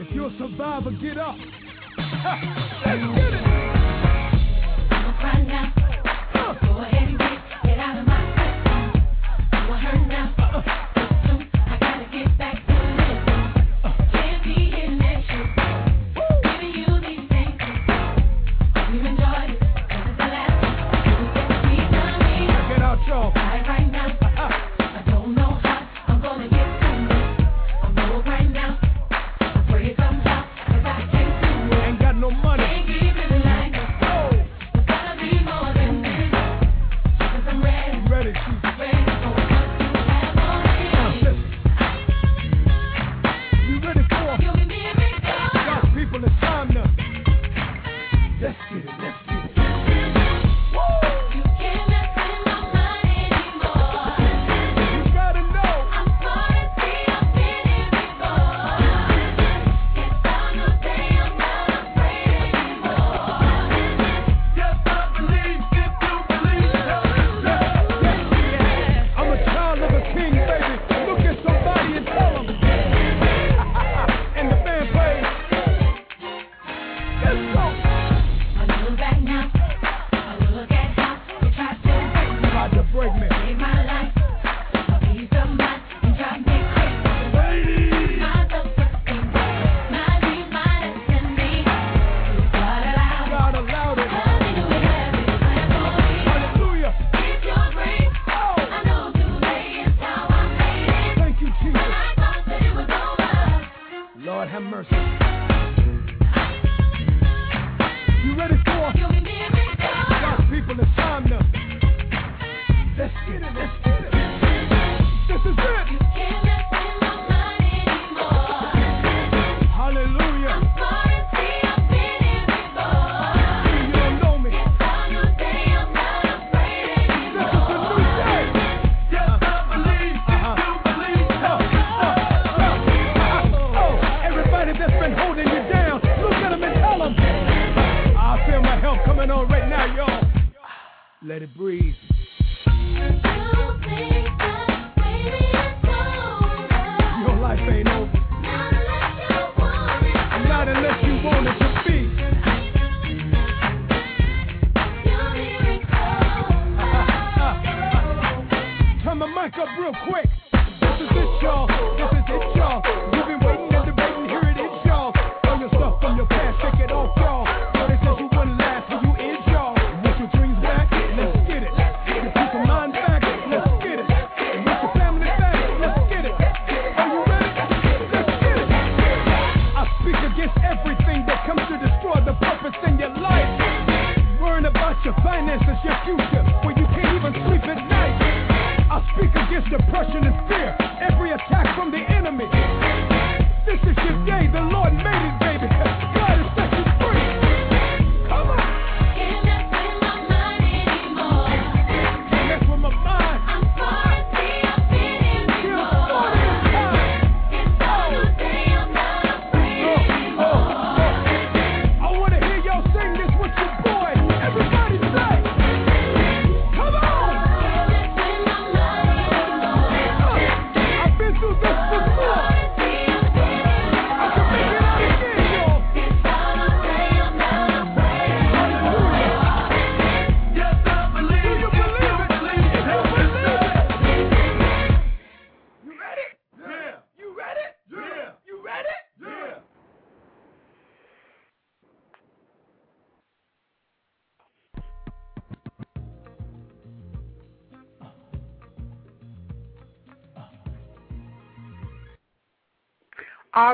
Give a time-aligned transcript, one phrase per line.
[0.00, 1.36] If you're a survivor, get up.
[1.36, 2.08] Let's
[2.80, 3.44] get it.
[6.32, 8.39] Go ahead and get, get out of my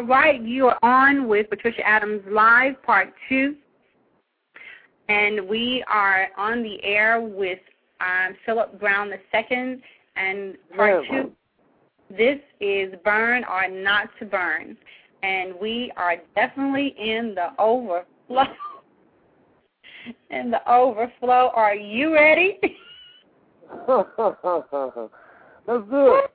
[0.07, 3.57] All right, you are on with Patricia Adams Live, Part 2.
[5.09, 7.59] And we are on the air with
[8.01, 9.83] um, Phillip Brown II.
[10.15, 11.05] And Part.
[11.11, 11.33] 2,
[12.17, 14.77] this is Burn or Not to Burn.
[15.25, 18.05] And we are definitely in the overflow.
[20.31, 21.51] in the overflow.
[21.53, 22.61] Are you ready?
[23.89, 24.09] Let's
[25.91, 26.31] do it.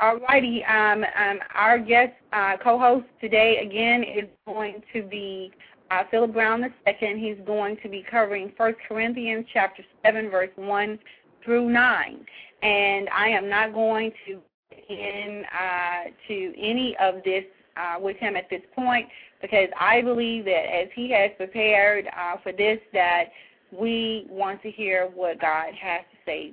[0.00, 0.64] All righty.
[0.64, 5.52] Um, um, our guest uh, co-host today again is going to be
[5.90, 6.72] uh, Phillip Brown II.
[7.18, 10.98] He's going to be covering First Corinthians chapter seven, verse one
[11.44, 12.26] through nine.
[12.62, 14.40] And I am not going to
[14.88, 17.44] in uh, to any of this
[17.76, 19.06] uh, with him at this point
[19.40, 23.26] because I believe that as he has prepared uh, for this, that
[23.72, 26.52] we want to hear what God has to say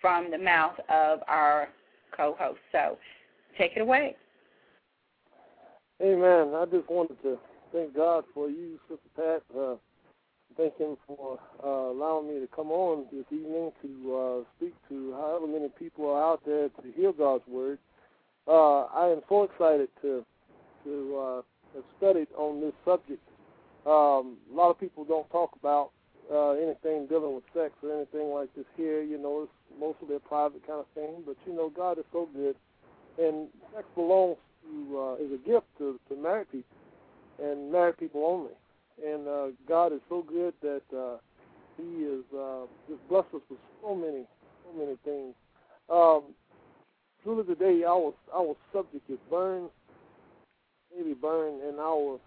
[0.00, 1.68] from the mouth of our
[2.16, 2.60] co-host.
[2.72, 2.98] So,
[3.58, 4.16] take it away.
[6.02, 6.54] Amen.
[6.54, 7.38] I just wanted to
[7.72, 9.42] thank God for you, Sister Pat.
[9.56, 9.76] Uh,
[10.56, 15.12] thank Him for uh, allowing me to come on this evening to uh, speak to
[15.12, 17.78] however many people are out there to hear God's word.
[18.46, 20.24] Uh, I am so excited to
[20.84, 21.42] to uh,
[21.74, 23.22] have studied on this subject.
[23.86, 25.90] Um, a lot of people don't talk about
[26.32, 29.02] uh, anything dealing with sex or anything like this here.
[29.02, 31.22] You know, it's mostly a private kind of thing.
[31.26, 32.56] But you know, God is so good,
[33.18, 36.76] and sex belongs to uh, is a gift to, to married people
[37.42, 38.54] and married people only.
[39.04, 41.16] And uh, God is so good that uh,
[41.76, 44.24] He is uh, just blessed us with so many,
[44.64, 45.34] so many things.
[45.90, 46.34] Um,
[47.22, 49.68] truly, today our our subject is burn,
[50.96, 52.18] maybe burn, and our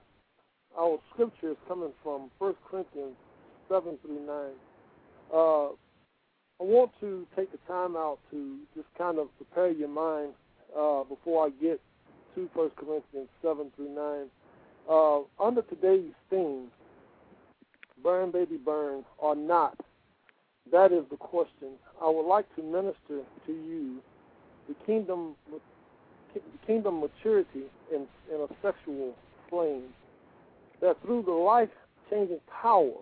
[0.77, 3.15] our scripture is coming from First Corinthians
[3.69, 4.55] seven through nine.
[5.33, 5.67] Uh,
[6.59, 10.33] I want to take the time out to just kind of prepare your mind
[10.77, 11.79] uh, before I get
[12.35, 14.27] to First Corinthians seven through nine.
[14.89, 16.67] Uh, under today's theme,
[18.01, 19.77] burn, baby, burn, or not,
[20.71, 21.73] that is the question.
[22.01, 23.97] I would like to minister to you
[24.67, 25.35] the kingdom,
[26.33, 29.13] the kingdom maturity in, in a sexual
[29.49, 29.83] flame.
[30.81, 32.93] That through the life-changing power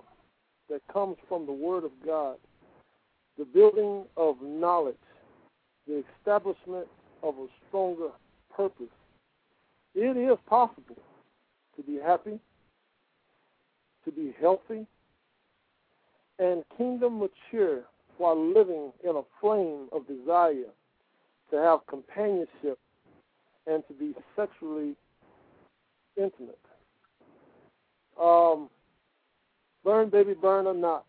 [0.70, 2.38] that comes from the Word of God,
[3.38, 4.96] the building of knowledge,
[5.88, 6.88] the establishment
[7.24, 8.10] of a stronger
[8.56, 8.88] purpose,
[9.94, 10.98] it is possible
[11.76, 12.40] to be happy,
[14.04, 14.86] to be healthy,
[16.40, 17.84] and kingdom mature
[18.18, 20.72] while living in a flame of desire
[21.52, 22.80] to have companionship
[23.68, 24.96] and to be sexually
[26.18, 26.60] intimate.
[28.22, 28.70] Um,
[29.86, 31.06] burn, baby, burn or not?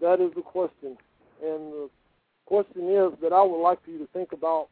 [0.00, 0.96] That is the question.
[1.42, 1.90] And the
[2.46, 4.68] question is that I would like for you to think about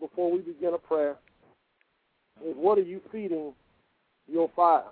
[0.00, 1.16] before we begin a prayer
[2.44, 3.52] is what are you feeding
[4.26, 4.82] your fire?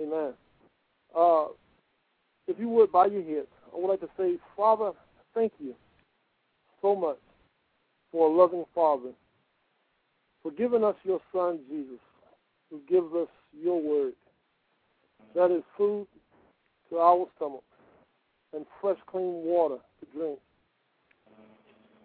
[0.00, 0.32] Amen.
[1.16, 1.46] Uh,
[2.46, 4.92] if you would bow your heads, I would like to say, Father,
[5.34, 5.74] thank you
[6.80, 7.18] so much
[8.10, 9.10] for a loving Father,
[10.42, 12.00] for giving us your Son, Jesus,
[12.70, 14.14] who gives us your word.
[15.34, 16.06] That is food
[16.90, 17.64] to our stomachs
[18.54, 20.38] and fresh, clean water to drink.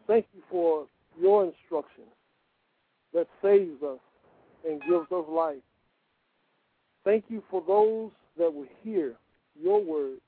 [0.08, 0.86] Thank you for
[1.20, 2.04] your instruction
[3.14, 4.00] that saves us
[4.68, 5.56] and gives us life.
[7.04, 9.14] Thank you for those that will hear
[9.60, 10.20] your word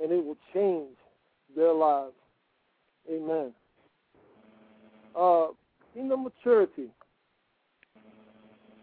[0.00, 0.96] and it will change
[1.56, 2.12] their lives.
[3.10, 3.52] Amen.
[5.18, 5.48] Uh,
[5.94, 6.88] kingdom maturity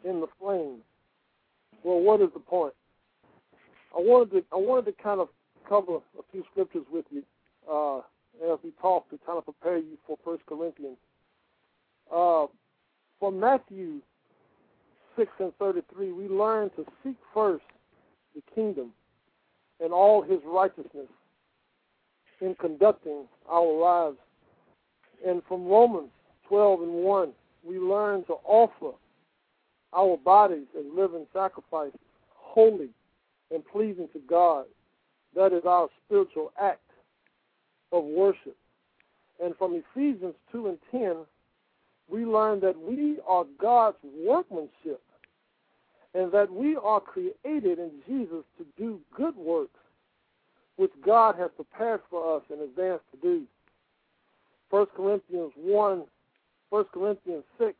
[0.03, 0.79] in the flame.
[1.83, 2.73] Well, what is the point?
[3.95, 5.29] I wanted to I wanted to kind of
[5.67, 7.23] cover a few scriptures with you
[7.71, 7.99] uh,
[8.51, 10.97] as we talk to kind of prepare you for First Corinthians.
[12.13, 12.45] Uh,
[13.19, 14.01] from Matthew
[15.17, 17.65] six and thirty three, we learn to seek first
[18.35, 18.91] the kingdom
[19.83, 21.07] and all His righteousness
[22.41, 24.17] in conducting our lives.
[25.27, 26.09] And from Romans
[26.47, 27.31] twelve and one,
[27.63, 28.95] we learn to offer
[29.93, 31.99] our bodies as living sacrifices,
[32.35, 32.89] holy
[33.51, 34.65] and pleasing to God.
[35.35, 36.81] That is our spiritual act
[37.91, 38.55] of worship.
[39.43, 41.17] And from Ephesians 2 and 10,
[42.09, 45.01] we learn that we are God's workmanship
[46.13, 49.79] and that we are created in Jesus to do good works
[50.77, 53.43] which God has prepared for us in advance to do.
[54.69, 56.03] 1 Corinthians 1,
[56.69, 57.73] 1 Corinthians 6,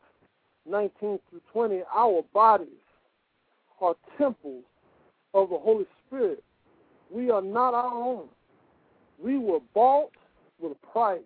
[0.69, 2.67] 19 through 20, our bodies
[3.81, 4.65] are temples
[5.33, 6.43] of the Holy Spirit.
[7.09, 8.27] We are not our own.
[9.21, 10.12] We were bought
[10.59, 11.19] with a price.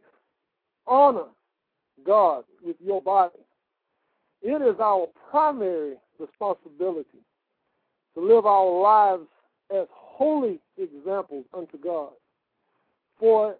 [0.87, 1.27] Honor
[2.05, 3.39] God with your body.
[4.41, 7.23] It is our primary responsibility
[8.15, 9.27] to live our lives
[9.73, 12.11] as holy examples unto God.
[13.19, 13.55] For,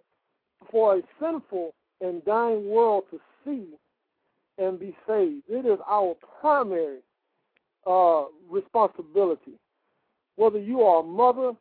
[0.70, 3.66] for a sinful and dying world to see
[4.58, 6.98] and be saved, it is our primary
[7.86, 9.58] uh, responsibility.
[10.36, 11.52] Whether you are a mother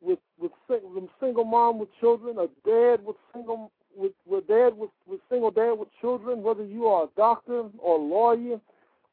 [0.00, 4.90] with with sing- single mom with children, a dad with single with, with dad with,
[5.06, 8.60] with single dad with children, whether you are a doctor or a lawyer,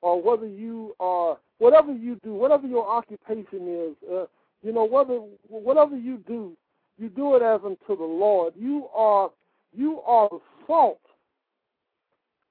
[0.01, 4.25] or whether you are whatever you do, whatever your occupation is, uh,
[4.63, 6.55] you know whether whatever you do,
[6.97, 8.53] you do it as unto the Lord.
[8.57, 9.31] You are
[9.75, 10.99] you are the salt.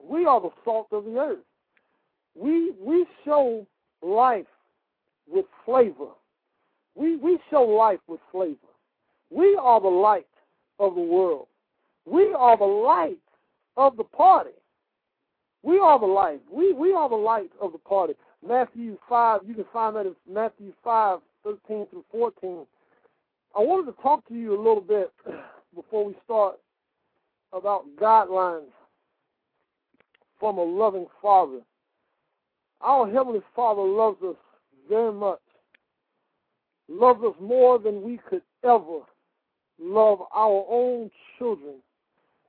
[0.02, 1.38] We are the salt of the earth.
[2.34, 3.66] We we show
[4.02, 4.46] life
[5.26, 6.08] with flavor.
[6.98, 8.56] We we show life with flavor.
[9.30, 10.26] We are the light
[10.78, 11.46] of the world.
[12.04, 13.18] We are the light
[13.76, 14.50] of the party.
[15.62, 16.40] We are the light.
[16.50, 18.14] We we are the light of the party.
[18.46, 22.66] Matthew five, you can find that in Matthew five, thirteen through fourteen.
[23.56, 25.12] I wanted to talk to you a little bit
[25.74, 26.56] before we start
[27.52, 28.72] about guidelines
[30.40, 31.60] from a loving Father.
[32.80, 34.36] Our Heavenly Father loves us
[34.88, 35.40] very much,
[36.88, 39.00] loves us more than we could ever
[39.80, 41.76] love our own children.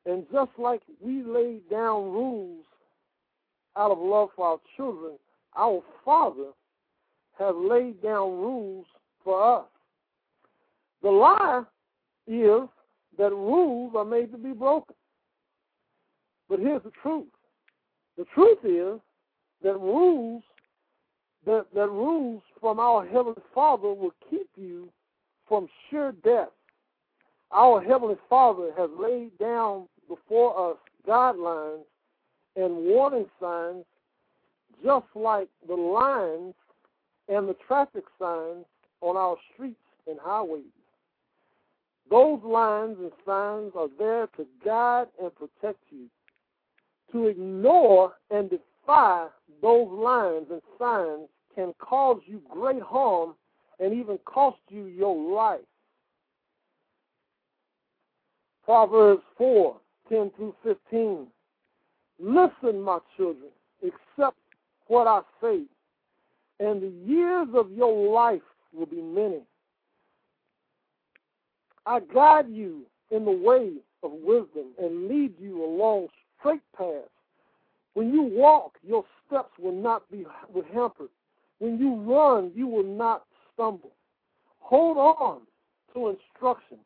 [0.06, 2.66] And just like we laid down rules
[3.78, 5.14] out of love for our children,
[5.58, 6.52] our Father
[7.38, 8.86] has laid down rules
[9.24, 9.66] for us.
[11.02, 11.64] The lie
[12.28, 12.68] is
[13.18, 14.96] that rules are made to be broken.
[16.50, 17.28] But here's the truth.
[18.18, 19.00] The truth is
[19.64, 20.44] that rules
[21.46, 24.90] that, that rules from our Heavenly Father will keep you
[25.48, 26.50] from sure death.
[27.52, 30.78] Our Heavenly Father has laid down before us
[31.08, 31.84] guidelines
[32.56, 33.86] and warning signs
[34.84, 36.54] just like the lines
[37.28, 38.66] and the traffic signs
[39.02, 40.64] on our streets and highways.
[42.10, 46.08] Those lines and signs are there to guide and protect you.
[47.12, 48.50] To ignore and
[48.90, 49.28] defy
[49.62, 53.36] those lines and signs can cause you great harm
[53.80, 55.60] and even cost you your life.
[58.66, 59.76] Proverbs 4
[60.10, 61.28] 10 through 15.
[62.20, 63.50] Listen, my children,
[63.84, 64.38] accept
[64.88, 65.62] what I say,
[66.60, 68.42] and the years of your life
[68.74, 69.42] will be many.
[71.86, 76.08] I guide you in the way of wisdom and lead you along
[76.40, 77.10] straight paths.
[77.94, 80.26] When you walk, your steps will not be
[80.74, 81.10] hampered.
[81.60, 83.92] When you run, you will not stumble.
[84.60, 85.42] Hold on
[85.94, 86.78] to instruction.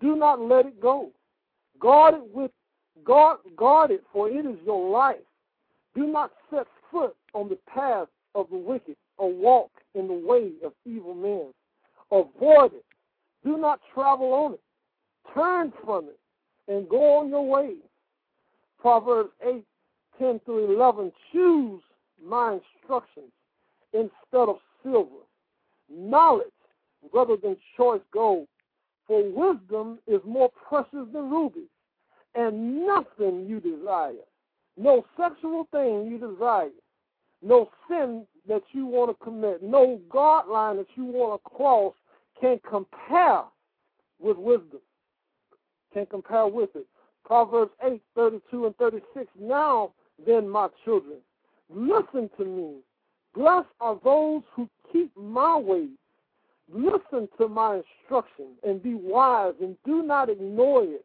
[0.00, 1.10] Do not let it go.
[1.78, 2.50] Guard it with
[3.04, 5.16] guard, guard it, for it is your life.
[5.94, 10.50] Do not set foot on the path of the wicked, or walk in the way
[10.64, 11.52] of evil men.
[12.10, 12.84] Avoid it.
[13.44, 14.60] Do not travel on it.
[15.32, 16.18] Turn from it
[16.68, 17.76] and go on your way.
[18.80, 19.64] Proverbs 8,
[20.18, 21.12] 10 through 11.
[21.32, 21.82] Choose
[22.24, 23.32] my instructions
[23.92, 25.24] instead of silver,
[25.90, 26.46] knowledge
[27.12, 28.46] rather than choice gold.
[29.06, 31.68] For wisdom is more precious than rubies,
[32.34, 34.14] and nothing you desire,
[34.76, 36.70] no sexual thing you desire,
[37.42, 41.94] no sin that you want to commit, no God line that you want to cross
[42.40, 43.42] can compare
[44.18, 44.80] with wisdom.
[45.92, 46.86] Can compare with it.
[47.24, 49.26] Proverbs 8, 32 and 36.
[49.38, 49.92] Now
[50.26, 51.18] then, my children,
[51.68, 52.76] listen to me.
[53.34, 55.88] Blessed are those who keep my ways.
[56.72, 61.04] Listen to my instruction and be wise and do not ignore it.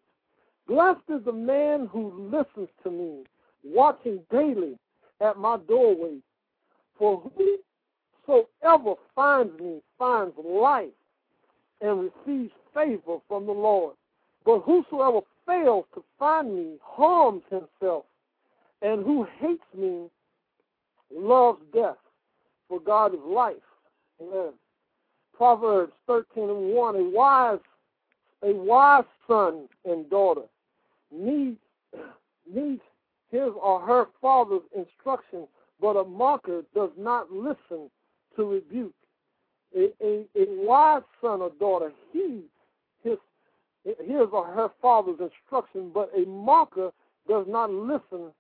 [0.68, 3.24] Blessed is the man who listens to me,
[3.64, 4.78] watching daily
[5.20, 6.18] at my doorway.
[6.98, 7.22] For
[8.28, 10.90] whosoever finds me finds life
[11.82, 13.96] and receives favor from the Lord.
[14.46, 18.06] But whosoever fails to find me harms himself,
[18.82, 20.10] and who hates me
[21.14, 21.98] loves death.
[22.68, 23.56] For God is life.
[24.22, 24.54] Amen.
[25.36, 26.96] Proverbs 13 and 1.
[26.96, 27.60] A wise,
[28.44, 30.44] a wise son and daughter
[31.12, 31.58] needs,
[32.54, 32.82] needs
[33.32, 35.48] his or her father's instruction,
[35.82, 37.90] but a mocker does not listen
[38.36, 38.94] to rebuke.
[39.76, 42.50] A, a, a wise son or daughter heeds
[43.04, 43.18] his,
[43.84, 46.92] his or her father's instruction, but a mocker
[47.28, 48.32] does not listen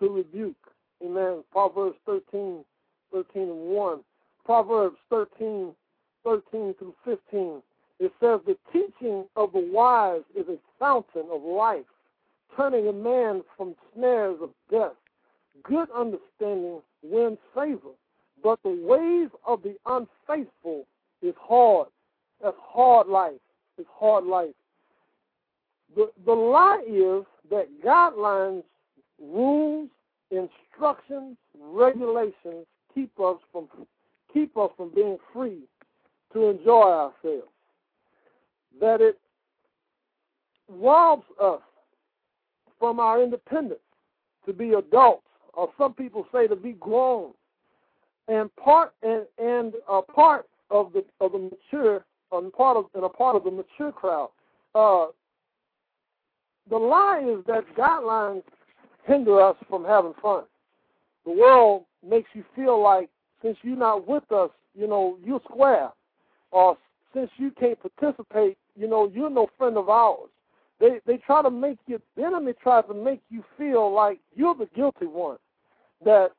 [0.00, 0.56] to rebuke.
[1.04, 1.42] Amen.
[1.50, 2.64] Proverbs 13,
[3.12, 4.00] 13 and 1.
[4.44, 5.72] Proverbs 13,
[6.24, 7.62] 13 through 15.
[8.00, 11.84] It says, The teaching of the wise is a fountain of life,
[12.56, 14.92] turning a man from snares of death.
[15.62, 17.94] Good understanding wins favor,
[18.42, 20.86] but the ways of the unfaithful
[21.22, 21.88] is hard.
[22.42, 23.40] That's hard life.
[23.78, 24.54] It's hard life.
[25.96, 28.64] The the lie is that guidelines,
[29.20, 29.88] rules,
[30.30, 33.68] instructions, regulations keep us from
[34.32, 35.60] keep us from being free
[36.32, 37.48] to enjoy ourselves.
[38.80, 39.18] That it
[40.68, 41.60] robs us
[42.78, 43.80] from our independence
[44.46, 47.32] to be adults, or some people say to be grown.
[48.26, 53.04] And part and and a part of the of the mature and part of and
[53.04, 54.30] a part of the mature crowd.
[54.74, 55.06] Uh,
[56.70, 58.42] the lie is that guidelines
[59.06, 60.44] hinder us from having fun.
[61.24, 63.08] The world makes you feel like
[63.42, 65.90] since you're not with us, you know, you're square.
[66.50, 66.76] Or
[67.14, 70.30] since you can't participate, you know, you're no friend of ours.
[70.80, 74.54] They they try to make you the enemy tries to make you feel like you're
[74.54, 75.38] the guilty one.
[76.04, 76.32] That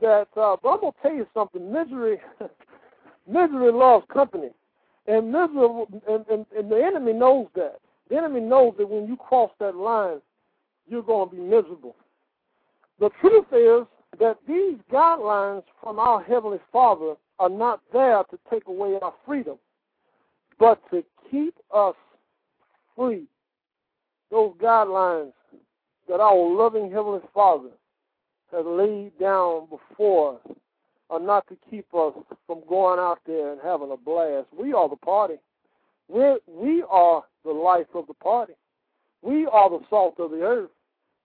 [0.00, 2.18] that uh but I'm gonna tell you something, misery
[3.26, 4.50] misery loves company.
[5.06, 7.80] And misery and, and, and the enemy knows that.
[8.08, 10.20] The enemy knows that when you cross that line,
[10.86, 11.96] you're gonna be miserable.
[13.02, 13.84] The truth is
[14.20, 19.56] that these guidelines from our Heavenly Father are not there to take away our freedom,
[20.60, 21.96] but to keep us
[22.96, 23.24] free.
[24.30, 25.32] Those guidelines
[26.08, 27.70] that our loving Heavenly Father
[28.52, 30.56] has laid down before us
[31.10, 32.14] are not to keep us
[32.46, 34.46] from going out there and having a blast.
[34.56, 35.40] We are the party.
[36.06, 38.52] We're, we are the life of the party.
[39.22, 40.70] We are the salt of the earth.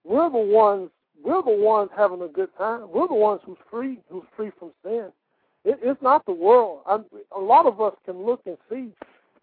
[0.02, 0.90] We're the ones
[1.24, 2.88] we're the ones having a good time.
[2.92, 5.10] We're the ones who's free, who's free from sin.
[5.64, 6.80] It, it's not the world.
[6.86, 8.90] A lot of us can look and see,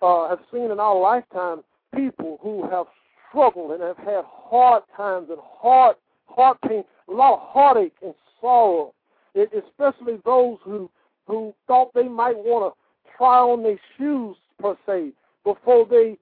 [0.02, 1.62] uh, have seen in our lifetime
[1.94, 2.86] people who have
[3.30, 5.96] struggled and have had hard times and hard,
[6.26, 8.94] hard pain, a lot of heartache and sorrow.
[9.34, 10.90] It, especially those who
[11.28, 15.12] who thought they might want to try on their shoes per se
[15.44, 16.18] before they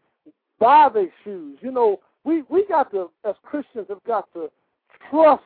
[0.60, 1.60] buy their shoes.
[1.62, 4.50] You know, we we got to as Christians have got to
[5.14, 5.44] trust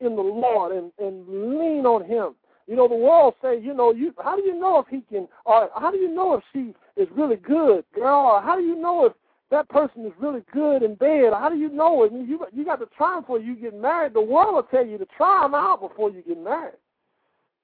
[0.00, 2.34] in the Lord and, and lean on Him.
[2.66, 5.28] You know, the world say, you know, you how do you know if he can,
[5.44, 8.74] or how do you know if she is really good, girl, or how do you
[8.74, 9.12] know if
[9.50, 11.34] that person is really good in bed?
[11.34, 12.06] How do you know?
[12.06, 14.14] I mean, you you got to try them before you get married.
[14.14, 16.78] The world will tell you to try them out before you get married.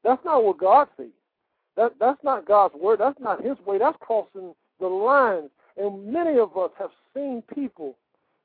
[0.04, 1.08] That's not what God sees.
[1.76, 3.00] That that's not God's word.
[3.00, 3.78] That's not His way.
[3.78, 5.48] That's crossing the lines.
[5.78, 7.96] And many of us have seen people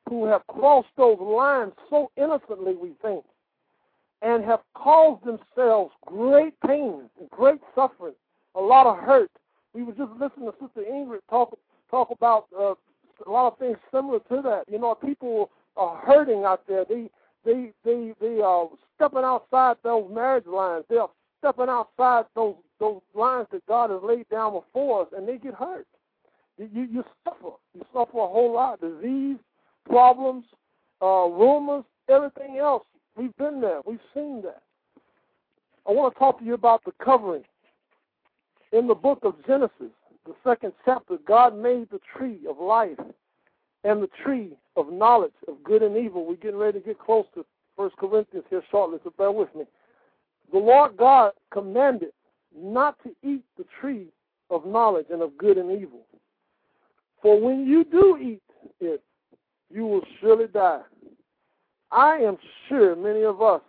[0.10, 3.24] who have crossed those lines so innocently, we think,
[4.22, 8.14] and have caused themselves great pain, great suffering,
[8.56, 9.32] a lot of hurt.
[9.74, 11.58] We were just listening to Sister Ingrid talk
[11.92, 12.74] talk about uh,
[13.26, 14.64] a lot of things similar to that.
[14.72, 16.86] You know, people are hurting out there.
[16.88, 17.10] They
[17.44, 20.86] they they they are stepping outside those marriage lines.
[20.90, 21.08] They're
[21.40, 25.54] stepping outside those those lines that God has laid down before us, and they get
[25.54, 25.88] hurt.
[26.58, 27.56] You you, you suffer.
[27.74, 28.82] You suffer a whole lot.
[28.82, 29.38] Disease,
[29.88, 30.46] problems,
[31.02, 32.84] uh, rumors, everything else.
[33.16, 33.82] We've been there.
[33.86, 34.62] We've seen that.
[35.88, 37.44] I want to talk to you about the covering.
[38.72, 39.92] In the book of Genesis,
[40.26, 43.00] the second chapter, God made the tree of life
[43.84, 46.26] and the tree of knowledge of good and evil.
[46.26, 47.46] We're getting ready to get close to
[47.78, 49.66] First Corinthians here shortly, so bear with me.
[50.52, 52.12] The Lord God commanded
[52.58, 54.08] not to eat the tree
[54.50, 56.06] of knowledge and of good and evil.
[57.22, 58.42] For when you do eat
[58.80, 59.02] it,
[59.72, 60.82] you will surely die.
[61.92, 63.62] I am sure many of us,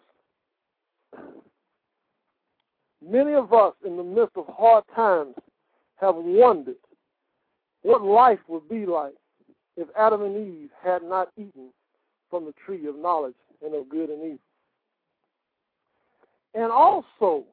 [3.07, 5.35] many of us in the midst of hard times
[5.97, 6.77] have wondered
[7.83, 9.15] what life would be like
[9.77, 11.71] if Adam and Eve had not eaten
[12.31, 14.39] from the tree of knowledge and of good and evil.
[16.55, 17.45] And also,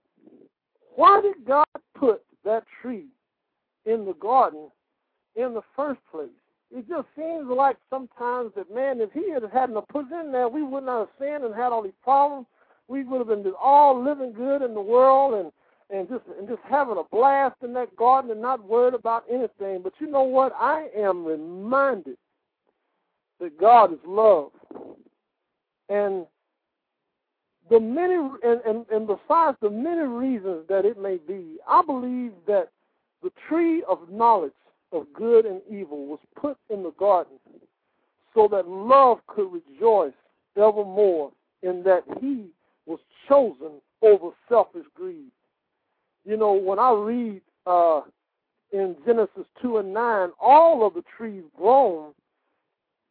[0.96, 3.08] why did God put that tree
[3.86, 4.70] in the garden
[5.36, 6.30] in the first place?
[6.76, 10.64] It just seems like sometimes that man, if he had hadn't put in there, we
[10.64, 12.48] would not have sinned and had all these problems.
[12.88, 15.52] We would have been just all living good in the world and
[15.96, 19.82] and just and just having a blast in that garden and not worried about anything.
[19.84, 20.52] But you know what?
[20.60, 22.18] I am reminded
[23.40, 24.50] that God is love,
[25.90, 26.26] and
[27.70, 32.32] the many and, and, and besides the many reasons that it may be, I believe
[32.48, 32.70] that
[33.22, 34.54] the tree of knowledge
[34.94, 37.38] of good and evil was put in the garden
[38.34, 40.14] so that love could rejoice
[40.56, 42.46] evermore in that he
[42.86, 45.32] was chosen over selfish greed.
[46.26, 48.02] You know, when I read uh,
[48.72, 52.14] in Genesis 2 and 9, all of the trees grown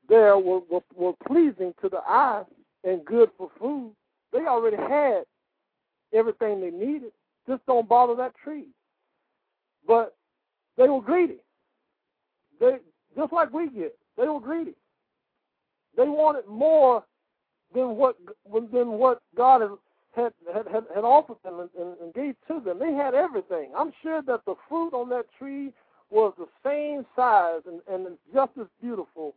[0.08, 2.42] there were, were, were pleasing to the eye
[2.84, 3.92] and good for food.
[4.32, 5.22] They already had
[6.12, 7.12] everything they needed.
[7.48, 8.68] Just don't bother that tree.
[9.86, 10.14] But
[10.76, 11.38] they were greedy.
[12.62, 12.76] They
[13.16, 13.98] just like we get.
[14.16, 14.74] They were greedy.
[15.96, 17.02] They wanted more
[17.74, 18.16] than what
[18.52, 19.62] than what God
[20.14, 22.78] had had had, had offered them and, and, and gave to them.
[22.78, 23.72] They had everything.
[23.76, 25.72] I'm sure that the fruit on that tree
[26.10, 29.34] was the same size and, and just as beautiful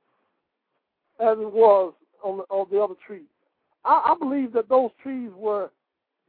[1.20, 3.28] as it was on the, on the other trees.
[3.86, 5.72] I, I believe that those trees were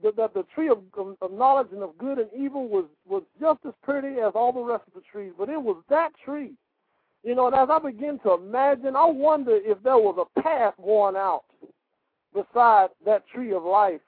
[0.02, 3.60] that, the tree of, of, of knowledge and of good and evil was was just
[3.66, 6.52] as pretty as all the rest of the trees, but it was that tree.
[7.22, 11.16] You know, as I begin to imagine, I wonder if there was a path worn
[11.16, 11.44] out
[12.32, 14.00] beside that tree of life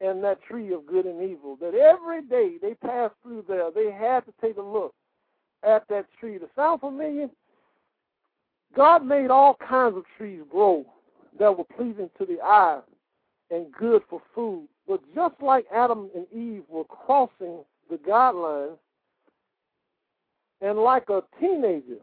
[0.00, 1.56] and that tree of good and evil.
[1.60, 4.94] That every day they passed through there, they had to take a look
[5.62, 6.38] at that tree.
[6.38, 7.28] To sound familiar?
[8.76, 10.84] God made all kinds of trees grow
[11.38, 12.80] that were pleasing to the eye
[13.50, 14.68] and good for food.
[14.86, 18.78] But just like Adam and Eve were crossing the guidelines,
[20.60, 21.98] and like a teenager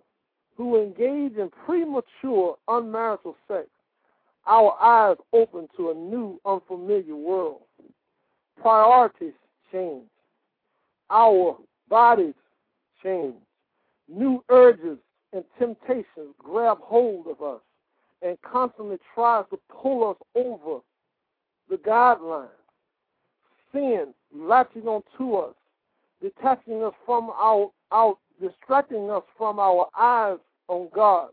[0.57, 3.67] who engage in premature unmarital sex,
[4.47, 7.61] our eyes open to a new, unfamiliar world.
[8.59, 9.33] Priorities
[9.71, 10.07] change.
[11.11, 11.57] Our
[11.89, 12.33] bodies
[13.03, 13.35] change.
[14.09, 14.97] New urges
[15.31, 17.61] and temptations grab hold of us
[18.23, 20.79] and constantly tries to pull us over
[21.69, 22.47] the guidelines.
[23.71, 25.53] Sin latching onto us,
[26.21, 30.37] detaching us from our, our distracting us from our eyes
[30.67, 31.29] on God,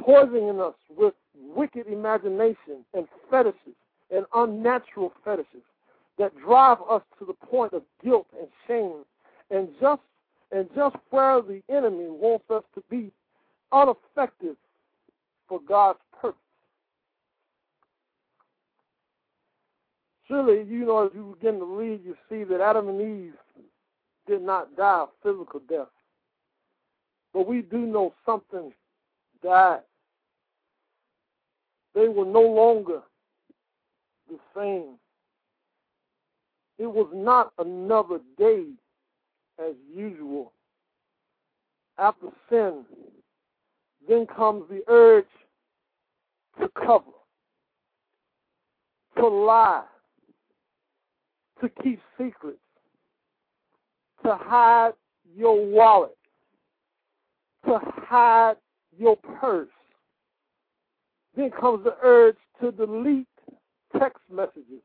[0.00, 3.76] poisoning us with wicked imagination and fetishes
[4.10, 5.62] and unnatural fetishes
[6.18, 9.04] that drive us to the point of guilt and shame
[9.50, 10.02] and just
[10.52, 13.12] and just where the enemy wants us to be
[13.72, 14.56] ineffective
[15.48, 16.38] for God's purpose.
[20.26, 23.34] Surely, you know, as you begin to read, you see that Adam and Eve
[24.26, 25.88] did not die a physical death.
[27.32, 28.72] But we do know something
[29.42, 29.80] died.
[31.94, 33.02] They were no longer
[34.28, 34.96] the same.
[36.78, 38.64] It was not another day
[39.58, 40.52] as usual.
[41.98, 42.84] After sin,
[44.08, 45.26] then comes the urge
[46.58, 47.04] to cover,
[49.18, 49.84] to lie,
[51.60, 52.58] to keep secrets,
[54.24, 54.92] to hide
[55.36, 56.16] your wallet,
[57.66, 58.56] to hide
[58.98, 59.68] your purse.
[61.36, 63.26] Then comes the urge to delete
[63.98, 64.82] text messages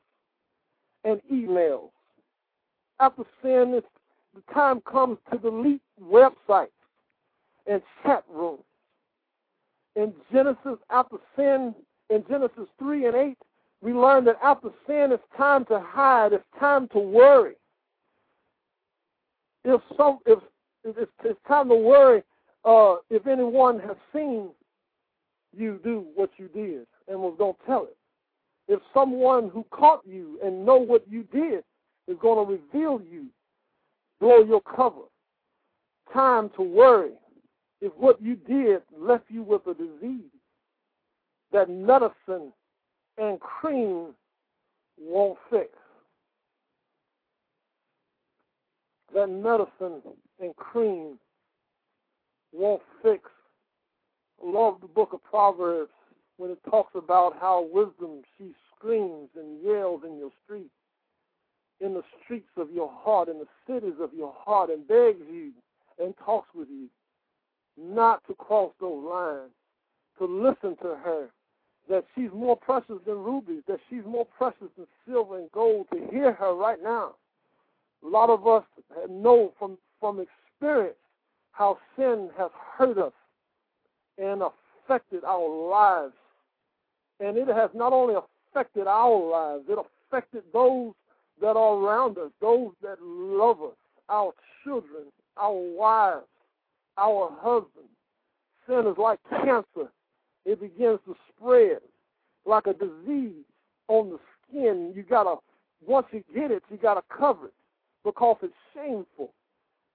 [1.04, 1.90] and emails.
[3.00, 3.88] After sin, it's,
[4.34, 6.68] the time comes to delete websites
[7.68, 8.64] and chat rooms.
[9.96, 11.74] In Genesis, after sin,
[12.10, 13.38] in Genesis 3 and 8,
[13.82, 17.56] we learn that after sin, it's time to hide, it's time to worry.
[19.64, 20.40] If some, if
[20.84, 22.24] it's, it's time to worry
[22.66, 24.50] uh, if anyone has seen
[25.56, 27.98] you do what you did and was going to tell it.
[28.68, 31.64] If someone who caught you and know what you did
[32.08, 33.28] is going to reveal you,
[34.20, 35.04] blow your cover.
[36.12, 37.12] Time to worry
[37.82, 40.32] if what you did left you with a disease
[41.52, 42.52] that medicine
[43.18, 44.08] and cream
[45.00, 45.70] won't fix.
[49.14, 50.02] That medicine
[50.40, 51.18] and cream
[52.56, 53.24] won't fix.
[54.44, 55.92] I love the book of Proverbs
[56.38, 60.70] when it talks about how wisdom she screams and yells in your streets,
[61.80, 65.52] in the streets of your heart, in the cities of your heart, and begs you
[66.00, 66.88] and talks with you
[67.78, 69.52] not to cross those lines,
[70.18, 71.28] to listen to her,
[71.90, 76.08] that she's more precious than rubies, that she's more precious than silver and gold, to
[76.12, 77.16] hear her right now.
[78.04, 78.64] A lot of us
[79.10, 80.96] know from, from experience
[81.56, 83.14] how sin has hurt us
[84.18, 86.14] and affected our lives.
[87.20, 89.80] And it has not only affected our lives, it
[90.12, 90.94] affected those
[91.42, 93.76] that are around us, those that love us,
[94.10, 95.04] our children,
[95.38, 96.26] our wives,
[96.98, 97.90] our husbands.
[98.68, 99.90] Sin is like cancer.
[100.46, 101.80] It begins to spread
[102.46, 103.46] like a disease
[103.88, 104.94] on the skin.
[104.96, 105.36] You gotta
[105.86, 107.54] once you get it, you gotta cover it
[108.04, 109.32] because it's shameful.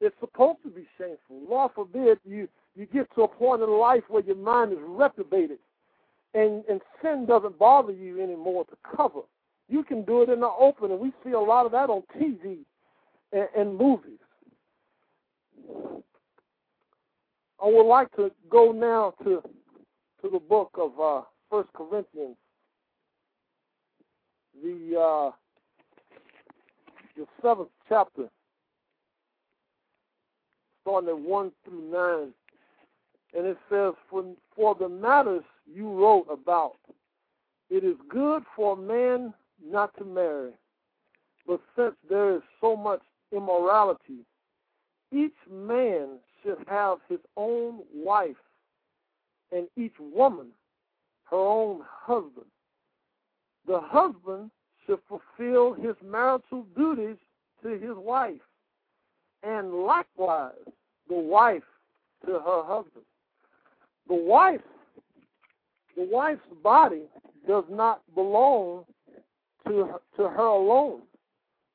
[0.01, 1.43] It's supposed to be shameful.
[1.49, 5.59] Lord forbid you you get to a point in life where your mind is reprobated
[6.35, 9.21] and, and sin doesn't bother you anymore to cover.
[9.69, 12.03] You can do it in the open, and we see a lot of that on
[12.17, 12.59] TV
[13.33, 14.19] and, and movies.
[17.63, 19.43] I would like to go now to
[20.23, 22.37] to the book of uh, First Corinthians,
[24.63, 25.31] the uh,
[27.17, 28.29] the seventh chapter,
[30.83, 32.33] starting at 1 through 9.
[33.37, 34.25] And it says, for,
[34.57, 36.77] for the matters you wrote about,
[37.69, 39.33] it is good for a man
[39.65, 40.51] not to marry.
[41.47, 43.01] But since there is so much
[43.33, 44.25] immorality,
[45.13, 48.37] each man should have his own wife,
[49.53, 50.49] and each woman
[51.31, 52.47] her own husband.
[53.67, 54.51] The husband
[54.87, 57.17] should fulfill his marital duties
[57.63, 58.41] to his wife,
[59.43, 60.53] and likewise
[61.09, 61.63] the wife
[62.27, 63.05] to her husband.
[64.09, 64.61] The wife,
[65.97, 67.03] the wife's body
[67.47, 68.85] does not belong
[69.67, 71.03] to her, to her alone,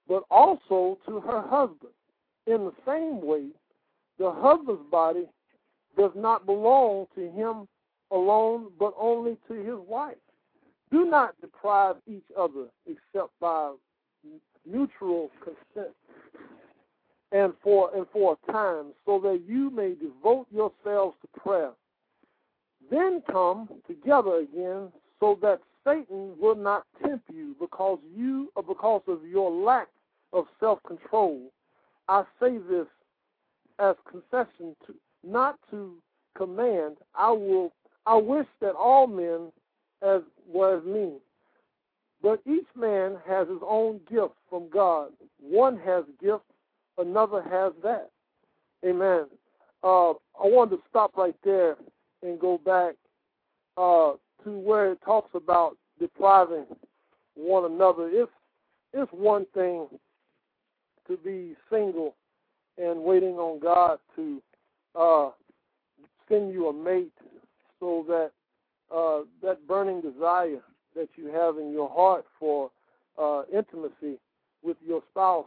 [0.08, 1.94] but also to her husband.
[2.48, 3.48] In the same way,
[4.20, 5.28] the husband's body
[5.98, 7.68] does not belong to him
[8.12, 10.16] alone, but only to his wife.
[10.92, 13.74] Do not deprive each other except by
[14.66, 15.96] mutual consent
[17.36, 21.72] and for and for a time, so that you may devote yourselves to prayer.
[22.90, 24.88] Then come together again,
[25.20, 29.88] so that Satan will not tempt you because you or because of your lack
[30.32, 31.52] of self control.
[32.08, 32.88] I say this
[33.80, 35.96] as concession to not to
[36.38, 36.98] command.
[37.18, 37.74] I will
[38.06, 39.52] I wish that all men
[40.02, 41.14] as were as me.
[42.22, 45.10] But each man has his own gift from God.
[45.42, 46.44] One has gifts,
[46.98, 48.10] another has that.
[48.86, 49.26] Amen.
[49.84, 51.76] Uh, I wanted to stop right there
[52.24, 52.96] and go back
[53.78, 56.66] uh, to where it talks about depriving
[57.36, 58.10] one another.
[58.12, 58.32] It's
[58.94, 59.88] it's one thing
[61.08, 62.16] to be single
[62.78, 64.42] and waiting on God to
[64.96, 65.30] uh,
[66.30, 67.12] send you a mate
[67.80, 68.32] so that
[68.96, 70.62] uh, that burning desire
[70.96, 72.72] that you have in your heart for
[73.22, 74.20] uh, intimacy
[74.64, 75.46] with your spouse,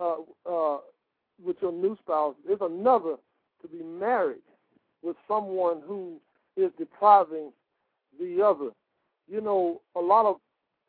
[0.00, 0.16] uh,
[0.48, 0.78] uh,
[1.44, 3.16] with your new spouse, is another
[3.62, 4.42] to be married
[5.02, 6.20] with someone who
[6.56, 7.52] is depriving
[8.18, 8.70] the other.
[9.28, 10.36] You know, a lot of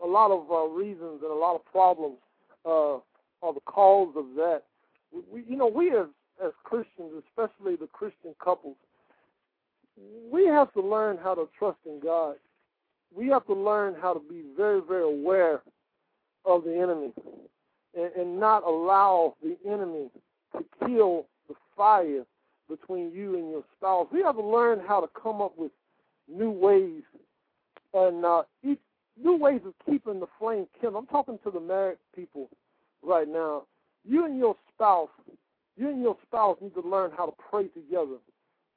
[0.03, 2.17] a lot of uh, reasons and a lot of problems
[2.65, 2.95] uh,
[3.41, 4.63] are the cause of that.
[5.31, 6.07] We, you know, we as
[6.43, 8.77] as Christians, especially the Christian couples,
[10.31, 12.35] we have to learn how to trust in God.
[13.13, 15.61] We have to learn how to be very, very aware
[16.45, 17.11] of the enemy
[17.95, 20.09] and, and not allow the enemy
[20.55, 22.25] to kill the fire
[22.69, 24.07] between you and your spouse.
[24.11, 25.71] We have to learn how to come up with
[26.27, 27.03] new ways
[27.93, 28.79] and uh, each,
[29.21, 31.03] new ways of keeping the flame kindled.
[31.03, 32.49] I'm talking to the married people
[33.01, 33.63] right now.
[34.05, 35.09] You and your spouse,
[35.75, 38.17] you and your spouse need to learn how to pray together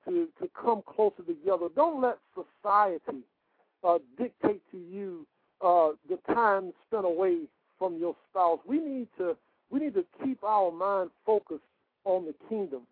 [0.07, 1.67] to, to come closer together.
[1.77, 3.25] Don't let society
[3.85, 5.27] uh, dictate to you
[5.61, 7.43] uh, the time spent away
[7.83, 8.61] from your spouse.
[8.65, 9.37] We need to
[9.71, 11.65] we need to keep our mind focused
[12.05, 12.83] on the kingdom.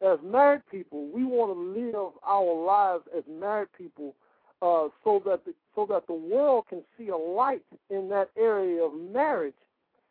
[0.00, 4.14] As married people, we want to live our lives as married people,
[4.62, 8.82] uh, so that the, so that the world can see a light in that area
[8.82, 9.52] of marriage,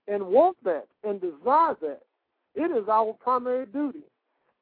[0.08, 2.02] and want that and desire that.
[2.54, 4.04] It is our primary duty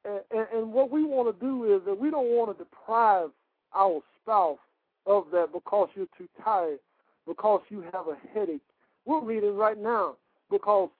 [0.04, 3.30] and, and, what we want to do is that we don't want to deprive
[3.74, 4.58] our spouse
[5.06, 6.78] of that because you're too tired,
[7.26, 8.62] because you have a headache.
[9.08, 10.16] We're reading right now
[10.50, 10.90] because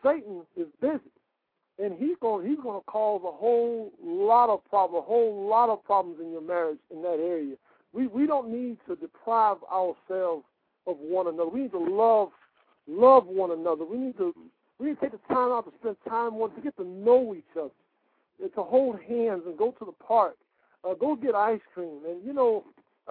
[0.00, 1.10] Satan is busy,
[1.82, 5.68] and he's going he's going to cause a whole lot of problems, a whole lot
[5.68, 7.56] of problems in your marriage in that area.
[7.92, 10.44] We we don't need to deprive ourselves
[10.86, 11.48] of one another.
[11.50, 12.28] We need to love
[12.86, 13.84] love one another.
[13.84, 14.32] We need to
[14.78, 17.34] we need to take the time out to spend time one to get to know
[17.36, 17.72] each other
[18.40, 20.36] and to hold hands and go to the park,
[20.88, 22.02] uh, go get ice cream.
[22.08, 22.62] And you know,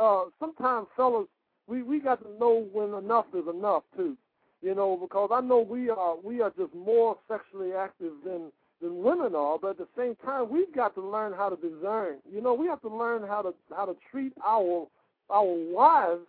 [0.01, 1.27] uh, sometimes fellas,
[1.67, 4.15] we we got to know when enough is enough too.
[4.61, 9.03] You know, because I know we are we are just more sexually active than than
[9.03, 12.17] women are, but at the same time, we've got to learn how to discern.
[12.31, 14.87] You know, we have to learn how to how to treat our
[15.29, 16.25] our wives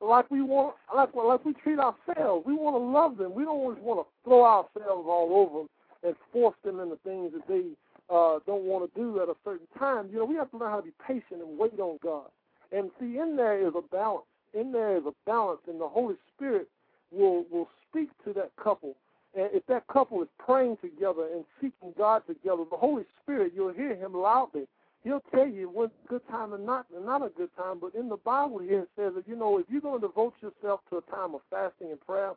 [0.00, 2.44] like we want, like like we treat ourselves.
[2.46, 3.34] We want to love them.
[3.34, 5.68] We don't always want to throw ourselves all over them
[6.02, 7.64] and force them into things that they
[8.10, 10.70] uh, don't want to do at a certain time, you know, we have to learn
[10.70, 12.26] how to be patient and wait on God.
[12.72, 14.24] And see, in there is a balance.
[14.54, 16.68] In there is a balance, and the Holy Spirit
[17.10, 18.94] will will speak to that couple.
[19.34, 23.72] And if that couple is praying together and seeking God together, the Holy Spirit, you'll
[23.72, 24.66] hear Him loudly.
[25.04, 27.78] He'll tell you when's a good time and not and not a good time.
[27.80, 30.34] But in the Bible here it says that you know if you're going to devote
[30.40, 32.32] yourself to a time of fasting and prayer,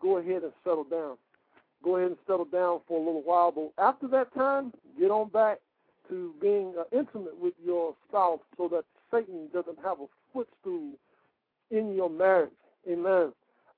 [0.00, 1.16] go ahead and settle down
[1.84, 3.52] go ahead and settle down for a little while.
[3.52, 5.58] But after that time, get on back
[6.08, 10.92] to being uh, intimate with your spouse so that Satan doesn't have a footstool
[11.70, 12.50] in your marriage.
[12.90, 13.32] Amen.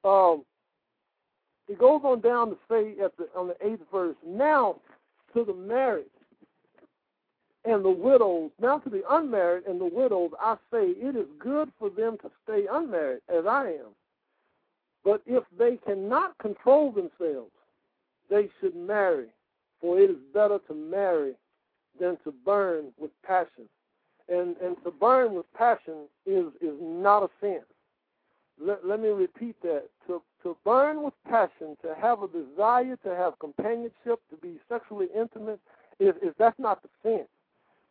[0.07, 0.45] Um,
[1.69, 4.77] It goes on down to say at the on the eighth verse, now
[5.35, 6.07] to the married
[7.64, 11.73] and the widows, now to the unmarried and the widows, I say it is good
[11.79, 13.90] for them to stay unmarried, as I am.
[15.05, 17.51] But if they cannot control themselves,
[18.31, 19.27] they should marry,
[19.81, 21.35] for it is better to marry
[21.99, 23.69] than to burn with passion.
[24.29, 27.62] And and to burn with passion is is not a sin.
[28.61, 29.85] Let, let me repeat that.
[30.07, 35.09] To to burn with passion, to have a desire to have companionship, to be sexually
[35.16, 35.61] intimate,
[35.99, 37.25] is, is that's not the sin.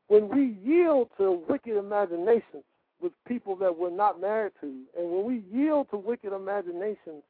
[0.08, 2.64] When we yield to wicked imaginations
[3.02, 7.24] with people that we're not married to, and when we yield to wicked imaginations,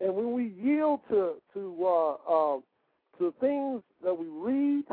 [0.00, 2.58] and when we yield to to uh, uh,
[3.18, 4.84] to things that we read,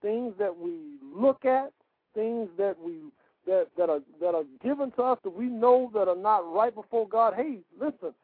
[0.00, 0.72] things that we
[1.14, 1.72] look at,
[2.14, 2.94] things that we
[3.46, 6.74] that that are that are given to us that we know that are not right
[6.74, 7.34] before God.
[7.34, 8.14] Hey, listen,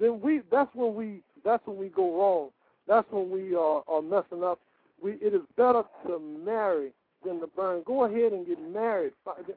[0.00, 2.50] then we that's when we that's when we go wrong.
[2.86, 4.60] That's when we are, are messing up.
[5.02, 6.92] We it is better to marry
[7.24, 7.82] than to burn.
[7.86, 9.12] Go ahead and get married.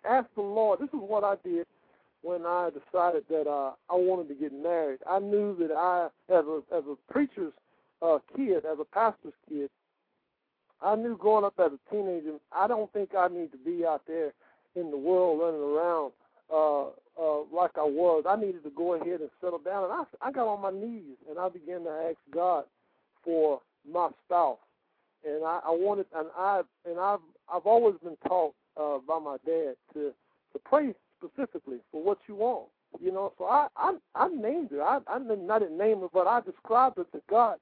[0.05, 0.79] Ask the Lord.
[0.79, 1.65] This is what I did
[2.21, 4.99] when I decided that uh, I wanted to get married.
[5.09, 7.53] I knew that I, as a as a preacher's
[8.01, 9.69] uh, kid, as a pastor's kid,
[10.81, 14.03] I knew growing up as a teenager, I don't think I need to be out
[14.07, 14.33] there
[14.77, 16.11] in the world running around
[16.53, 16.87] uh,
[17.19, 18.23] uh, like I was.
[18.27, 21.17] I needed to go ahead and settle down, and I I got on my knees
[21.29, 22.65] and I began to ask God
[23.23, 23.59] for
[23.91, 24.59] my spouse,
[25.25, 27.19] and I, I wanted, and I and I've
[27.51, 30.13] I've always been taught uh, by my dad to
[30.53, 32.67] to pray specifically for what you want.
[33.01, 34.79] You know, so I I, I named it.
[34.79, 37.57] I I didn't, I didn't name it, but I described it to God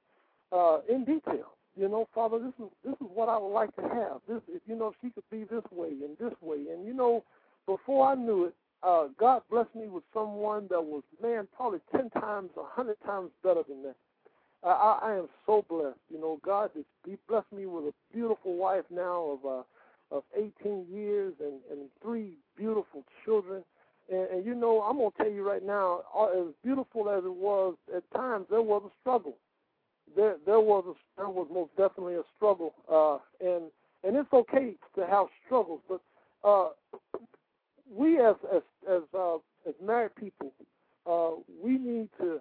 [0.52, 1.55] uh, in detail.
[1.78, 4.20] You know, Father, this is this is what I would like to have.
[4.28, 7.22] This, if you know, she could be this way and this way, and you know,
[7.66, 12.08] before I knew it, uh, God blessed me with someone that was, man, probably ten
[12.10, 13.96] times, a hundred times better than that.
[14.64, 15.98] Uh, I, I am so blessed.
[16.10, 20.22] You know, God has He blessed me with a beautiful wife now of uh, of
[20.34, 23.62] 18 years and and three beautiful children.
[24.10, 27.34] And, and you know, I'm gonna tell you right now, uh, as beautiful as it
[27.34, 29.36] was, at times there was a struggle.
[30.14, 33.64] There there was a, there was most definitely a struggle, uh, and
[34.04, 36.00] and it's okay to have struggles, but
[36.44, 36.68] uh,
[37.92, 40.52] we as as as uh, as married people,
[41.06, 41.30] uh,
[41.62, 42.40] we need to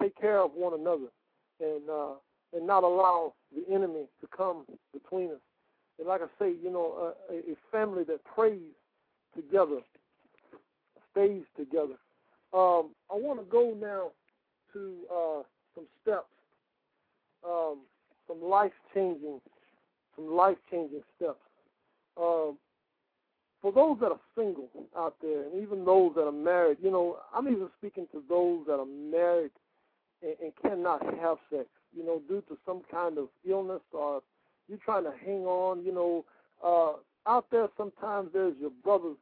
[0.00, 1.08] take care of one another
[1.60, 2.14] and uh,
[2.54, 5.40] and not allow the enemy to come between us.
[5.98, 8.58] And like I say, you know, uh, a, a family that prays
[9.36, 9.80] together
[11.12, 11.96] stays together.
[12.52, 14.10] Um, I want to go now
[14.72, 15.42] to uh,
[15.74, 16.26] some steps,
[17.46, 17.78] um,
[18.26, 19.40] some life changing,
[20.16, 21.38] some life changing steps.
[22.16, 22.58] Um,
[23.60, 27.18] for those that are single out there, and even those that are married, you know,
[27.32, 29.52] I'm even speaking to those that are married
[30.22, 34.20] and, and cannot have sex, you know, due to some kind of illness or
[34.68, 36.24] you're trying to hang on, you know.
[36.64, 36.98] Uh,
[37.30, 39.16] out there, sometimes there's your brothers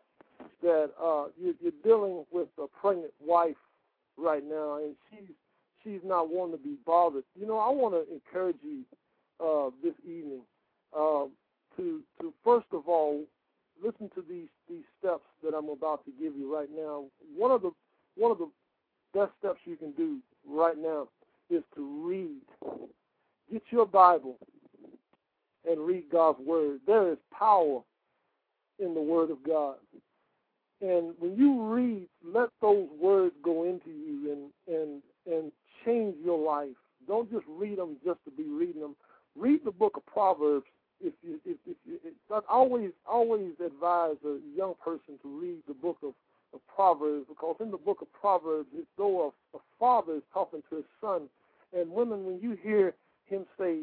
[0.62, 3.56] that uh, you, you're dealing with a pregnant wife
[4.16, 5.28] right now, and she's
[5.82, 7.24] she's not wanting to be bothered.
[7.38, 8.82] You know, I want to encourage you
[9.44, 10.42] uh, this evening
[10.96, 11.24] uh,
[11.76, 13.24] to to first of all
[13.82, 17.04] listen to these these steps that I'm about to give you right now.
[17.36, 17.70] One of the
[18.16, 18.50] one of the
[19.14, 21.08] best steps you can do right now
[21.48, 22.42] is to read.
[23.50, 24.36] Get your Bible
[25.68, 26.80] and read God's word.
[26.86, 27.80] There is power
[28.78, 29.76] in the word of God.
[30.80, 34.32] And when you read, let those words go into you
[34.66, 35.52] and and and
[35.84, 36.76] change your life.
[37.06, 38.96] Don't just read them just to be reading them.
[39.36, 40.66] Read the book of Proverbs
[41.00, 41.98] if you if, if you,
[42.30, 46.12] I always always advise a young person to read the book of,
[46.52, 50.62] of Proverbs because in the book of Proverbs it's though a, a father is talking
[50.70, 51.22] to his son,
[51.72, 52.94] and women when you hear
[53.26, 53.80] him say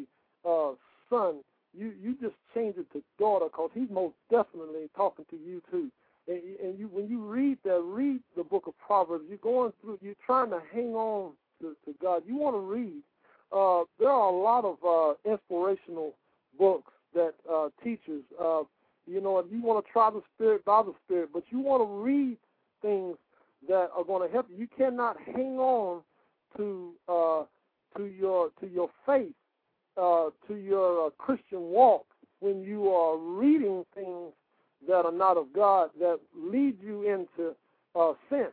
[0.48, 0.72] uh,
[1.10, 1.38] son,
[1.76, 5.90] you you just change it to daughter because he's most definitely talking to you too.
[6.28, 9.26] And, and you when you read that, read the book of Proverbs.
[9.28, 9.98] You're going through.
[10.02, 11.32] You're trying to hang on
[11.62, 12.24] to, to God.
[12.26, 13.02] You want to read.
[13.52, 16.14] Uh, there are a lot of uh, inspirational
[16.58, 18.62] books that uh, teachers, uh,
[19.06, 21.82] you know, if you want to try the Spirit by the Spirit, but you want
[21.82, 22.38] to read
[22.82, 23.16] things
[23.68, 24.58] that are going to help you.
[24.58, 26.02] You cannot hang on
[26.58, 27.44] to uh,
[27.98, 29.34] to your to your faith,
[29.98, 32.06] uh, to your uh, Christian walk
[32.40, 34.34] when you are reading things
[34.88, 37.56] that are not of God that lead you into
[37.96, 38.48] uh, sin.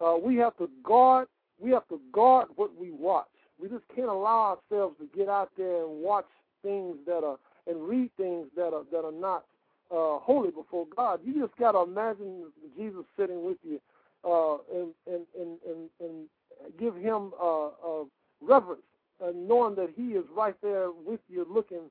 [0.00, 1.28] Uh, we have to guard.
[1.62, 3.26] We have to guard what we watch.
[3.60, 6.26] We just can't allow ourselves to get out there and watch
[6.62, 7.38] things that are
[7.68, 9.44] and read things that are that are not
[9.90, 11.20] uh, holy before God.
[11.24, 13.80] You just got to imagine Jesus sitting with you
[14.24, 18.04] uh, and, and, and, and, and give him uh, uh,
[18.40, 18.82] reverence
[19.22, 21.90] uh, knowing that He is right there with you, looking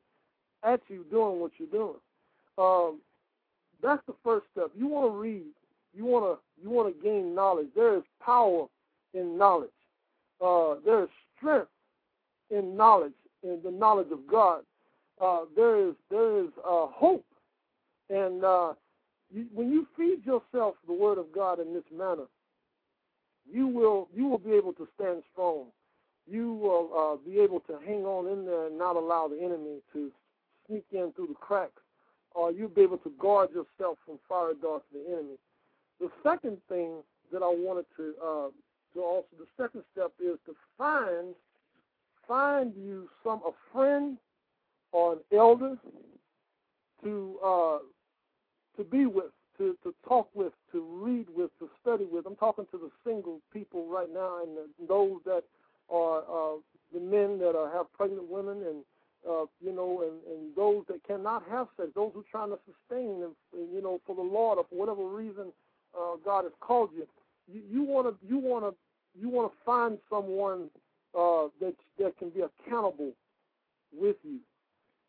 [0.63, 1.99] at you, doing what you're doing.
[2.57, 2.99] Um,
[3.81, 4.71] that's the first step.
[4.75, 5.45] You want to read.
[5.93, 7.67] You want to you want to gain knowledge.
[7.75, 8.67] There is power
[9.13, 9.69] in knowledge.
[10.43, 11.69] Uh, there is strength
[12.49, 14.61] in knowledge, in the knowledge of God.
[15.21, 17.25] Uh, there is there is uh, hope,
[18.09, 18.73] and uh,
[19.31, 22.25] you, when you feed yourself the Word of God in this manner,
[23.51, 25.65] you will you will be able to stand strong.
[26.27, 29.79] You will uh, be able to hang on in there and not allow the enemy
[29.93, 30.11] to
[30.67, 31.81] sneak in through the cracks,
[32.33, 35.37] or you'll be able to guard yourself from fire darts of the enemy.
[35.99, 38.13] The second thing that I wanted to
[38.93, 41.35] to also the second step is to find
[42.27, 44.17] find you some a friend
[44.91, 45.77] or an elder
[47.03, 47.77] to uh,
[48.77, 52.25] to be with, to, to talk with, to read with, to study with.
[52.25, 55.43] I'm talking to the single people right now, and the, those that
[55.89, 56.57] are uh,
[56.93, 58.83] the men that are, have pregnant women, and
[59.29, 62.57] uh, you know, and, and those that cannot have sex, those who are trying to
[62.65, 65.51] sustain, and you know, for the Lord or for whatever reason
[65.95, 67.07] uh, God has called you.
[67.51, 68.75] You want to, you want to,
[69.19, 70.69] you want to find someone
[71.17, 73.11] uh, that that can be accountable
[73.93, 74.39] with you.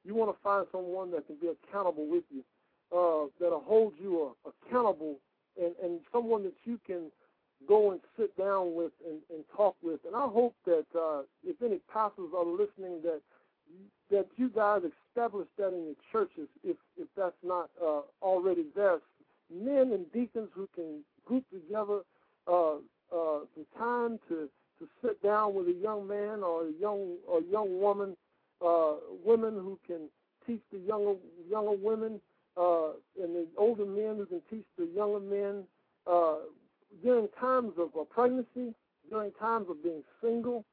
[0.04, 2.42] You want to find someone that can be accountable with you
[2.92, 5.16] uh, that'll hold you uh, accountable
[5.60, 7.10] and, and someone that you can
[7.68, 10.00] go and sit down with and, and talk with.
[10.06, 13.20] And I hope that uh, if any pastors are listening, that
[14.10, 18.98] that you guys establish that in your churches, if if that's not uh, already there.
[19.50, 22.00] Men and deacons who can group together
[22.46, 22.74] uh,
[23.14, 27.40] uh, some time to to sit down with a young man or a young or
[27.42, 28.16] young woman,
[28.64, 30.08] uh, women who can
[30.46, 31.14] teach the younger
[31.48, 32.20] younger women
[32.56, 32.90] uh,
[33.22, 35.64] and the older men who can teach the younger men
[36.10, 36.36] uh,
[37.02, 38.74] during times of pregnancy,
[39.08, 40.64] during times of being single,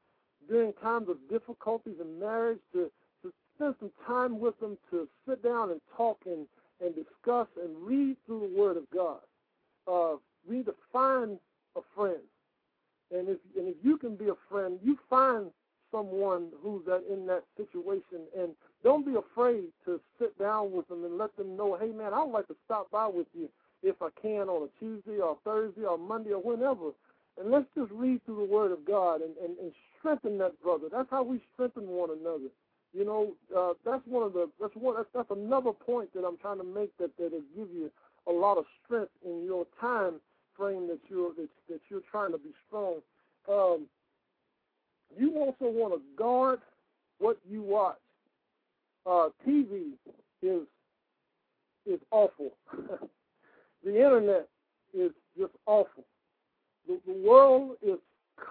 [0.48, 2.90] during times of difficulties in marriage, to,
[3.22, 6.46] to spend some time with them to sit down and talk and,
[6.80, 9.20] and discuss and read through the Word of God.
[9.86, 10.16] Uh,
[10.92, 11.38] find
[11.76, 12.20] a friend.
[13.12, 15.46] And if, and if you can be a friend, you find
[15.90, 18.50] someone who's at, in that situation and
[18.84, 22.22] don't be afraid to sit down with them and let them know, hey man, I
[22.22, 23.48] would like to stop by with you
[23.82, 26.90] if I can on a Tuesday or Thursday or Monday or whenever.
[27.40, 30.86] And let's just read through the Word of God and, and, and strengthen that brother.
[30.90, 32.50] That's how we strengthen one another.
[32.92, 36.36] You know, uh, that's one of the that's one that's, that's another point that I'm
[36.36, 37.90] trying to make that that will give you
[38.26, 40.14] a lot of strength in your time
[40.60, 42.96] frame that you're that, that you're trying to be strong.
[43.48, 43.86] Um,
[45.16, 46.60] you also want to guard
[47.18, 47.96] what you watch
[49.06, 49.92] uh, TV
[50.42, 50.62] is
[51.86, 52.52] is awful.
[53.84, 54.48] the internet
[54.92, 56.04] is just awful.
[56.86, 57.98] The, the world is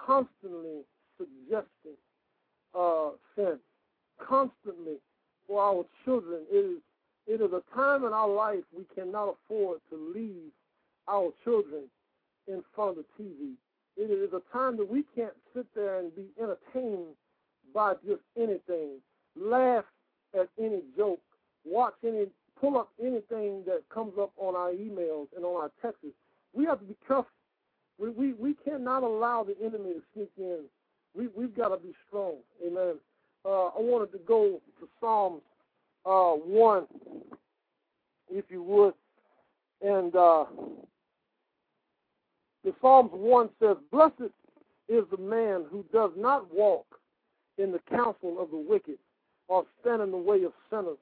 [0.06, 0.82] constantly
[1.16, 1.96] suggesting
[2.76, 3.58] uh, sin,
[4.18, 4.96] constantly
[5.46, 6.40] for our children.
[6.50, 6.82] It is
[7.26, 10.50] it is a time in our life we cannot afford to leave
[11.08, 11.84] our children
[12.48, 13.52] in front of the TV.
[13.96, 17.14] It is a time that we can't sit there and be entertained
[17.74, 18.98] by just anything,
[19.36, 19.84] laugh
[20.38, 21.20] at any joke,
[21.64, 22.26] watch any,
[22.60, 26.06] pull up anything that comes up on our emails and on our texts.
[26.52, 27.30] We have to be careful.
[27.98, 30.60] We, we, we cannot allow the enemy to sneak in.
[31.14, 32.36] We, we've got to be strong.
[32.66, 32.94] Amen.
[33.44, 35.42] Uh, I wanted to go to Psalms
[36.06, 36.86] uh, 1,
[38.30, 38.94] if you would.
[39.82, 40.44] And uh,
[42.64, 44.32] the Psalms 1 says, Blessed
[44.88, 46.86] is the man who does not walk
[47.58, 48.98] in the counsel of the wicked,
[49.48, 50.98] or stand in the way of sinners,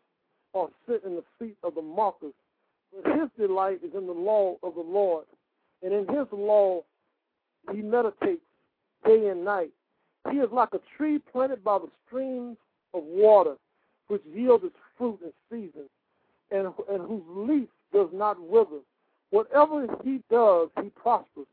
[0.52, 2.34] or sit in the seat of the mockers.
[2.92, 5.24] But his delight is in the law of the Lord,
[5.82, 6.82] and in his law
[7.72, 8.42] he meditates
[9.04, 9.70] day and night.
[10.30, 12.56] He is like a tree planted by the streams
[12.94, 13.54] of water,
[14.08, 15.88] which yields its fruit in season,
[16.50, 18.80] and, and whose leaf does not wither.
[19.30, 21.46] Whatever he does, he prospers.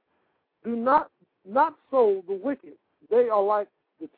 [0.63, 1.09] Do not
[1.47, 2.73] not so the wicked.
[3.09, 3.67] They are like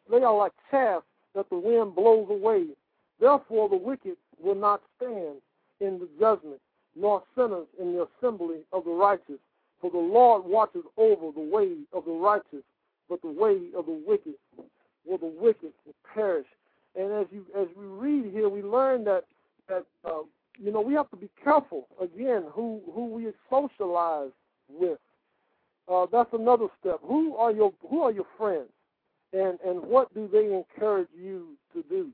[0.09, 1.03] they are like chaff
[1.35, 2.67] that the wind blows away.
[3.19, 5.37] Therefore, the wicked will not stand
[5.79, 6.59] in the judgment,
[6.95, 9.39] nor sinners in the assembly of the righteous.
[9.81, 12.63] For the Lord watches over the way of the righteous,
[13.09, 14.33] but the way of the wicked
[15.05, 16.47] will the wicked will perish.
[16.95, 19.25] And as you as we read here, we learn that
[19.67, 20.21] that uh,
[20.57, 24.31] you know we have to be careful again who who we socialize
[24.69, 24.99] with.
[25.89, 26.99] Uh, that's another step.
[27.03, 28.69] Who are your who are your friends?
[29.33, 32.09] and and what do they encourage you to do?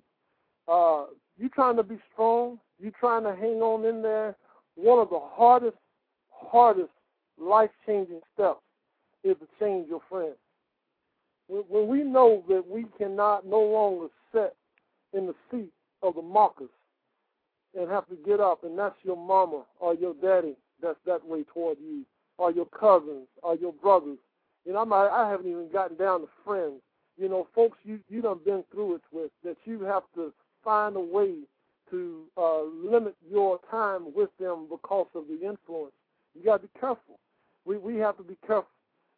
[0.68, 1.06] Uh,
[1.38, 2.60] you trying to be strong?
[2.80, 4.36] You trying to hang on in there?
[4.76, 5.78] One of the hardest,
[6.32, 6.90] hardest
[7.40, 8.62] life changing steps
[9.24, 10.36] is to change your friends.
[11.48, 14.56] when, we know that we cannot no longer sit
[15.14, 15.72] in the seat
[16.02, 16.70] of the mockers
[17.78, 21.44] and have to get up, and that's your mama or your daddy that's that way
[21.54, 22.04] toward you,
[22.38, 24.18] or your cousins or your brothers.
[24.66, 26.82] You know, I'm, I haven't even gotten down to friends.
[27.18, 30.96] You know, folks you you done been through it with that you have to find
[30.96, 31.36] a way
[31.90, 35.94] to uh, limit your time with them because of the influence.
[36.34, 37.20] You got to be careful.
[37.66, 38.70] We we have to be careful.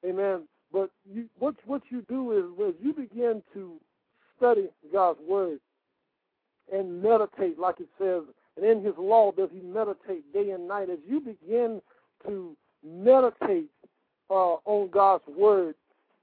[0.05, 0.41] Amen.
[0.71, 3.79] But you, what what you do is, is you begin to
[4.37, 5.59] study God's word
[6.73, 8.23] and meditate, like it says,
[8.57, 10.89] and in His law does He meditate day and night.
[10.89, 11.81] As you begin
[12.25, 13.69] to meditate
[14.29, 15.75] uh, on God's word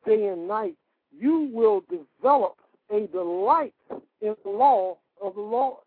[0.06, 0.74] day and night,
[1.16, 2.56] you will develop
[2.90, 3.74] a delight
[4.20, 5.78] in the law of the Lord.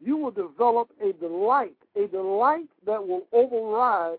[0.00, 4.18] You will develop a delight, a delight that will override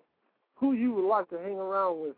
[0.55, 2.15] who you would like to hang around with.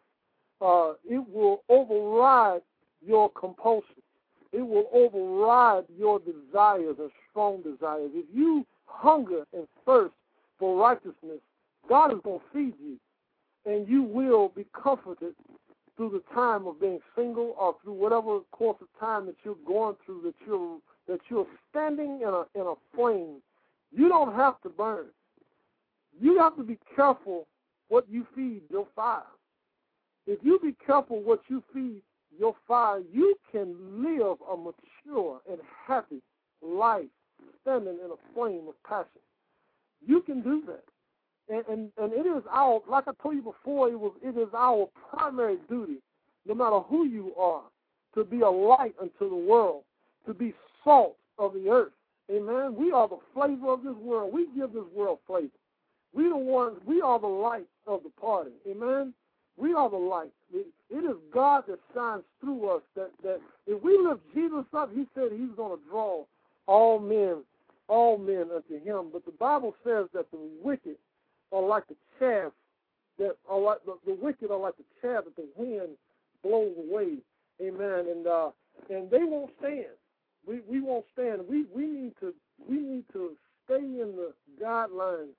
[0.62, 2.62] Uh, it will override
[3.06, 3.95] your compulsion.
[4.52, 8.12] It will override your desires and strong desires.
[8.14, 10.14] If you hunger and thirst
[10.58, 11.40] for righteousness,
[11.88, 12.98] God is going to feed you,
[13.66, 15.34] and you will be comforted
[15.96, 19.96] through the time of being single or through whatever course of time that you're going
[20.06, 20.78] through that you're
[21.08, 23.42] that you're standing in a in a flame.
[23.92, 25.08] You don't have to burn.
[26.22, 27.48] You have to be careful
[27.90, 29.24] what you feed your fire.
[30.28, 32.02] If you be careful what you feed
[32.38, 36.22] your fire, you can live a mature and happy
[36.62, 37.08] life
[37.62, 39.22] standing in a flame of passion.
[40.06, 40.84] You can do that.
[41.50, 44.50] And, and and it is our like I told you before, it was it is
[44.56, 45.97] our primary duty,
[46.45, 47.64] no matter who you are,
[48.14, 49.84] to be a light unto the world,
[50.28, 51.91] to be salt of the earth.
[52.32, 52.76] Amen.
[52.76, 54.32] We are the flavor of this world.
[54.32, 55.47] We give this world flavor.
[56.14, 56.78] We the ones.
[56.86, 58.52] We are the light of the party.
[58.70, 59.14] Amen.
[59.58, 60.32] We are the light.
[60.54, 62.82] It is God that shines through us.
[62.95, 66.26] That that if we lift Jesus up, He said He's going to draw
[66.70, 67.44] all men,
[67.88, 69.10] all men unto Him.
[69.12, 70.98] But the Bible says that the wicked
[71.52, 72.52] are like the chaff
[73.18, 75.98] that are like the, the wicked are like the chaff that the wind
[76.44, 77.18] blows away.
[77.60, 78.06] Amen.
[78.12, 78.52] And uh,
[78.90, 79.98] and they won't stand.
[80.48, 81.42] We we won't stand.
[81.50, 82.34] We we need to
[82.70, 83.32] we need to
[83.66, 84.32] stay in the
[84.64, 85.34] guidelines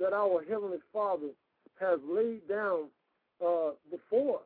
[0.00, 1.28] that our heavenly Father
[1.78, 2.84] has laid down
[3.44, 4.42] uh, before us.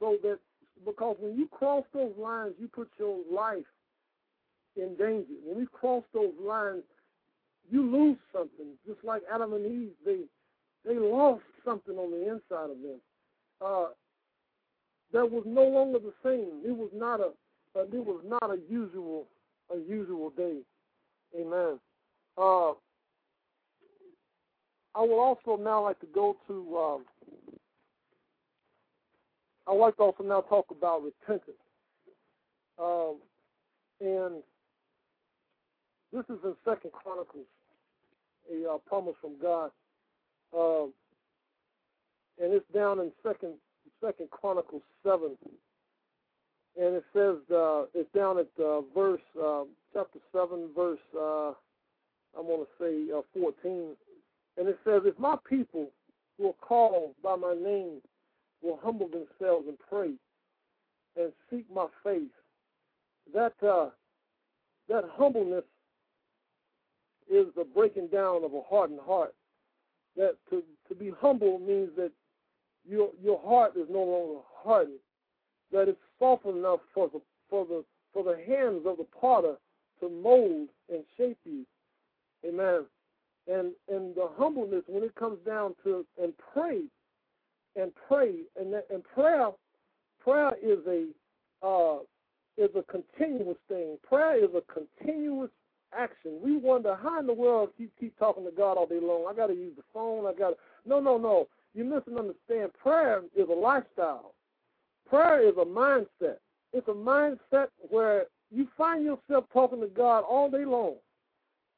[0.00, 0.40] So that
[0.84, 3.64] because when you cross those lines, you put your life
[4.78, 5.34] in danger.
[5.44, 6.82] When we cross those lines,
[7.70, 8.74] you lose something.
[8.86, 10.20] Just like Adam and Eve, they
[10.84, 13.00] they lost something on the inside of them.
[13.60, 13.86] Uh,
[15.12, 16.62] that was no longer the same.
[16.64, 17.30] It was not a,
[17.78, 19.26] a it was not a usual
[19.74, 20.58] a usual day.
[21.38, 21.78] Amen.
[22.36, 22.70] Uh,
[24.94, 26.78] I would also now like to go to.
[26.78, 27.04] Um,
[29.66, 31.56] I would like to also now talk about repentance.
[32.78, 33.16] Um,
[34.00, 34.42] and
[36.12, 37.46] this is in Second Chronicles,
[38.52, 39.70] a uh, promise from God,
[40.56, 40.92] um,
[42.42, 43.54] and it's down in Second
[44.02, 45.36] Second Chronicles seven,
[46.80, 50.98] and it says uh, it's down at uh, verse uh, chapter seven, verse
[52.36, 53.96] I'm going to say uh, fourteen,
[54.56, 55.90] and it says, "If my people
[56.38, 58.00] who are called by my name
[58.62, 60.12] will humble themselves and pray
[61.16, 62.30] and seek my face,
[63.34, 63.90] that uh,
[64.88, 65.64] that humbleness
[67.30, 69.34] is the breaking down of a hardened heart.
[70.16, 72.12] That to to be humble means that
[72.88, 74.98] your your heart is no longer hardened.
[75.72, 79.56] That it's soft enough for the for the for the hands of the potter
[80.00, 81.64] to mold and shape you.
[82.46, 82.84] Amen.
[83.46, 86.82] And and the humbleness when it comes down to and pray
[87.76, 89.50] and pray and that, and prayer
[90.22, 91.06] prayer is a
[91.66, 91.98] uh,
[92.56, 93.98] is a continuous thing.
[94.06, 95.50] Prayer is a continuous
[95.96, 96.38] action.
[96.42, 99.26] We wonder how in the world keep keep talking to God all day long.
[99.28, 100.26] I got to use the phone.
[100.26, 101.48] I got to no no no.
[101.74, 102.72] You misunderstand.
[102.80, 104.34] Prayer is a lifestyle.
[105.08, 106.38] Prayer is a mindset.
[106.72, 110.96] It's a mindset where you find yourself talking to God all day long.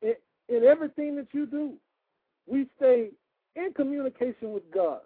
[0.03, 0.15] In,
[0.49, 1.75] in everything that you do,
[2.47, 3.11] we stay
[3.57, 5.01] in communication with God.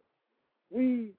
[0.70, 1.12] We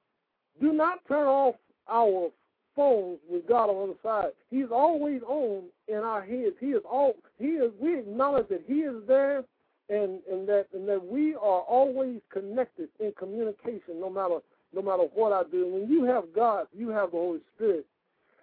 [0.61, 1.55] do not turn off
[1.89, 2.29] our
[2.76, 4.32] phones with God on the side.
[4.49, 6.55] He's always on in our heads.
[6.59, 9.43] He is all he is we acknowledge that he is there
[9.89, 14.39] and, and that and that we are always connected in communication no matter
[14.73, 15.67] no matter what I do.
[15.67, 17.86] When you have God, you have the Holy Spirit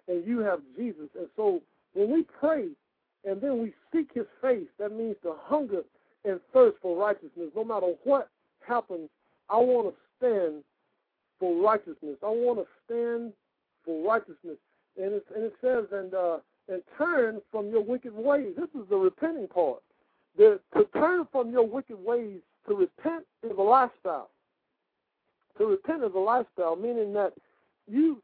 [0.07, 1.09] and you have Jesus.
[1.17, 1.61] And so
[1.93, 2.69] when we pray
[3.25, 5.81] and then we seek his face, that means to hunger
[6.25, 7.49] and thirst for righteousness.
[7.55, 8.29] No matter what
[8.65, 9.09] happens,
[9.49, 10.63] I want to stand
[11.39, 12.17] for righteousness.
[12.23, 13.33] I want to stand
[13.85, 14.57] for righteousness.
[14.97, 16.37] and it, and it says, and uh,
[16.69, 18.53] and turn from your wicked ways.
[18.55, 19.81] This is the repenting part.
[20.37, 24.29] The, to turn from your wicked ways, to repent is a lifestyle.
[25.57, 27.33] To repent is a lifestyle, meaning that
[27.87, 28.21] you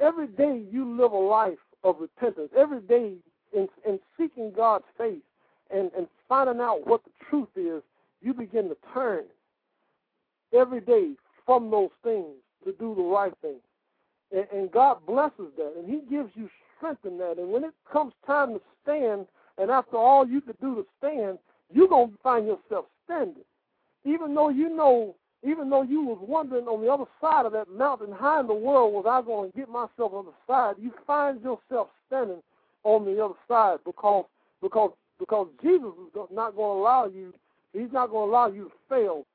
[0.00, 2.50] every day you live a life of repentance.
[2.56, 3.14] Every day
[3.54, 5.22] in in seeking God's face
[5.70, 7.82] and, and finding out what the truth is,
[8.20, 9.24] you begin to turn
[10.52, 11.12] every day
[11.44, 12.34] from those things
[12.64, 13.56] to do the right thing.
[14.32, 17.38] And, and God blesses that, and He gives you strength in that.
[17.38, 19.26] And when it comes time to stand,
[19.58, 21.38] and after all you could do to stand,
[21.72, 23.44] you're going to find yourself standing.
[24.04, 27.68] Even though you know, even though you was wondering on the other side of that
[27.70, 30.76] mountain, how in the world was I going to get myself on the side?
[30.80, 32.42] You find yourself standing
[32.84, 34.26] on the other side because
[34.62, 37.32] because because Jesus is not going to allow you.
[37.72, 39.26] He's not going to allow you to fail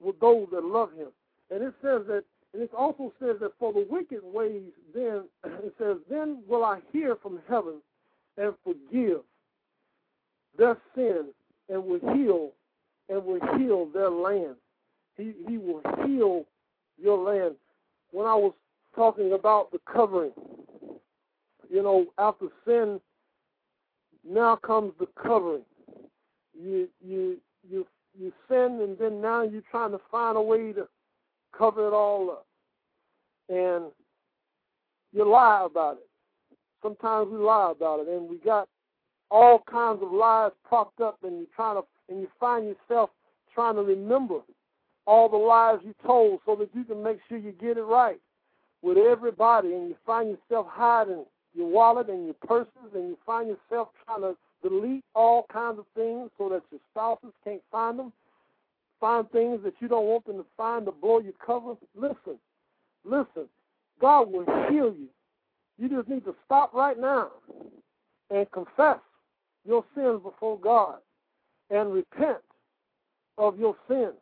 [0.00, 1.08] with those that love Him.
[1.50, 2.24] And it says that,
[2.54, 6.78] and it also says that for the wicked ways, then it says, then will I
[6.92, 7.82] hear from heaven
[8.38, 9.20] and forgive
[10.56, 11.26] their sin
[11.68, 12.50] and will heal
[13.08, 14.54] and will heal their land.
[15.16, 16.44] He he will heal
[17.00, 17.54] your land.
[18.10, 18.52] When I was
[18.94, 20.32] talking about the covering,
[21.70, 23.00] you know, after sin,
[24.28, 25.64] now comes the covering.
[26.58, 27.36] You you
[27.68, 27.86] you
[28.18, 30.88] you sin, and then now you're trying to find a way to
[31.56, 32.43] cover it all up,
[33.48, 33.84] and
[35.12, 36.06] you lie about it.
[36.82, 38.68] Sometimes we lie about it, and we got
[39.30, 43.10] all kinds of lies propped up, and you trying to and you find yourself
[43.54, 44.40] trying to remember
[45.06, 48.20] all the lies you told so that you can make sure you get it right
[48.82, 51.24] with everybody, and you find yourself hiding
[51.54, 55.86] your wallet and your purses, and you find yourself trying to delete all kinds of
[55.94, 58.12] things so that your spouses can't find them.
[59.00, 61.74] Find things that you don't want them to find to blow your cover.
[61.94, 62.38] Listen,
[63.04, 63.48] listen.
[64.00, 65.08] God will heal you.
[65.78, 67.28] You just need to stop right now
[68.30, 68.98] and confess
[69.66, 70.98] your sins before God
[71.70, 72.38] and repent
[73.38, 74.14] of your sins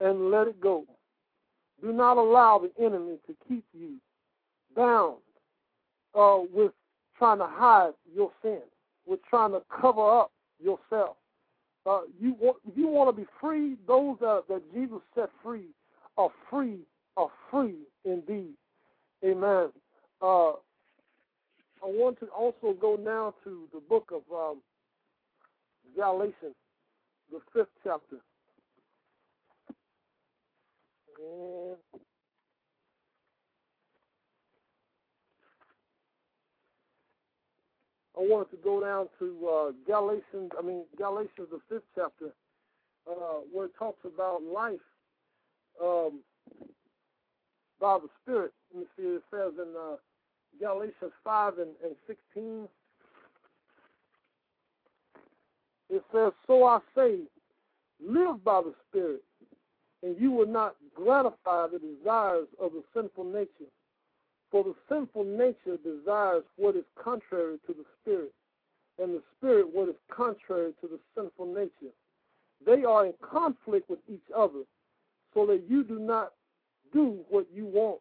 [0.00, 0.84] and let it go.
[1.82, 3.96] Do not allow the enemy to keep you
[4.74, 5.16] bound
[6.14, 6.72] uh, with
[7.18, 8.62] trying to hide your sins,
[9.06, 11.16] with trying to cover up yourself.
[11.84, 15.66] Uh, you want, if you want to be free, those that, that Jesus set free
[16.18, 16.78] are free,
[17.16, 17.76] are free
[18.06, 18.54] indeed.
[19.24, 19.68] Amen.
[20.22, 20.52] Uh,
[21.82, 24.62] I want to also go now to the book of um,
[25.94, 26.54] Galatians,
[27.30, 28.16] the fifth chapter.
[31.18, 31.76] And
[38.16, 42.32] I wanted to go down to uh, Galatians, I mean, Galatians, the fifth chapter,
[43.10, 44.80] uh, where it talks about life
[45.82, 46.20] um,
[47.80, 48.52] by the Spirit.
[48.72, 49.96] Let me see, it says in uh,
[50.60, 52.68] Galatians 5 and, and 16,
[55.90, 57.18] it says, So I say,
[58.04, 59.22] live by the Spirit,
[60.02, 63.70] and you will not gratify the desires of the sinful nature.
[64.50, 68.32] For the sinful nature desires what is contrary to the Spirit,
[68.98, 71.92] and the Spirit what is contrary to the sinful nature.
[72.64, 74.62] They are in conflict with each other,
[75.34, 76.32] so that you do not
[76.96, 78.00] do what you want.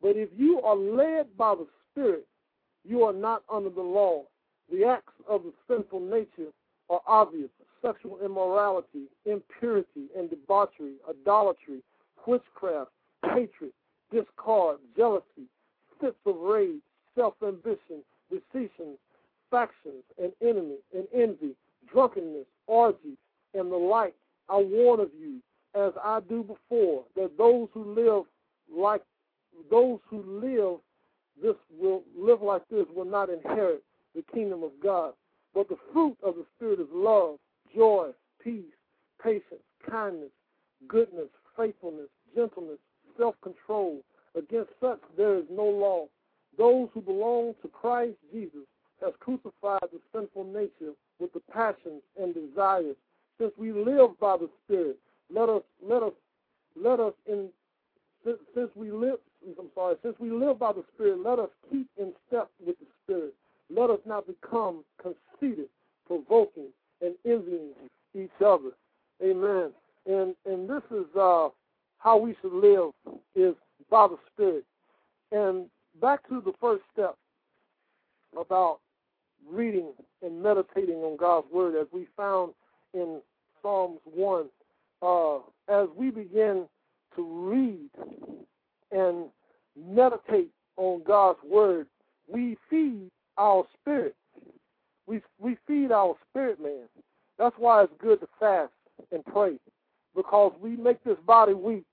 [0.00, 2.26] But if you are led by the Spirit,
[2.84, 4.22] you are not under the law.
[4.72, 6.52] The acts of the sinful nature
[6.88, 7.50] are obvious
[7.82, 11.80] sexual immorality, impurity and debauchery, idolatry,
[12.26, 12.90] witchcraft,
[13.24, 13.72] hatred,
[14.12, 15.48] discord, jealousy,
[16.00, 16.82] fits of rage,
[17.14, 18.98] self ambition, decisions,
[19.50, 21.54] factions, and enemy, and envy,
[21.90, 23.16] drunkenness, orgies,
[23.54, 24.14] and the like.
[24.48, 25.38] I warn of you,
[25.74, 28.24] as I do before, that those who live
[28.74, 29.02] like
[29.70, 30.78] those who live
[31.42, 33.82] this will live like this will not inherit
[34.14, 35.14] the kingdom of God.
[35.54, 37.36] But the fruit of the Spirit is love,
[37.74, 38.10] joy,
[38.42, 38.64] peace,
[39.22, 40.30] patience, kindness,
[40.86, 42.78] goodness, faithfulness, gentleness,
[43.16, 44.00] self control.
[44.36, 46.06] Against such there is no law.
[46.58, 48.66] Those who belong to Christ Jesus
[49.02, 52.96] has crucified the sinful nature with the passions and desires.
[53.38, 54.98] Since we live by the Spirit,
[55.34, 56.12] let us let us
[56.80, 57.48] let us in
[58.24, 59.18] since, since we live
[59.58, 62.86] I'm sorry, since we live by the Spirit, let us keep in step with the
[63.04, 63.34] Spirit.
[63.70, 65.68] Let us not become conceited,
[66.06, 66.68] provoking,
[67.00, 67.70] and envying
[68.14, 68.70] each other.
[69.22, 69.70] Amen.
[70.06, 71.48] And and this is uh,
[71.98, 72.90] how we should live
[73.34, 73.54] is
[73.90, 74.64] by the Spirit.
[75.32, 75.66] And
[76.00, 77.16] back to the first step
[78.38, 78.80] about
[79.48, 82.52] reading and meditating on God's Word, as we found
[82.94, 83.20] in
[83.62, 84.46] Psalms 1,
[85.02, 85.38] uh,
[85.68, 86.66] as we begin
[87.16, 87.90] to read
[88.92, 89.26] and
[89.76, 91.86] meditate on God's Word,
[92.28, 94.14] we feed our spirit.
[95.06, 96.88] We we feed our spirit man.
[97.38, 98.72] That's why it's good to fast
[99.12, 99.58] and pray,
[100.14, 101.84] because we make this body weak.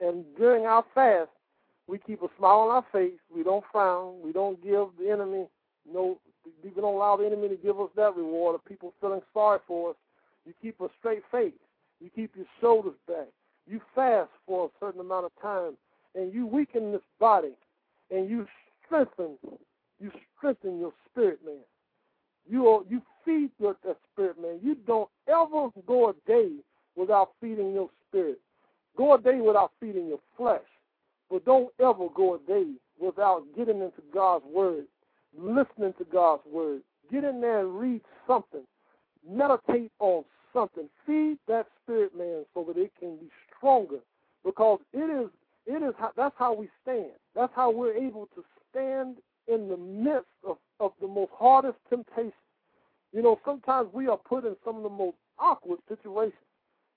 [0.00, 1.28] And during our fast,
[1.86, 3.18] we keep a smile on our face.
[3.34, 4.14] We don't frown.
[4.22, 5.46] We don't give the enemy
[5.92, 6.18] no.
[6.64, 9.90] We don't allow the enemy to give us that reward of people feeling sorry for
[9.90, 9.96] us.
[10.46, 11.52] You keep a straight face.
[12.00, 13.28] You keep your shoulders back.
[13.66, 15.74] You fast for a certain amount of time,
[16.14, 17.52] and you weaken this body,
[18.10, 18.46] and you
[18.84, 19.36] strengthen.
[20.00, 21.60] You strengthen your spirit, man.
[22.48, 24.58] You are, you feed your that spirit, man.
[24.62, 26.50] You don't ever go a day
[26.96, 28.40] without feeding your spirit.
[28.96, 30.60] Go a day without feeding your flesh.
[31.30, 34.86] But don't ever go a day without getting into God's word,
[35.38, 36.82] listening to God's word.
[37.12, 38.64] Get in there and read something.
[39.28, 40.88] Meditate on something.
[41.06, 43.98] Feed that spirit man so that it can be stronger.
[44.44, 45.30] Because it is
[45.66, 47.12] it is how, that's how we stand.
[47.34, 52.32] That's how we're able to stand in the midst of, of the most hardest temptation.
[53.12, 56.34] You know, sometimes we are put in some of the most awkward situations.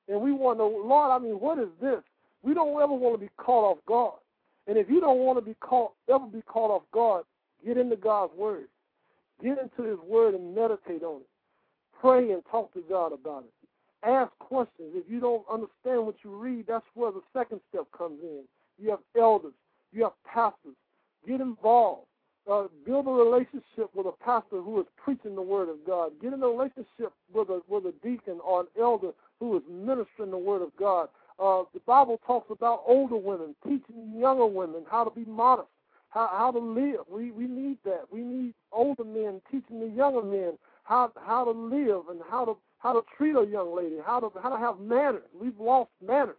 [0.08, 2.01] And we want to, Lord, I mean, what is this?
[2.41, 4.20] We don't ever want to be caught off guard.
[4.68, 7.26] And if you don't want to be caught, ever be caught off guard,
[7.66, 8.66] get into God's Word.
[9.41, 11.28] Get into His Word and meditate on it.
[12.04, 13.54] Pray and talk to God about it.
[14.06, 14.91] Ask questions.
[14.93, 18.41] If you don't understand what you read, that's where the second step comes in.
[18.78, 19.54] You have elders.
[19.93, 20.76] You have pastors.
[21.26, 22.08] Get involved.
[22.51, 26.12] Uh, build a relationship with a pastor who is preaching the Word of God.
[26.22, 30.32] Get in a relationship with a with a deacon or an elder who is ministering
[30.32, 31.08] the Word of God.
[31.39, 35.70] Uh, the Bible talks about older women teaching younger women how to be modest,
[36.10, 37.06] how how to live.
[37.10, 38.12] We we need that.
[38.12, 42.57] We need older men teaching the younger men how how to live and how to
[42.79, 45.23] how to treat a young lady, how to how to have manners.
[45.39, 46.36] We've lost manners.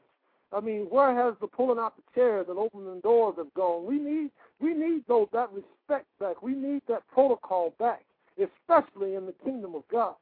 [0.53, 3.84] I mean, where has the pulling out the chairs and opening doors have gone?
[3.86, 4.30] We need
[4.61, 6.42] we need those that respect back.
[6.42, 8.05] We need that protocol back,
[8.38, 10.14] especially in the kingdom of God.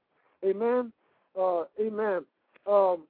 [0.44, 0.92] Amen.
[1.38, 2.24] Uh, amen.
[2.66, 3.04] Um,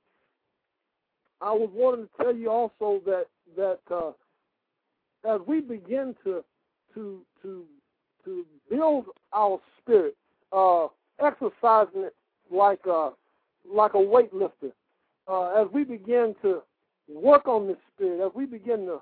[1.41, 4.13] I was wanting to tell you also that that uh,
[5.29, 6.45] as we begin to
[6.95, 7.65] to to
[8.25, 10.17] to build our spirit,
[10.53, 10.87] uh,
[11.21, 12.15] exercising it
[12.51, 13.11] like a
[13.73, 14.73] like a weightlifter,
[15.29, 16.63] uh, as we begin to
[17.09, 19.01] work on this spirit, as we begin to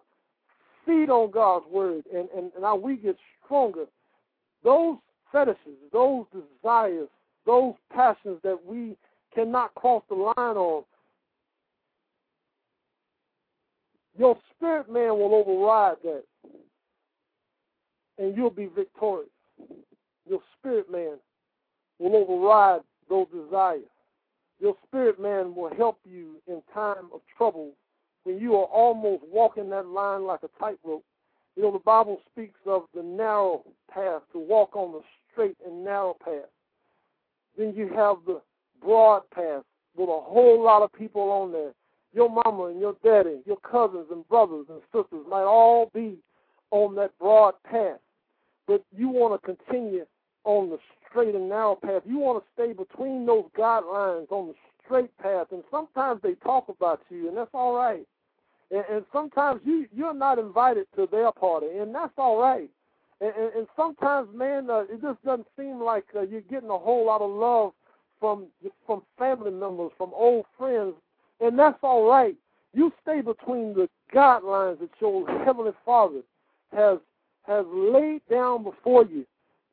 [0.84, 3.86] feed on God's word, and and, and how we get stronger,
[4.62, 4.96] those
[5.32, 7.08] fetishes, those desires,
[7.46, 8.96] those passions that we
[9.34, 10.84] cannot cross the line on
[14.20, 16.24] Your spirit man will override that,
[18.18, 19.30] and you'll be victorious.
[20.28, 21.14] Your spirit man
[22.00, 23.84] will override those desires.
[24.58, 27.72] Your spirit man will help you in time of trouble
[28.24, 31.04] when you are almost walking that line like a tightrope.
[31.56, 35.00] You know, the Bible speaks of the narrow path, to walk on the
[35.32, 36.48] straight and narrow path.
[37.56, 38.40] Then you have the
[38.82, 39.62] broad path
[39.96, 41.72] with a whole lot of people on there
[42.12, 46.18] your mama and your daddy, your cousins and brothers and sisters might all be
[46.70, 47.98] on that broad path,
[48.66, 50.04] but you want to continue
[50.44, 50.78] on the
[51.10, 52.02] straight and narrow path.
[52.06, 54.54] You want to stay between those guidelines on the
[54.84, 58.06] straight path, and sometimes they talk about you, and that's all right.
[58.70, 62.70] And, and sometimes you you're not invited to their party, and that's all right.
[63.20, 66.78] And, and, and sometimes, man, uh, it just doesn't seem like uh, you're getting a
[66.78, 67.72] whole lot of love
[68.18, 68.46] from
[68.86, 70.94] from family members, from old friends,
[71.40, 72.36] and that's all right.
[72.72, 76.20] You stay between the guidelines that your heavenly Father
[76.72, 76.98] has
[77.42, 79.24] has laid down before you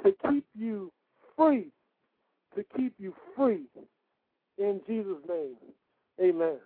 [0.03, 0.91] to keep you
[1.37, 1.67] free,
[2.55, 3.65] to keep you free.
[4.57, 5.55] In Jesus' name,
[6.21, 6.57] Amen.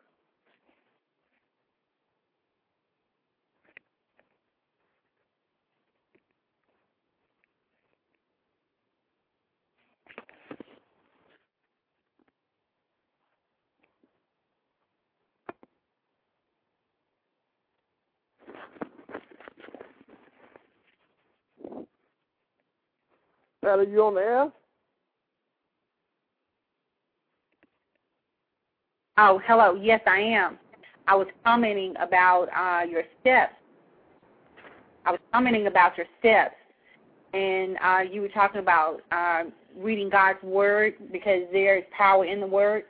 [23.64, 24.52] Pat, are you on the air?
[29.24, 29.76] Oh, hello.
[29.80, 30.58] Yes, I am.
[31.08, 33.54] I was commenting about uh, your steps.
[35.06, 36.56] I was commenting about your steps,
[37.32, 39.44] and uh, you were talking about uh,
[39.78, 42.86] reading God's word because there is power in the word,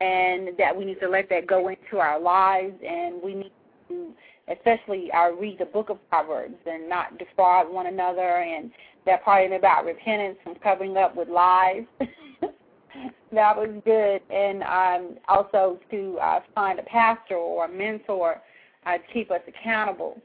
[0.00, 3.52] and that we need to let that go into our lives, and we need
[3.88, 4.12] to,
[4.46, 8.70] especially, uh, read the book of Proverbs and not defraud one another, and
[9.06, 11.82] that part about repentance and covering up with lies.
[13.32, 18.40] that was good, and um, also to uh, find a pastor or a mentor
[18.86, 20.20] uh, to keep us accountable.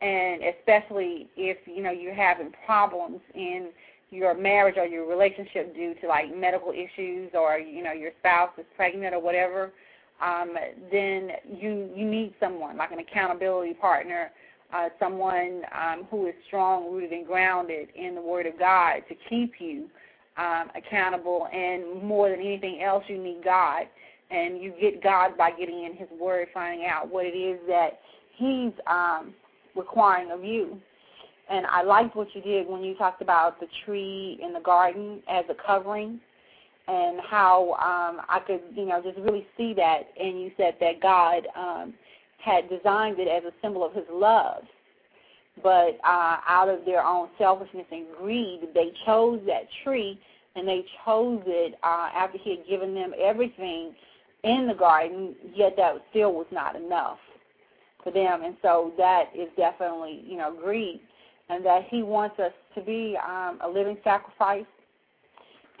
[0.00, 3.68] and especially if you know you're having problems in
[4.10, 8.50] your marriage or your relationship due to like medical issues or you know your spouse
[8.58, 9.72] is pregnant or whatever
[10.20, 10.54] um
[10.90, 14.30] then you you need someone like an accountability partner
[14.74, 19.14] uh someone um who is strong rooted and grounded in the word of God to
[19.30, 19.88] keep you
[20.36, 23.86] um accountable and more than anything else you need God.
[24.30, 28.00] And you get God by getting in his word finding out what it is that
[28.36, 29.34] he's um
[29.74, 30.78] requiring of you.
[31.50, 35.22] And I liked what you did when you talked about the tree in the garden
[35.28, 36.20] as a covering
[36.88, 40.02] and how um, I could, you know, just really see that.
[40.18, 41.94] And you said that God um,
[42.38, 44.62] had designed it as a symbol of His love,
[45.62, 50.18] but uh, out of their own selfishness and greed, they chose that tree,
[50.56, 53.94] and they chose it uh, after He had given them everything
[54.44, 55.34] in the garden.
[55.54, 57.18] Yet that still was not enough
[58.02, 61.00] for them, and so that is definitely, you know, greed
[61.48, 64.64] and that He wants us to be um, a living sacrifice.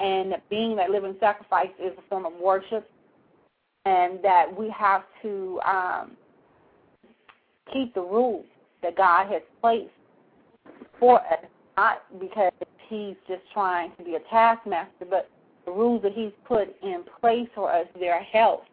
[0.00, 2.90] And being that living sacrifice is a form of worship,
[3.84, 6.12] and that we have to um,
[7.72, 8.44] keep the rules
[8.82, 9.90] that God has placed
[10.98, 11.44] for us,
[11.76, 12.52] not because
[12.88, 15.30] He's just trying to be a taskmaster, but
[15.64, 18.64] the rules that He's put in place for us, their health,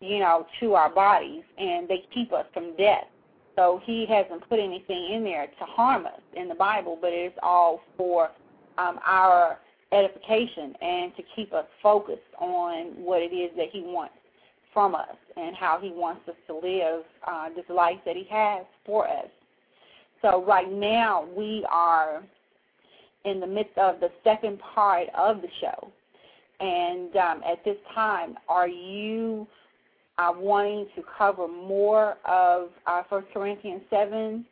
[0.00, 3.04] you know, to our bodies, and they keep us from death.
[3.56, 7.36] So he hasn't put anything in there to harm us in the Bible, but it's
[7.42, 8.30] all for
[8.76, 9.58] um, our
[9.92, 14.14] edification and to keep us focused on what it is that he wants
[14.74, 18.66] from us and how he wants us to live uh, this life that he has
[18.84, 19.28] for us.
[20.22, 22.22] So right now we are
[23.24, 25.90] in the midst of the second part of the show.
[26.60, 29.46] And um, at this time, are you
[30.18, 34.44] uh, wanting to cover more of uh, First Corinthians seven.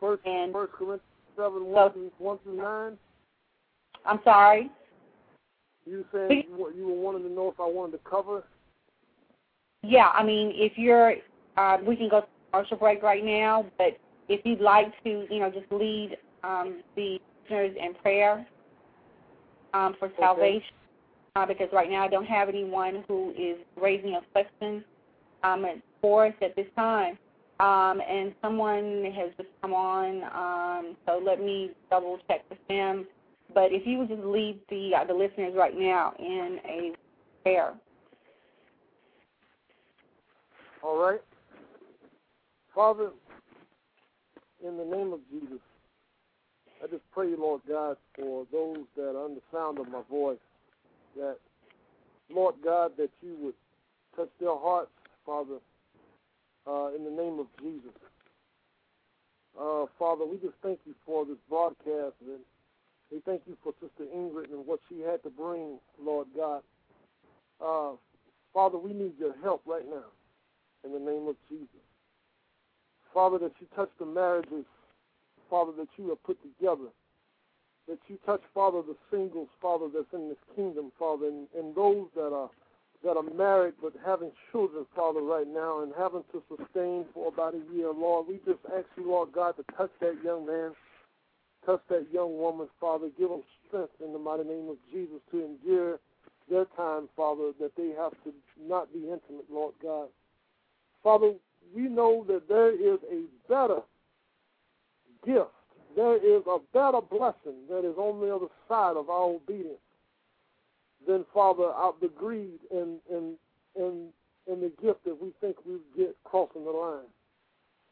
[0.00, 1.02] First, And- First Corinthians
[1.36, 2.98] seven So- one through one through nine.
[4.04, 4.70] I'm sorry.
[5.86, 8.44] You saying you, were- you were wanting to know if I wanted to cover?
[9.82, 11.14] Yeah, I mean, if you're,
[11.56, 13.66] uh, we can go commercial break right now.
[13.76, 18.46] But if you'd like to, you know, just lead um, the listeners in prayer
[19.74, 20.74] um, for salvation,
[21.36, 24.84] uh, because right now I don't have anyone who is raising a question
[25.42, 25.64] um,
[26.00, 27.18] for us at this time.
[27.60, 33.04] Um, and someone has just come on, um, so let me double check with them.
[33.52, 36.92] But if you would just lead the uh, the listeners right now in a
[37.42, 37.74] prayer.
[40.84, 41.20] All right.
[42.78, 43.10] Father,
[44.64, 45.58] in the name of Jesus,
[46.80, 50.38] I just pray, Lord God, for those that are under the sound of my voice,
[51.16, 51.38] that,
[52.30, 53.54] Lord God, that you would
[54.14, 54.92] touch their hearts,
[55.26, 55.56] Father,
[56.68, 57.90] uh, in the name of Jesus.
[59.60, 62.38] Uh, Father, we just thank you for this broadcast, and
[63.10, 66.62] we thank you for Sister Ingrid and what she had to bring, Lord God.
[67.60, 67.96] Uh,
[68.54, 70.06] Father, we need your help right now
[70.84, 71.66] in the name of Jesus.
[73.12, 74.64] Father, that you touch the marriages,
[75.50, 76.90] Father, that you have put together.
[77.88, 82.06] That you touch, Father, the singles, Father, that's in this kingdom, Father, and, and those
[82.14, 82.50] that are
[83.04, 87.54] that are married but having children, Father, right now, and having to sustain for about
[87.54, 88.26] a year, Lord.
[88.26, 90.72] We just ask you, Lord God, to touch that young man,
[91.64, 93.08] touch that young woman, Father.
[93.16, 96.00] Give them strength in the mighty name of Jesus to endure
[96.50, 100.08] their time, Father, that they have to not be intimate, Lord God.
[101.02, 101.34] Father,
[101.74, 103.80] we know that there is a better
[105.24, 105.50] gift.
[105.96, 109.78] There is a better blessing that is on the other side of our obedience
[111.06, 113.36] than, Father, out the greed and, and,
[113.76, 114.08] and,
[114.46, 117.06] and the gift that we think we get crossing the line.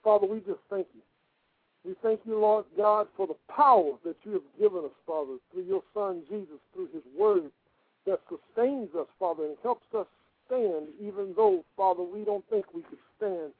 [0.04, 1.00] Father, we just thank you.
[1.84, 5.64] We thank you, Lord God, for the power that you have given us, Father, through
[5.64, 7.50] your Son Jesus, through his word
[8.06, 10.06] that sustains us, Father, and helps us
[10.46, 13.52] stand, even though, Father, we don't think we could stand.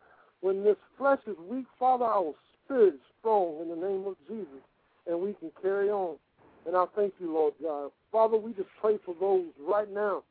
[0.47, 2.32] When this flesh is weak, Father, our
[2.64, 4.62] spirit is strong in the name of Jesus,
[5.09, 6.18] and we can carry on.
[6.64, 7.90] And I thank you, Lord God.
[8.12, 10.22] Father, we just pray for those right now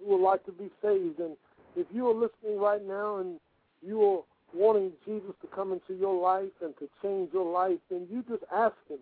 [0.00, 1.20] who would like to be saved.
[1.20, 1.36] And
[1.76, 3.38] if you are listening right now and
[3.86, 4.22] you are
[4.52, 8.42] wanting Jesus to come into your life and to change your life, then you just
[8.52, 8.98] ask him.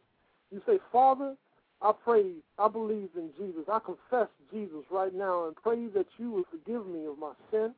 [0.51, 1.35] You say, Father,
[1.81, 3.65] I pray, I believe in Jesus.
[3.73, 7.73] I confess Jesus right now and pray that you will forgive me of my sin.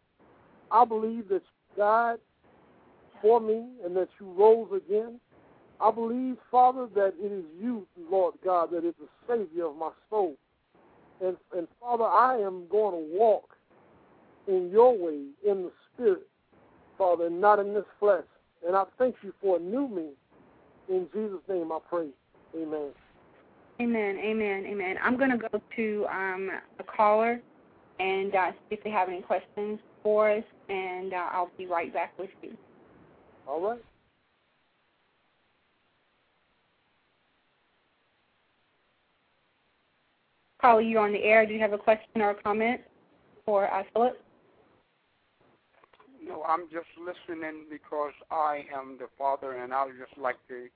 [0.73, 1.43] I believe that
[1.79, 2.19] died
[3.23, 5.19] for me and that you rose again.
[5.81, 9.91] I believe, Father, that it is you, Lord God, that is the Savior of my
[10.11, 10.37] soul.
[11.25, 13.57] And, and Father, I am going to walk
[14.49, 16.27] in your way, in the Spirit,
[16.97, 18.25] Father, and not in this flesh.
[18.67, 20.09] And I thank you for a new me.
[20.89, 22.09] In Jesus' name I pray.
[22.57, 22.91] Amen.
[23.81, 24.97] Amen, amen, amen.
[25.03, 26.51] I'm going to go to um,
[26.81, 27.41] a caller
[28.01, 31.93] and uh, see if they have any questions for us, and uh, I'll be right
[31.93, 32.57] back with you.
[33.47, 33.83] All right.
[40.61, 41.47] Caller, you're on the air.
[41.47, 42.81] Do you have a question or a comment
[43.45, 44.21] for uh, Phillip?
[46.27, 50.67] No, I'm just listening because I am the father, and I would just like to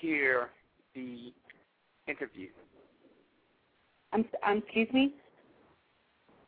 [0.00, 0.50] hear
[0.94, 1.32] the
[2.06, 2.48] interview.
[4.12, 5.14] Um, excuse me?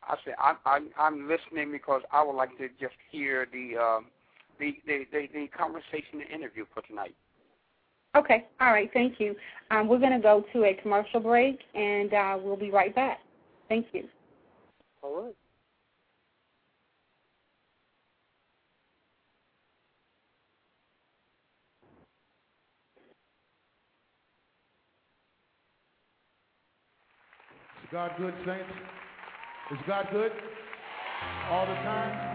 [0.07, 4.05] I say I'm I'm, I'm listening because I would like to just hear the um,
[4.59, 7.15] the, the, the the conversation and interview for tonight.
[8.15, 9.35] Okay, all right, thank you.
[9.69, 13.19] Um, we're going to go to a commercial break, and uh, we'll be right back.
[13.69, 14.03] Thank you.
[15.01, 15.35] All right.
[27.91, 28.71] God good, saints?
[29.71, 30.33] Is God good?
[31.49, 32.30] All the time?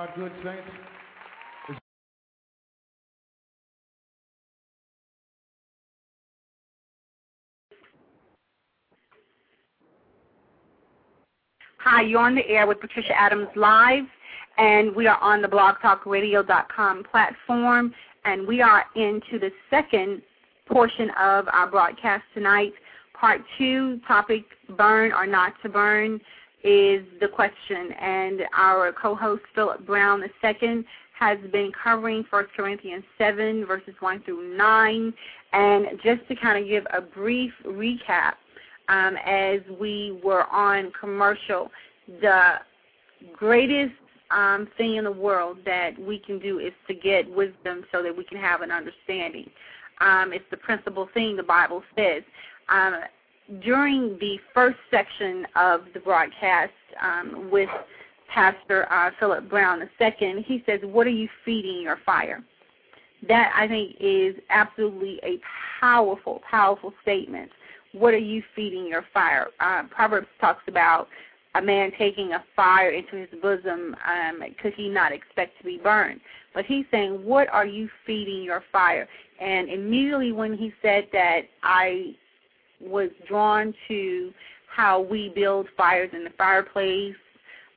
[0.00, 0.62] God good, saints?
[11.80, 14.04] Hi, you're on the air with Patricia Adams Live,
[14.56, 17.92] and we are on the blogtalkradio.com platform,
[18.24, 20.22] and we are into the second
[20.66, 22.72] portion of our broadcast tonight.
[23.12, 24.46] Part two, topic
[24.78, 26.22] burn or not to burn,
[26.62, 30.84] is the question, and our co-host Phillip Brown II
[31.18, 35.14] has been covering 1 Corinthians 7 verses 1 through 9,
[35.52, 38.34] and just to kind of give a brief recap,
[38.88, 41.70] um, as we were on commercial,
[42.20, 42.54] the
[43.36, 43.92] greatest
[44.30, 48.16] um, thing in the world that we can do is to get wisdom so that
[48.16, 49.50] we can have an understanding.
[50.00, 52.22] Um, it's the principal thing the Bible says.
[52.68, 53.00] Um,
[53.62, 56.72] during the first section of the broadcast
[57.02, 57.68] um, with
[58.32, 62.44] Pastor uh, Phillip Brown II, he says, What are you feeding your fire?
[63.28, 65.38] That, I think, is absolutely a
[65.80, 67.50] powerful, powerful statement.
[67.92, 69.48] What are you feeding your fire?
[69.58, 71.08] Uh, Proverbs talks about
[71.56, 75.78] a man taking a fire into his bosom um, could he not expect to be
[75.82, 76.20] burned.
[76.54, 79.08] But he's saying, what are you feeding your fire?
[79.40, 82.14] And immediately when he said that, I
[82.80, 84.32] was drawn to
[84.68, 87.14] how we build fires in the fireplace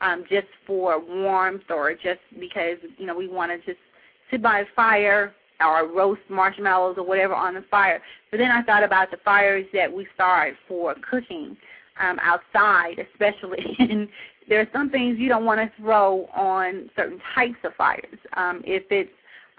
[0.01, 3.81] um, just for warmth or just because, you know, we want to just
[4.29, 8.01] sit by a fire or roast marshmallows or whatever on the fire.
[8.31, 11.55] But then I thought about the fires that we start for cooking
[11.99, 13.75] um, outside, especially.
[13.79, 14.07] and
[14.49, 18.17] there are some things you don't want to throw on certain types of fires.
[18.35, 19.11] Um, if it's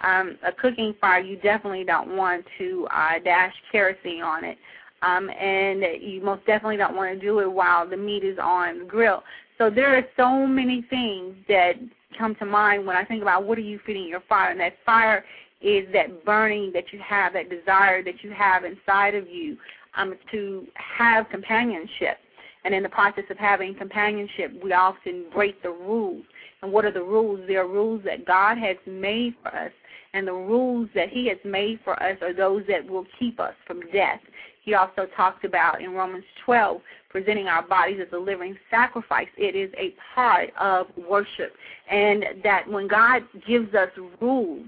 [0.02, 4.58] um, a cooking fire, you definitely don't want to uh, dash kerosene on it.
[5.04, 8.80] Um, and you most definitely don't want to do it while the meat is on
[8.80, 9.22] the grill.
[9.58, 11.74] So there are so many things that
[12.18, 14.74] come to mind when I think about what are you feeding your fire, and that
[14.86, 15.24] fire
[15.60, 19.56] is that burning that you have, that desire that you have inside of you
[19.96, 22.18] um, to have companionship.
[22.64, 26.24] And in the process of having companionship, we often break the rules.
[26.62, 27.40] And what are the rules?
[27.46, 29.72] There are rules that God has made for us.
[30.14, 33.54] And the rules that He has made for us are those that will keep us
[33.66, 34.20] from death.
[34.64, 36.80] He also talked about in Romans 12
[37.10, 39.28] presenting our bodies as a living sacrifice.
[39.36, 41.54] It is a part of worship.
[41.90, 44.66] And that when God gives us rules,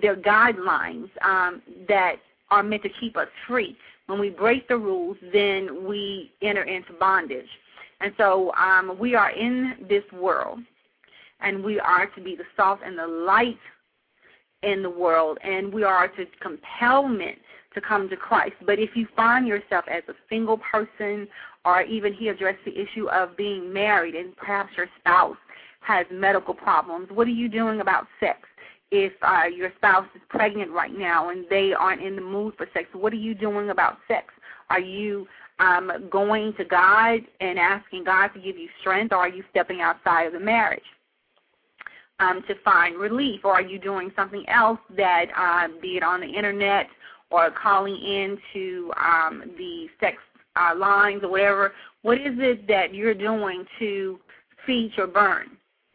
[0.00, 2.16] they're guidelines um, that
[2.50, 3.76] are meant to keep us free.
[4.06, 7.48] When we break the rules, then we enter into bondage.
[8.00, 10.60] And so um, we are in this world,
[11.40, 13.58] and we are to be the salt and the light
[14.62, 17.36] in the world, and we are to compel men
[17.80, 18.54] to come to Christ.
[18.64, 21.28] But if you find yourself as a single person,
[21.64, 25.36] or even he addressed the issue of being married, and perhaps your spouse
[25.80, 28.40] has medical problems, what are you doing about sex?
[28.90, 32.66] if uh, your spouse is pregnant right now and they aren't in the mood for
[32.72, 34.32] sex, what are you doing about sex?
[34.70, 35.26] Are you
[35.58, 39.80] um, going to God and asking God to give you strength, or are you stepping
[39.80, 40.80] outside of the marriage
[42.20, 46.20] um, to find relief, or are you doing something else that, uh, be it on
[46.20, 46.86] the internet
[47.30, 50.16] or calling into um, the sex
[50.56, 51.72] uh, lines or whatever?
[52.02, 54.18] What is it that you're doing to
[54.66, 55.50] feed your burn?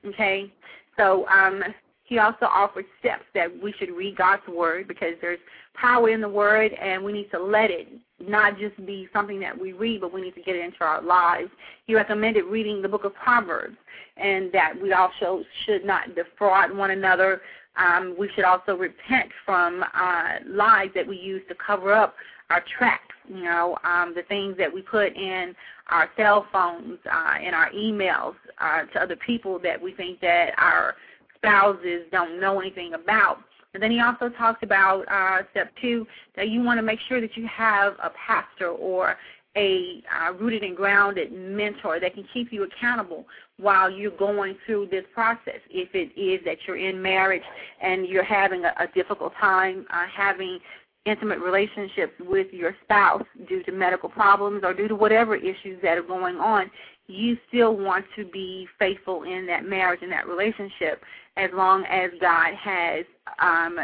[0.05, 0.51] Okay,
[0.97, 1.64] so um,
[2.03, 5.39] he also offered steps that we should read God's word because there's
[5.73, 7.88] power in the word and we need to let it
[8.19, 11.01] not just be something that we read, but we need to get it into our
[11.01, 11.49] lives.
[11.85, 13.77] He recommended reading the book of Proverbs
[14.18, 17.41] and that we also should not defraud one another.
[17.75, 22.15] Um, we should also repent from uh, lies that we use to cover up
[22.49, 25.55] our tracks, you know, um, the things that we put in
[25.87, 30.53] our cell phones, uh, in our emails uh, to other people that we think that
[30.57, 30.95] our–
[31.43, 33.39] spouses don't know anything about.
[33.73, 37.19] And then he also talks about uh, step two that you want to make sure
[37.19, 39.17] that you have a pastor or
[39.55, 43.25] a uh, rooted and grounded mentor that can keep you accountable
[43.57, 45.59] while you're going through this process.
[45.69, 47.43] If it is that you're in marriage
[47.81, 50.59] and you're having a, a difficult time uh, having
[51.05, 55.97] intimate relationships with your spouse due to medical problems or due to whatever issues that
[55.97, 56.71] are going on,
[57.07, 61.03] you still want to be faithful in that marriage and that relationship
[61.35, 63.05] as long as God has
[63.39, 63.77] um,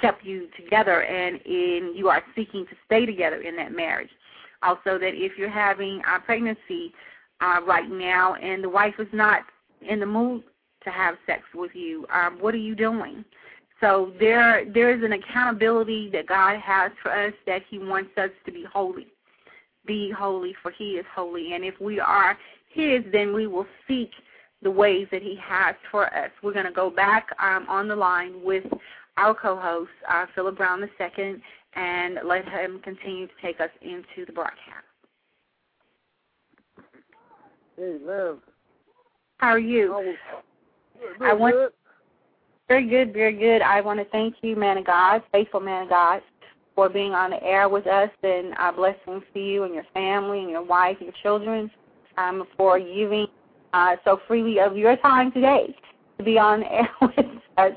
[0.00, 4.10] kept you together and in you are seeking to stay together in that marriage.
[4.62, 6.92] Also, that if you're having a pregnancy
[7.40, 9.42] uh, right now and the wife is not
[9.88, 10.42] in the mood
[10.84, 13.24] to have sex with you, um, what are you doing?
[13.80, 18.30] So there, there is an accountability that God has for us that He wants us
[18.44, 19.06] to be holy.
[19.86, 21.54] Be holy, for He is holy.
[21.54, 22.36] And if we are
[22.68, 24.10] His, then we will seek
[24.62, 26.30] the ways that He has for us.
[26.42, 28.64] We're going to go back um, on the line with
[29.16, 31.36] our co-host, uh, Phillip Brown II,
[31.74, 34.89] and let him continue to take us into the broadcast.
[37.80, 38.36] Man.
[39.38, 39.88] How are you?
[39.88, 40.16] Doing
[41.22, 41.72] I want- good.
[42.68, 43.62] Very good, very good.
[43.62, 46.22] I want to thank you, man of God, faithful man of God,
[46.76, 50.40] for being on the air with us, and our blessings to you and your family
[50.40, 51.68] and your wife and your children
[52.16, 53.26] um, for giving
[53.72, 55.74] uh, so freely of your time today
[56.18, 57.26] to be on the air with
[57.56, 57.72] us.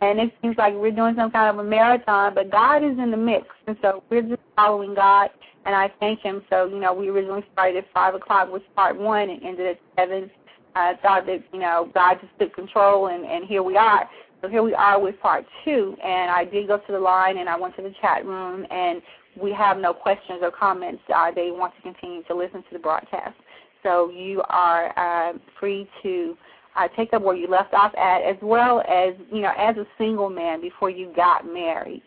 [0.00, 3.10] And it seems like we're doing some kind of a marathon, but God is in
[3.10, 5.30] the mix, and so we're just following God.
[5.64, 6.42] And I thank Him.
[6.50, 9.80] So you know, we originally started at five o'clock with part one and ended at
[9.96, 10.30] seven.
[10.74, 14.08] I thought that you know God just took control, and and here we are.
[14.42, 17.48] So here we are with part two, and I did go to the line and
[17.48, 19.00] I went to the chat room, and
[19.40, 21.00] we have no questions or comments.
[21.14, 23.36] Uh, they want to continue to listen to the broadcast.
[23.84, 26.36] So you are uh, free to
[26.76, 29.86] uh, take up where you left off at, as well as you know, as a
[29.98, 32.02] single man before you got married.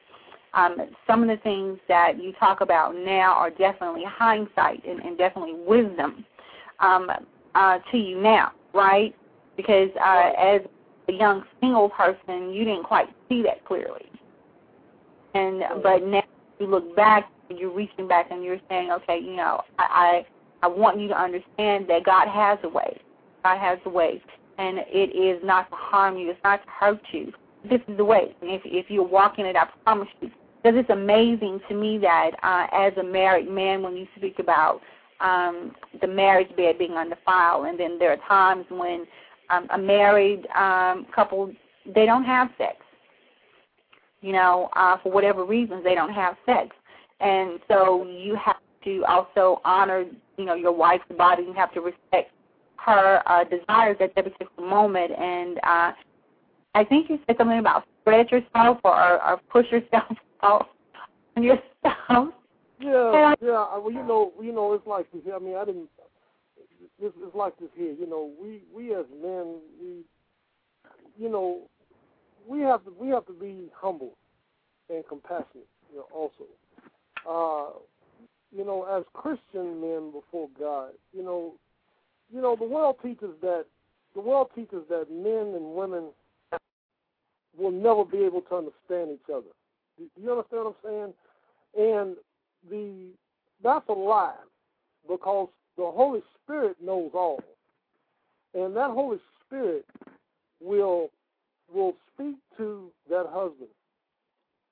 [0.54, 5.18] Um, some of the things that you talk about now are definitely hindsight and, and
[5.18, 6.26] definitely wisdom
[6.80, 7.12] um,
[7.56, 9.14] uh, to you now, right?
[9.58, 10.62] Because uh, as
[11.10, 14.06] a young single person, you didn't quite see that clearly.
[15.34, 16.24] And but now
[16.60, 20.24] you look back, you're reaching back, and you're saying, okay, you know, I
[20.62, 22.98] I, I want you to understand that God has a way.
[23.44, 24.22] God has a way,
[24.57, 26.30] and it is not to harm you.
[26.30, 27.32] It's not to hurt you.
[27.64, 28.36] This is the way.
[28.41, 30.30] If if you're walking it, I promise you.
[30.61, 34.82] Because it's amazing to me that uh, as a married man, when you speak about
[35.19, 39.06] um, the marriage bed being undefiled, and then there are times when
[39.49, 41.52] um, a married um, couple
[41.94, 42.77] they don't have sex.
[44.22, 46.76] You know, uh, for whatever reasons they don't have sex,
[47.19, 50.06] and so you have to also honor,
[50.38, 51.44] you know, your wife's body.
[51.44, 52.32] You have to respect
[52.86, 55.12] her uh, desires at that particular moment.
[55.18, 55.91] And uh,
[56.76, 60.70] I think you said something about spread yourself or, or push yourself out
[61.36, 62.34] on yourself.
[62.80, 63.78] Yeah, yeah.
[63.78, 65.22] Well, you know, you know, it's like this.
[65.24, 65.36] here.
[65.36, 65.90] I mean, I didn't.
[67.02, 67.94] It's, it's like this here.
[67.94, 70.03] You know, we we as men, we,
[71.18, 71.62] you know,
[72.48, 74.18] we have to we have to be humble
[74.90, 75.68] and compassionate.
[75.91, 76.45] You know, also,
[77.28, 77.80] uh,
[78.56, 81.53] you know, as Christian men before God, you know,
[82.34, 83.66] you know, the world teaches that
[84.14, 86.06] the world teaches that men and women
[87.58, 89.52] will never be able to understand each other.
[89.98, 91.14] Do you understand what I'm saying?
[91.78, 92.16] And
[92.70, 93.10] the
[93.64, 94.34] that's a lie
[95.08, 97.42] because the Holy Spirit knows all,
[98.54, 99.86] and that Holy Spirit
[100.62, 101.10] will
[101.74, 103.70] will speak to that husband.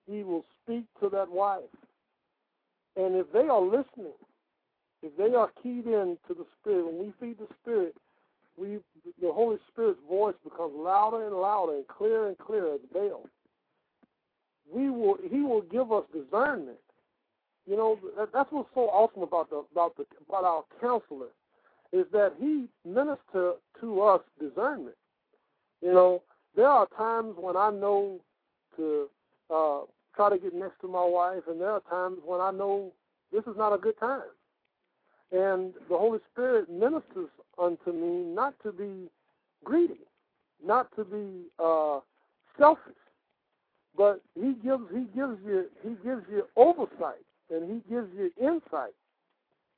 [0.09, 1.61] He will speak to that wife,
[2.95, 4.13] and if they are listening,
[5.03, 7.95] if they are keyed in to the Spirit, when we feed the Spirit,
[8.57, 8.79] we
[9.21, 13.25] the Holy Spirit's voice becomes louder and louder and clearer and clearer as bell.
[14.73, 16.79] We will He will give us discernment
[17.65, 21.27] you know, that, that's what's so awesome about the about the about our counselor
[21.91, 24.95] is that he minister to us discernment.
[25.81, 26.23] You know,
[26.55, 28.19] there are times when I know
[28.77, 29.07] to
[29.53, 29.81] uh,
[30.15, 32.91] try to get next to my wife, and there are times when I know
[33.31, 34.21] this is not a good time.
[35.33, 39.09] And the Holy Spirit ministers unto me not to be
[39.63, 40.05] greedy,
[40.63, 41.99] not to be uh,
[42.57, 42.93] selfish,
[43.97, 48.93] but He gives He gives you He gives you oversight and he gives you insight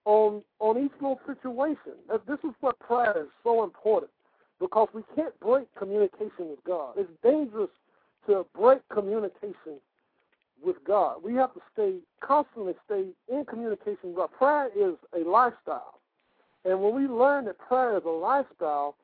[0.05, 1.93] on on each little situation.
[2.27, 4.11] This is what prayer is so important
[4.59, 6.93] because we can't break communication with God.
[6.97, 7.69] It's dangerous
[8.27, 9.79] to break communication
[10.65, 11.17] with God.
[11.23, 14.29] We have to stay constantly stay in communication with God.
[14.37, 15.99] Prayer is a lifestyle.
[16.65, 18.95] And when we learn that prayer is a lifestyle,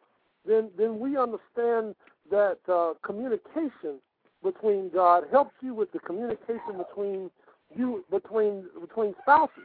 [0.46, 1.96] then then we understand
[2.32, 4.00] that uh, communication
[4.44, 7.30] between God helps you with the communication between
[7.76, 9.64] you between between spouses,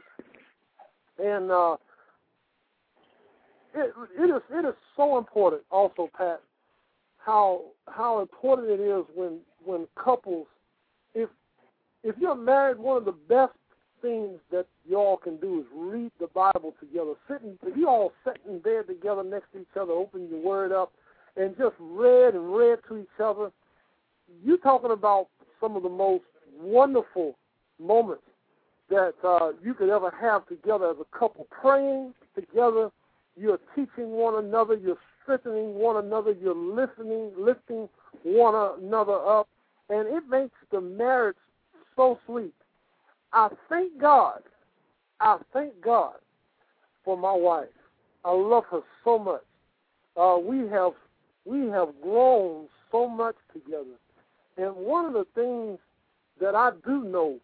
[1.17, 1.77] and uh,
[3.73, 6.41] it it is it is so important also, Pat,
[7.17, 10.47] how how important it is when when couples,
[12.07, 13.51] if you're married, one of the best
[14.01, 17.13] things that y'all can do is read the Bible together.
[17.27, 20.71] Sitting, if you all sit in bed together next to each other, open your Word
[20.71, 20.93] up,
[21.35, 23.51] and just read and read to each other.
[24.41, 25.27] You're talking about
[25.59, 26.23] some of the most
[26.57, 27.35] wonderful
[27.77, 28.23] moments
[28.89, 32.89] that uh, you could ever have together as a couple, praying together.
[33.35, 34.75] You're teaching one another.
[34.75, 36.31] You're strengthening one another.
[36.31, 37.89] You're listening, lifting
[38.23, 39.49] one another up,
[39.89, 41.35] and it makes the marriage
[41.97, 42.53] so sweet.
[43.33, 44.43] I thank God.
[45.19, 46.15] I thank God
[47.03, 47.67] for my wife.
[48.23, 49.41] I love her so much.
[50.17, 50.93] uh, we have
[51.45, 53.97] we have grown so much together.
[54.57, 55.79] And one of the things
[56.41, 57.37] that I do know,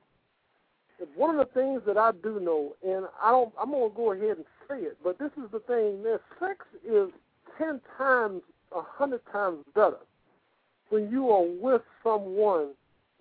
[1.15, 4.37] one of the things that I do know, and I don't, I'm gonna go ahead
[4.37, 7.09] and say it, but this is the thing: that sex is
[7.57, 8.41] ten times,
[8.75, 9.97] a hundred times better
[10.89, 12.69] when you are with someone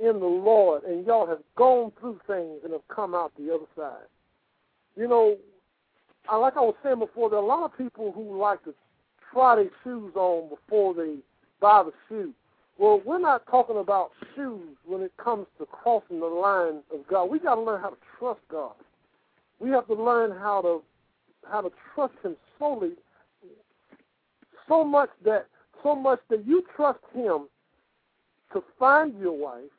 [0.03, 3.67] in the Lord and y'all have gone through things and have come out the other
[3.77, 4.09] side.
[4.97, 5.37] You know,
[6.29, 8.75] I, like I was saying before, there are a lot of people who like to
[9.33, 11.17] try their shoes on before they
[11.61, 12.33] buy the shoe.
[12.79, 17.27] Well, we're not talking about shoes when it comes to crossing the line of God.
[17.27, 18.73] We got to learn how to trust God.
[19.61, 20.83] We have to learn how to
[21.49, 22.93] how to trust Him solely,
[24.69, 25.47] so much that
[25.83, 27.47] so much that you trust Him
[28.53, 29.71] to find your wife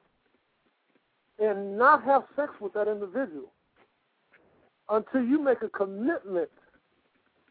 [1.44, 3.52] and not have sex with that individual
[4.90, 6.50] until you make a commitment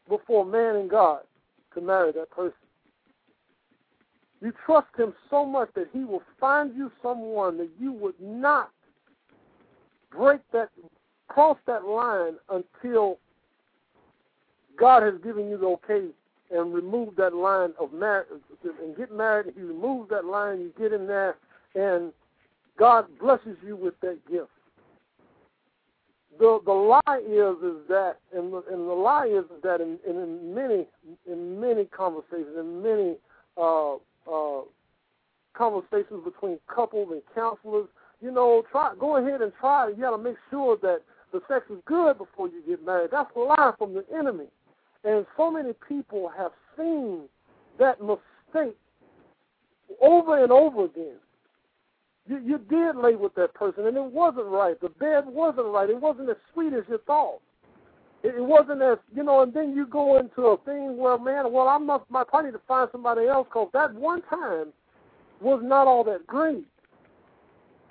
[0.09, 1.21] before man and God
[1.75, 2.55] to marry that person.
[4.41, 8.71] You trust him so much that he will find you someone that you would not
[10.11, 10.71] break that,
[11.29, 13.19] cross that line until
[14.79, 16.09] God has given you the okay
[16.51, 18.27] and remove that line of marriage
[18.65, 19.55] and get married.
[19.55, 20.61] He removes that line.
[20.61, 21.37] You get in there,
[21.75, 22.13] and
[22.83, 24.49] God blesses you with that gift.
[26.41, 30.53] The the lie is is that and the, and the lie is that in, in
[30.53, 30.89] many
[31.31, 33.15] in many conversations in many
[33.57, 34.63] uh, uh,
[35.55, 37.87] conversations between couples and counselors,
[38.21, 39.89] you know, try go ahead and try.
[39.89, 41.03] You got to make sure that
[41.33, 43.11] the sex is good before you get married.
[43.13, 44.47] That's a lie from the enemy,
[45.05, 47.29] and so many people have seen
[47.79, 48.77] that mistake
[50.01, 51.19] over and over again.
[52.29, 54.81] You, you did lay with that person, and it wasn't right.
[54.81, 55.91] The bed wasn't right.
[55.91, 57.41] It wasn't as sweet as you thought.
[58.23, 59.43] It, it wasn't as you know.
[59.43, 62.61] And then you go into a thing where, man, well, I must, my party to
[62.69, 64.73] find somebody else because that one time
[65.41, 66.65] was not all that great.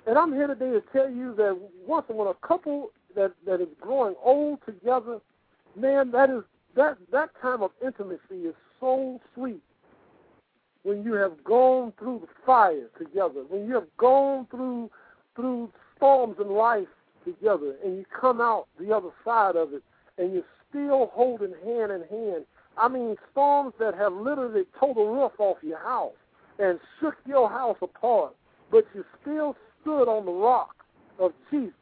[0.06, 1.56] And I'm here today to tell you that
[1.86, 5.20] once when a couple that that is growing old together,
[5.76, 6.42] man, that is
[6.74, 9.60] that that time of intimacy is so sweet
[10.82, 14.90] when you have gone through the fire together, when you have gone through
[15.34, 16.88] through storms in life
[17.24, 19.82] together, and you come out the other side of it,
[20.18, 22.44] and you're still holding hand in hand.
[22.76, 26.12] I mean, storms that have literally tore the roof off your house
[26.58, 28.34] and shook your house apart,
[28.70, 30.74] but you still stood on the rock
[31.18, 31.72] of Jesus.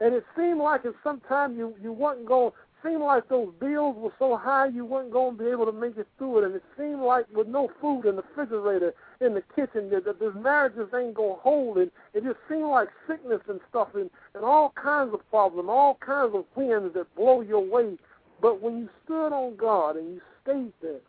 [0.00, 2.52] And it seemed like at some time you you weren't going
[2.84, 5.96] seemed like those bills were so high you weren't going to be able to make
[5.96, 6.44] it through it.
[6.44, 10.20] And it seemed like with no food in the refrigerator in the kitchen that, that
[10.20, 11.78] this marriages ain't going to hold.
[11.78, 15.98] And it just seemed like sickness and stuff and, and all kinds of problems, all
[16.04, 17.96] kinds of winds that blow your way.
[18.40, 21.00] But when you stood on God and you stayed there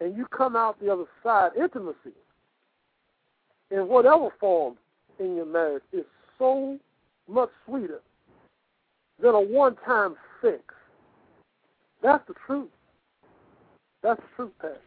[0.00, 2.14] and you come out the other side, intimacy
[3.70, 4.76] in whatever form
[5.18, 6.04] in your marriage is
[6.38, 6.78] so
[7.28, 8.00] much sweeter
[9.20, 10.62] than a one-time fix.
[12.02, 12.68] That's the truth.
[14.02, 14.80] That's the truth, Pat.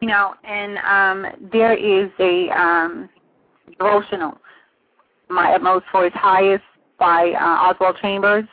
[0.00, 3.08] You know, and um, there is a um,
[3.78, 4.38] devotional,
[5.28, 6.64] My Utmost for His Highest
[6.98, 8.44] by uh, Oswald Chambers.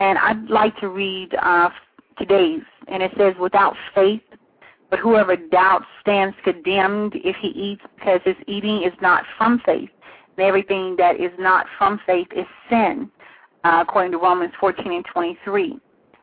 [0.00, 1.70] And I'd like to read uh,
[2.18, 2.62] today's.
[2.88, 4.22] And it says, Without faith,
[4.90, 9.88] but whoever doubts stands condemned if he eats, because his eating is not from faith.
[10.36, 13.10] And everything that is not from faith is sin,
[13.64, 15.78] uh, according to Romans 14 and 23.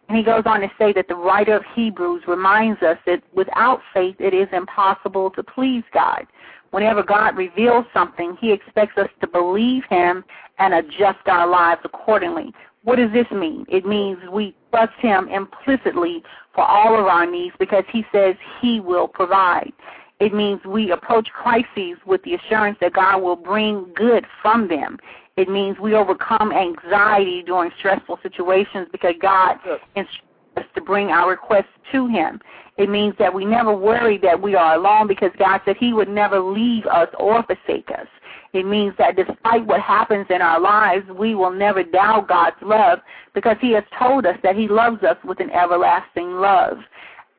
[0.09, 3.81] And he goes on to say that the writer of Hebrews reminds us that without
[3.93, 6.25] faith it is impossible to please God.
[6.71, 10.23] Whenever God reveals something, he expects us to believe him
[10.57, 12.53] and adjust our lives accordingly.
[12.83, 13.65] What does this mean?
[13.69, 16.23] It means we trust him implicitly
[16.55, 19.71] for all of our needs because he says he will provide.
[20.19, 24.97] It means we approach crises with the assurance that God will bring good from them.
[25.37, 29.57] It means we overcome anxiety during stressful situations because God
[29.95, 30.27] instructs
[30.57, 32.41] us to bring our requests to Him.
[32.77, 36.09] It means that we never worry that we are alone because God said He would
[36.09, 38.07] never leave us or forsake us.
[38.51, 42.99] It means that despite what happens in our lives, we will never doubt God's love
[43.33, 46.79] because He has told us that He loves us with an everlasting love.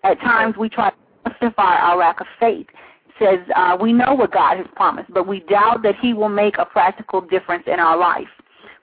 [0.02, 2.66] At times we try to justify our lack of faith
[3.20, 6.56] says uh, we know what God has promised, but we doubt that He will make
[6.58, 8.28] a practical difference in our life.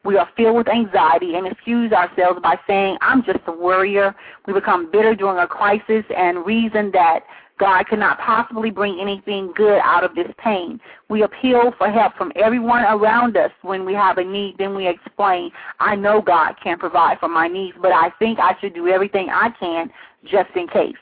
[0.05, 4.15] We are filled with anxiety and excuse ourselves by saying, I'm just a worrier.
[4.45, 7.21] We become bitter during a crisis and reason that
[7.59, 10.79] God cannot possibly bring anything good out of this pain.
[11.09, 14.55] We appeal for help from everyone around us when we have a need.
[14.59, 18.55] Then we explain, I know God can provide for my needs, but I think I
[18.61, 19.91] should do everything I can
[20.23, 20.95] just in case.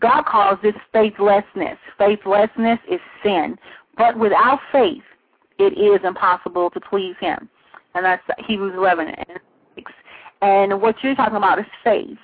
[0.00, 1.78] God calls this faithlessness.
[1.98, 3.58] Faithlessness is sin.
[3.96, 5.02] But without faith,
[5.58, 7.48] it is impossible to please Him.
[7.94, 9.40] And that's Hebrews 11 and
[9.74, 9.92] 6.
[10.42, 12.18] And what you're talking about is faith.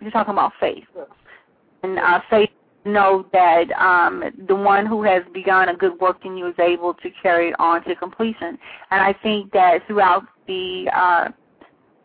[0.00, 0.84] You're talking about faith.
[1.82, 2.50] And uh, faith
[2.84, 6.94] know that um, the one who has begun a good work in you is able
[6.94, 8.58] to carry it on to completion.
[8.90, 11.28] And I think that throughout the uh,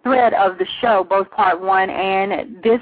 [0.04, 2.80] thread of the show, both part one and this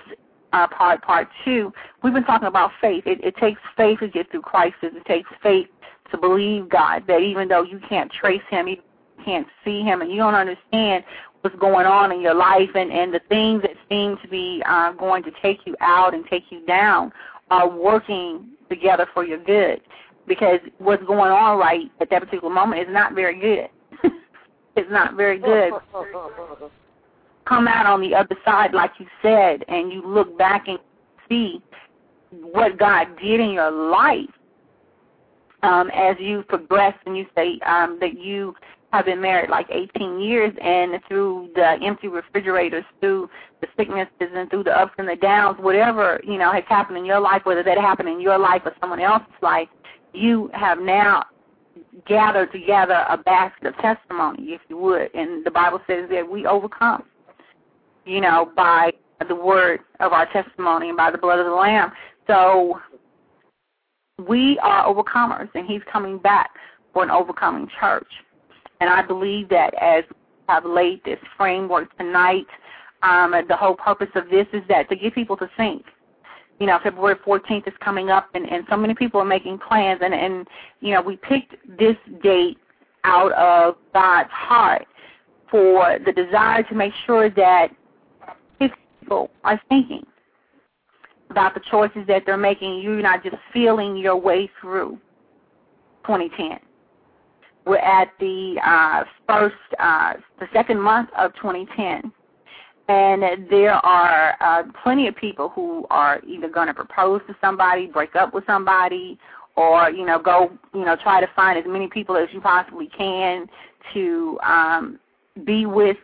[0.54, 1.72] uh, part, part two,
[2.04, 3.04] we've been talking about faith.
[3.06, 4.76] It, it takes faith to get through crisis.
[4.82, 5.68] It takes faith
[6.12, 8.78] to believe God that even though you can't trace Him, you
[9.24, 11.04] can't see Him, and you don't understand
[11.42, 14.92] what's going on in your life and, and the things that seem to be uh,
[14.94, 17.12] going to take you out and take you down
[17.52, 19.82] are working together for your good.
[20.28, 23.70] Because what's going on right at that particular moment is not very good.
[24.76, 25.74] it's not very good.
[27.48, 30.80] Come out on the other side, like you said, and you look back and
[31.30, 31.62] see
[32.32, 34.30] what God did in your life
[35.64, 38.56] um, as you progress and you say um, that you
[38.92, 43.30] have been married like 18 years, and through the empty refrigerators, through
[43.62, 47.06] the sicknesses, and through the ups and the downs, whatever you know has happened in
[47.06, 49.68] your life, whether that happened in your life or someone else's life,
[50.14, 51.24] you have now
[52.08, 55.14] gathered together a basket of testimony, if you would.
[55.14, 57.04] And the Bible says that we overcome,
[58.06, 58.92] you know, by
[59.28, 61.92] the word of our testimony and by the blood of the Lamb.
[62.28, 62.80] So
[64.28, 66.52] we are overcomers, and He's coming back
[66.94, 68.08] for an overcoming church.
[68.82, 70.04] And I believe that as
[70.48, 72.46] have laid this framework tonight,
[73.04, 75.84] um, the whole purpose of this is that to get people to think.
[76.60, 80.02] You know, February 14th is coming up, and, and so many people are making plans.
[80.04, 80.48] And, and,
[80.80, 82.58] you know, we picked this date
[83.04, 84.88] out of God's heart
[85.52, 87.70] for the desire to make sure that
[89.06, 90.04] people are thinking
[91.30, 92.80] about the choices that they're making.
[92.80, 94.98] You're not just feeling your way through
[96.08, 96.60] 2010.
[97.68, 102.12] We're at the uh, first, uh, the second month of 2010,
[102.88, 107.88] and there are uh, plenty of people who are either going to propose to somebody,
[107.88, 109.20] break up with somebody,
[109.56, 112.88] or you know go you know try to find as many people as you possibly
[112.96, 113.48] can
[113.94, 115.00] to um,
[115.44, 115.98] be with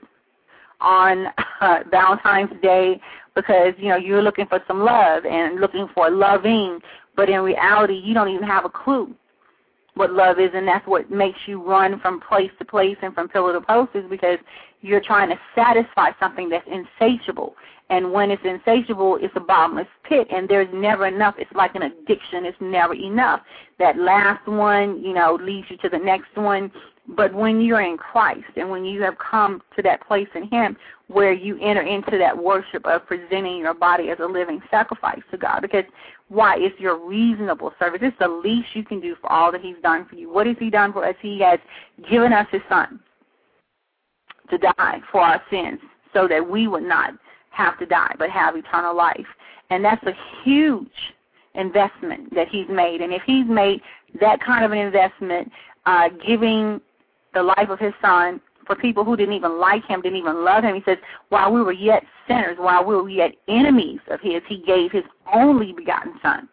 [0.81, 1.27] on
[1.61, 2.99] uh, Valentine's Day
[3.35, 6.79] because you know you're looking for some love and looking for loving,
[7.15, 9.13] but in reality you don't even have a clue
[9.95, 13.27] what love is, and that's what makes you run from place to place and from
[13.27, 14.37] pillar to post is because
[14.81, 17.55] you're trying to satisfy something that's insatiable.
[17.89, 21.35] And when it's insatiable, it's a bottomless pit, and there's never enough.
[21.37, 22.45] It's like an addiction.
[22.45, 23.41] It's never enough.
[23.79, 26.71] That last one, you know, leads you to the next one.
[27.07, 30.77] But when you're in Christ and when you have come to that place in Him
[31.07, 35.37] where you enter into that worship of presenting your body as a living sacrifice to
[35.37, 35.83] God, because
[36.29, 36.55] why?
[36.57, 37.99] It's your reasonable service.
[38.01, 40.31] It's the least you can do for all that He's done for you.
[40.31, 41.15] What has He done for us?
[41.21, 41.59] He has
[42.09, 42.99] given us His Son
[44.49, 45.79] to die for our sins
[46.13, 47.13] so that we would not
[47.49, 49.27] have to die but have eternal life.
[49.69, 50.13] And that's a
[50.43, 50.87] huge
[51.55, 53.01] investment that He's made.
[53.01, 53.81] And if He's made
[54.19, 55.51] that kind of an investment,
[55.85, 56.79] uh, giving
[57.33, 60.63] the life of His Son for people who didn't even like him, didn't even love
[60.63, 60.75] him.
[60.75, 60.97] He says,
[61.29, 65.03] while we were yet sinners, while we were yet enemies of his, he gave his
[65.33, 66.47] only begotten son.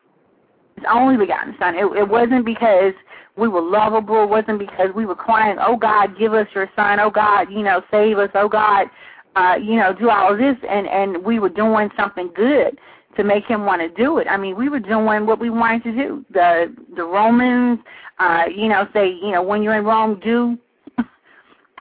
[0.76, 1.74] His only begotten son.
[1.74, 2.92] It, it wasn't because
[3.36, 4.24] we were lovable.
[4.24, 6.98] It wasn't because we were crying, oh God, give us your son.
[7.00, 8.30] Oh God, you know, save us.
[8.34, 8.88] Oh God,
[9.36, 10.56] uh, you know, do all this.
[10.68, 12.78] And, and we were doing something good
[13.16, 14.26] to make him want to do it.
[14.28, 16.24] I mean, we were doing what we wanted to do.
[16.32, 17.80] The the Romans,
[18.18, 20.56] uh, you know, say, you know, when you're in Rome, do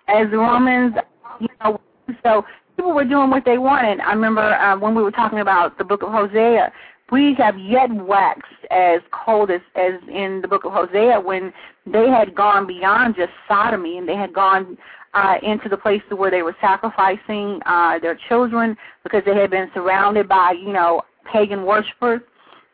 [0.07, 0.95] as Romans,
[1.39, 1.79] you know,
[2.23, 3.99] so people were doing what they wanted.
[3.99, 6.71] I remember uh, when we were talking about the book of Hosea,
[7.11, 11.53] we have yet waxed as cold as, as in the book of Hosea when
[11.85, 14.77] they had gone beyond just sodomy and they had gone
[15.13, 19.71] uh, into the place where they were sacrificing uh, their children because they had been
[19.73, 21.01] surrounded by, you know,
[21.31, 22.21] pagan worshippers.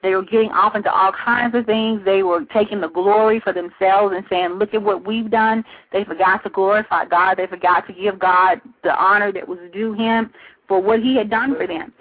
[0.04, 2.02] They were getting off into all kinds of things.
[2.04, 5.64] They were taking the glory for themselves and saying, look at what we've done.
[5.94, 7.38] They forgot to glorify God.
[7.38, 10.30] They forgot to give God the honor that was due him
[10.68, 11.94] for what he had done for them.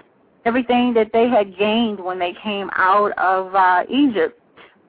[0.45, 4.37] Everything that they had gained when they came out of uh, Egypt,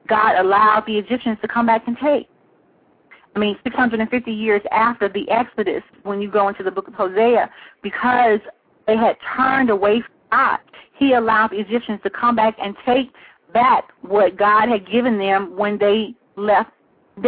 [0.08, 2.28] God allowed the Egyptians to come back and take.
[3.36, 7.48] I mean, 650 years after the Exodus, when you go into the book of Hosea,
[7.80, 8.40] because
[8.88, 10.58] they had turned away from God,
[10.94, 13.10] he allowed the Egyptians to come back and take
[13.52, 16.70] back what God had given them when they left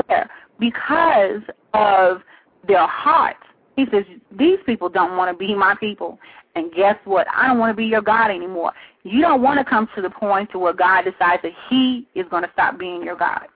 [0.09, 1.43] there because
[1.75, 2.23] of
[2.67, 3.41] their hearts.
[3.77, 6.19] He says, These people don't want to be my people.
[6.55, 7.27] And guess what?
[7.35, 8.73] I don't want to be your God anymore.
[9.03, 12.27] You don't want to come to the point to where God decides that He is
[12.31, 13.47] going to stop being your God.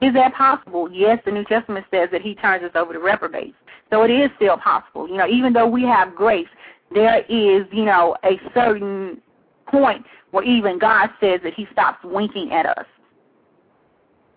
[0.00, 0.90] Is that possible?
[0.92, 3.56] Yes, the New Testament says that He turns us over to reprobates.
[3.90, 5.08] So it is still possible.
[5.08, 6.48] You know, even though we have grace,
[6.92, 9.20] there is, you know, a certain
[9.68, 12.86] point where even God says that He stops winking at us.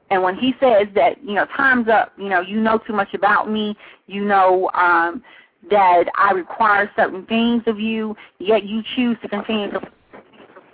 [0.10, 3.14] And when He says that, you know, time's up, you know, you know too much
[3.14, 3.76] about me,
[4.08, 5.24] you know um,
[5.70, 9.82] that I require certain things of you, yet you choose to continue to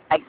[0.09, 0.21] like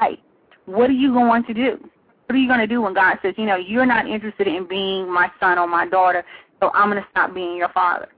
[0.00, 0.20] light.
[0.66, 1.78] What are you going to do?
[2.26, 4.68] What are you going to do when God says, you know, you're not interested in
[4.68, 6.24] being my son or my daughter,
[6.60, 8.08] so I'm going to stop being your father?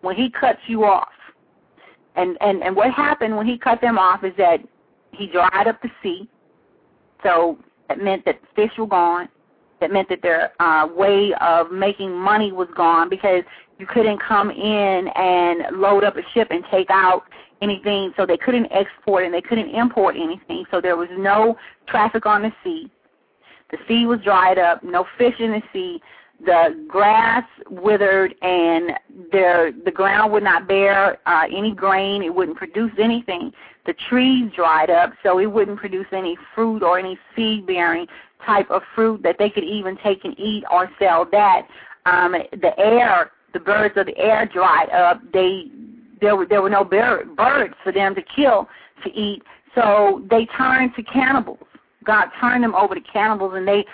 [0.00, 1.08] When He cuts you off,
[2.18, 4.60] and and and what happened when He cut them off is that
[5.12, 6.28] He dried up the sea,
[7.22, 7.58] so
[7.88, 9.28] that meant that fish were gone.
[9.80, 13.44] That meant that their uh, way of making money was gone because
[13.78, 17.22] you couldn't come in and load up a ship and take out
[17.62, 20.64] anything, so they couldn't export and they couldn't import anything.
[20.70, 22.90] So there was no traffic on the sea.
[23.70, 26.00] The sea was dried up, no fish in the sea.
[26.44, 28.92] The grass withered, and
[29.32, 32.22] there the ground would not bear uh, any grain.
[32.22, 33.52] It wouldn't produce anything.
[33.86, 38.06] The trees dried up, so it wouldn't produce any fruit or any seed bearing
[38.46, 41.66] type of fruit that they could even take and eat or sell that.
[42.06, 45.20] Um, the air, the birds of the air dried up.
[45.32, 45.64] They
[46.20, 48.68] there were there were no bird, birds for them to kill
[49.04, 49.42] to eat,
[49.74, 51.66] so they turned to cannibals.
[52.04, 53.84] God turned them over to cannibals, and they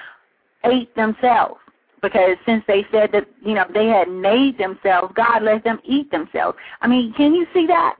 [0.64, 1.58] ate themselves
[2.04, 6.10] because since they said that you know they had made themselves, God let them eat
[6.10, 6.56] themselves.
[6.82, 7.96] I mean, can you see that?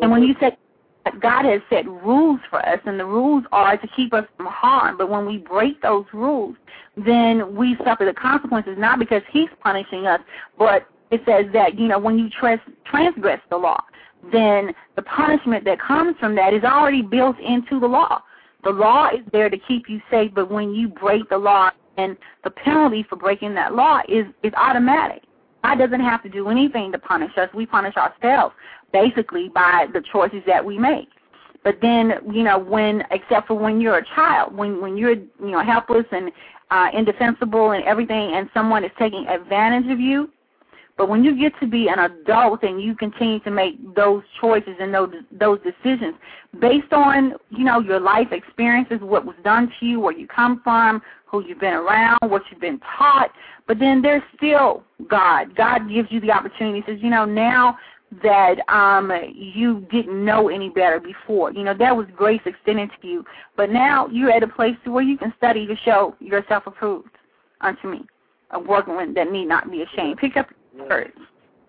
[0.00, 0.44] And when you mm-hmm.
[0.44, 0.56] said
[1.20, 4.96] God has set rules for us, and the rules are to keep us from harm.
[4.96, 6.56] But when we break those rules,
[6.96, 10.20] then we suffer the consequences, not because He's punishing us,
[10.58, 13.82] but it says that, you know, when you trans- transgress the law,
[14.32, 18.22] then the punishment that comes from that is already built into the law.
[18.64, 22.16] The law is there to keep you safe, but when you break the law, and
[22.42, 25.22] the penalty for breaking that law is, is automatic.
[25.62, 27.48] God doesn't have to do anything to punish us.
[27.54, 28.54] We punish ourselves
[28.92, 31.08] basically by the choices that we make.
[31.64, 35.50] But then, you know, when except for when you're a child, when when you're you
[35.50, 36.30] know helpless and
[36.70, 40.30] uh, indefensible and everything, and someone is taking advantage of you.
[40.96, 44.76] But when you get to be an adult and you continue to make those choices
[44.78, 46.14] and those those decisions
[46.60, 50.60] based on you know your life experiences, what was done to you, where you come
[50.62, 53.32] from, who you've been around, what you've been taught,
[53.66, 55.56] but then there's still God.
[55.56, 56.80] God gives you the opportunity.
[56.80, 57.76] He says, you know, now
[58.22, 61.52] that um you didn't know any better before.
[61.52, 63.24] You know, that was grace extended to you.
[63.56, 67.08] But now you're at a place where you can study to show yourself approved
[67.60, 68.06] unto me.
[68.52, 70.18] A workman that need not be ashamed.
[70.18, 70.46] Pick up
[70.78, 71.12] words.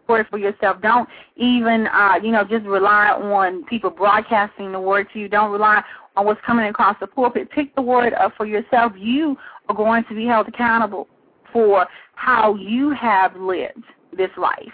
[0.07, 0.81] Word for yourself.
[0.81, 5.27] Don't even uh, you know, just rely on people broadcasting the word to you.
[5.27, 5.83] Don't rely
[6.15, 7.49] on what's coming across the pulpit.
[7.49, 8.93] Pick the word up for yourself.
[8.95, 9.35] You
[9.67, 11.07] are going to be held accountable
[11.51, 13.83] for how you have lived
[14.15, 14.73] this life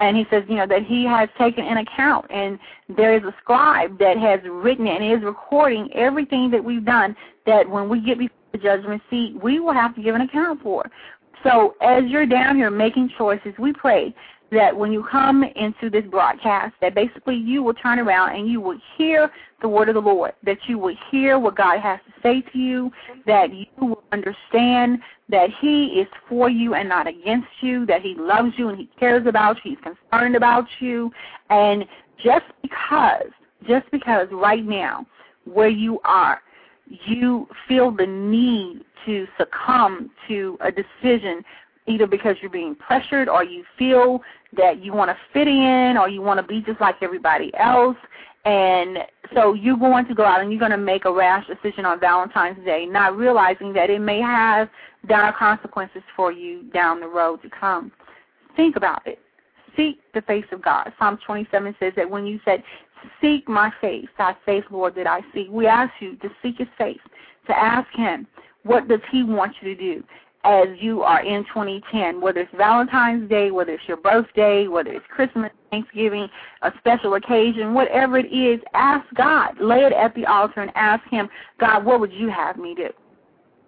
[0.00, 2.58] and he says, you know, that he has taken an account, and
[2.96, 7.16] there is a scribe that has written and is recording everything that we've done.
[7.46, 10.62] That when we get before the judgment seat, we will have to give an account
[10.62, 10.88] for.
[11.44, 14.14] So as you're down here making choices, we pray
[14.50, 18.60] that when you come into this broadcast, that basically you will turn around and you
[18.60, 19.30] will hear
[19.60, 22.58] the word of the Lord, that you will hear what God has to say to
[22.58, 22.90] you,
[23.26, 24.98] that you will understand
[25.28, 28.88] that He is for you and not against you, that He loves you and He
[28.98, 31.10] cares about you, He's concerned about you,
[31.50, 31.84] and
[32.22, 33.30] just because,
[33.66, 35.06] just because right now,
[35.44, 36.40] where you are,
[36.86, 41.42] you feel the need to succumb to a decision
[41.86, 44.22] either because you're being pressured or you feel
[44.56, 47.96] that you want to fit in or you want to be just like everybody else.
[48.44, 48.98] And
[49.34, 51.98] so you're going to go out and you're going to make a rash decision on
[51.98, 54.68] Valentine's Day, not realizing that it may have
[55.06, 57.90] dire consequences for you down the road to come.
[58.56, 59.18] Think about it.
[59.76, 60.92] Seek the face of God.
[60.98, 62.62] Psalm 27 says that when you said,
[63.20, 66.68] Seek my face, thy face, Lord, that I seek, we ask you to seek his
[66.78, 67.00] face,
[67.46, 68.26] to ask him,
[68.62, 70.04] what does he want you to do?
[70.44, 75.04] as you are in 2010, whether it's Valentine's Day, whether it's your birthday, whether it's
[75.08, 76.28] Christmas, Thanksgiving,
[76.62, 79.58] a special occasion, whatever it is, ask God.
[79.58, 81.28] Lay it at the altar and ask Him,
[81.58, 82.90] God, what would you have me do?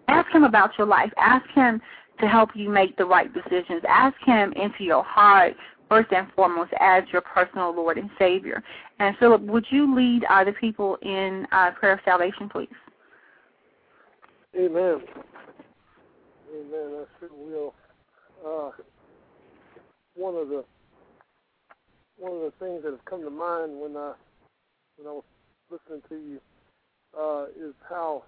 [0.08, 1.10] Ask Him about your life.
[1.16, 1.80] Ask Him
[2.20, 3.82] to help you make the right decisions.
[3.88, 5.54] Ask Him into your heart
[5.88, 8.62] first and foremost as your personal Lord and Savior.
[8.98, 12.68] And Phillip, would you lead uh, the people in uh, prayer of salvation, please?
[14.56, 15.00] Amen.
[16.54, 17.04] Amen.
[17.04, 17.74] I sure will.
[18.44, 18.70] Uh,
[20.14, 20.64] one of the
[22.18, 24.14] one of the things that has come to mind when I
[24.96, 25.24] when I was
[25.70, 26.40] listening to you
[27.18, 28.24] uh, is how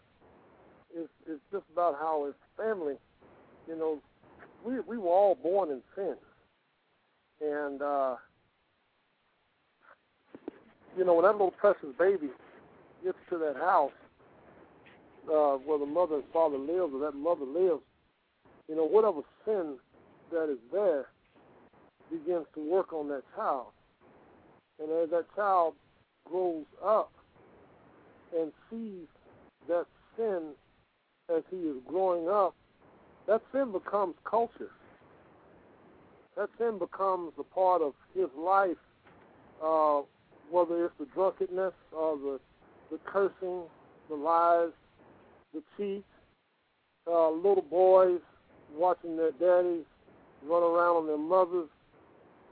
[0.94, 2.94] it's, it's just about how as family,
[3.66, 4.00] you know,
[4.64, 6.16] we we were all born in sin,
[7.40, 8.16] and uh,
[10.96, 12.28] you know when that little precious baby
[13.04, 13.92] gets to that house
[15.30, 17.82] uh, where the mother and father lives, or that mother lives,
[18.68, 19.76] you know whatever sin
[20.32, 21.06] that is there
[22.10, 23.66] begins to work on that child,
[24.80, 25.74] and as that child
[26.24, 27.12] grows up
[28.36, 29.06] and sees
[29.68, 29.86] that
[30.16, 30.50] sin
[31.34, 32.54] as he is growing up,
[33.26, 34.70] that sin becomes culture.
[36.38, 38.76] That sin becomes a part of his life,
[39.60, 40.02] uh,
[40.52, 42.40] whether it's the drunkenness or the,
[42.92, 43.62] the cursing,
[44.08, 44.70] the lies,
[45.52, 46.04] the cheats,
[47.08, 48.20] uh, little boys
[48.72, 49.84] watching their daddies
[50.46, 51.68] run around on their mothers,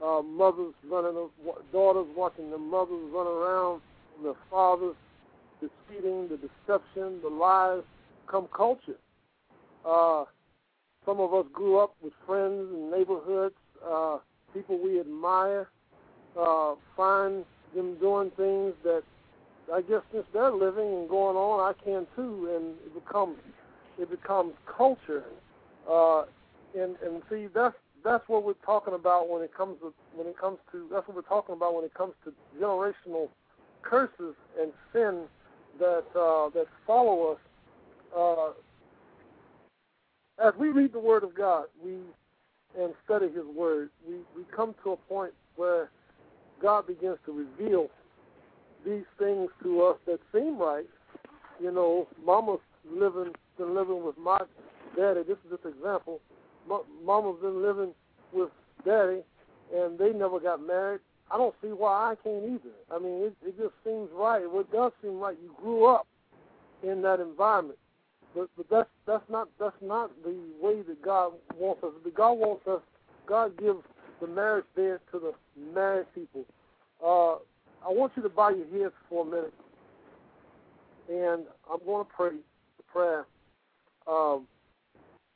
[0.03, 1.29] uh, mothers running,
[1.71, 3.81] daughters watching their mothers run around
[4.17, 4.95] on their fathers,
[5.61, 7.83] the cheating, the deception, the lies
[8.29, 8.97] come culture.
[9.85, 10.25] Uh,
[11.05, 13.55] some of us grew up with friends and neighborhoods,
[13.85, 14.17] uh,
[14.53, 15.69] people we admire,
[16.39, 17.45] uh, find
[17.75, 19.03] them doing things that
[19.73, 23.37] I guess since they're living and going on, I can too, and it becomes
[23.99, 25.23] it becomes culture.
[25.89, 26.23] Uh,
[26.77, 30.37] and and see that's that's what we're talking about when it comes to when it
[30.37, 33.29] comes to that's what we're talking about when it comes to generational
[33.81, 35.23] curses and sin
[35.79, 37.39] that uh, that follow us.
[38.17, 38.51] Uh,
[40.45, 41.97] as we read the Word of God, we
[42.79, 45.89] and study His Word, we, we come to a point where
[46.61, 47.87] God begins to reveal
[48.85, 50.85] these things to us that seem right.
[51.59, 52.59] You know, Mama's
[52.89, 54.39] living been living with my
[54.95, 55.21] daddy.
[55.23, 56.19] This is just an example.
[57.03, 57.93] Mama's been living
[58.31, 58.49] with
[58.85, 59.21] daddy,
[59.73, 61.01] and they never got married.
[61.31, 62.75] I don't see why I can't either.
[62.91, 64.41] I mean, it, it just seems right.
[64.43, 65.35] It does seem right.
[65.41, 66.07] You grew up
[66.83, 67.79] in that environment,
[68.37, 71.91] but but that's that's not that's not the way that God wants us.
[72.03, 72.81] The God wants us.
[73.25, 73.79] God gives
[74.21, 75.33] the marriage bed to the
[75.73, 76.45] married people.
[77.03, 77.35] Uh,
[77.85, 79.53] I want you to bow your heads for a minute,
[81.09, 82.31] and I'm going to pray
[82.77, 83.25] the prayer.
[84.07, 84.47] Um,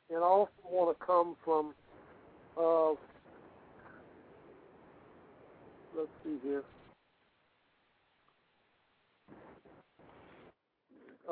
[0.08, 1.74] and I also want to come from
[2.56, 2.90] uh,
[5.96, 6.62] let's see here.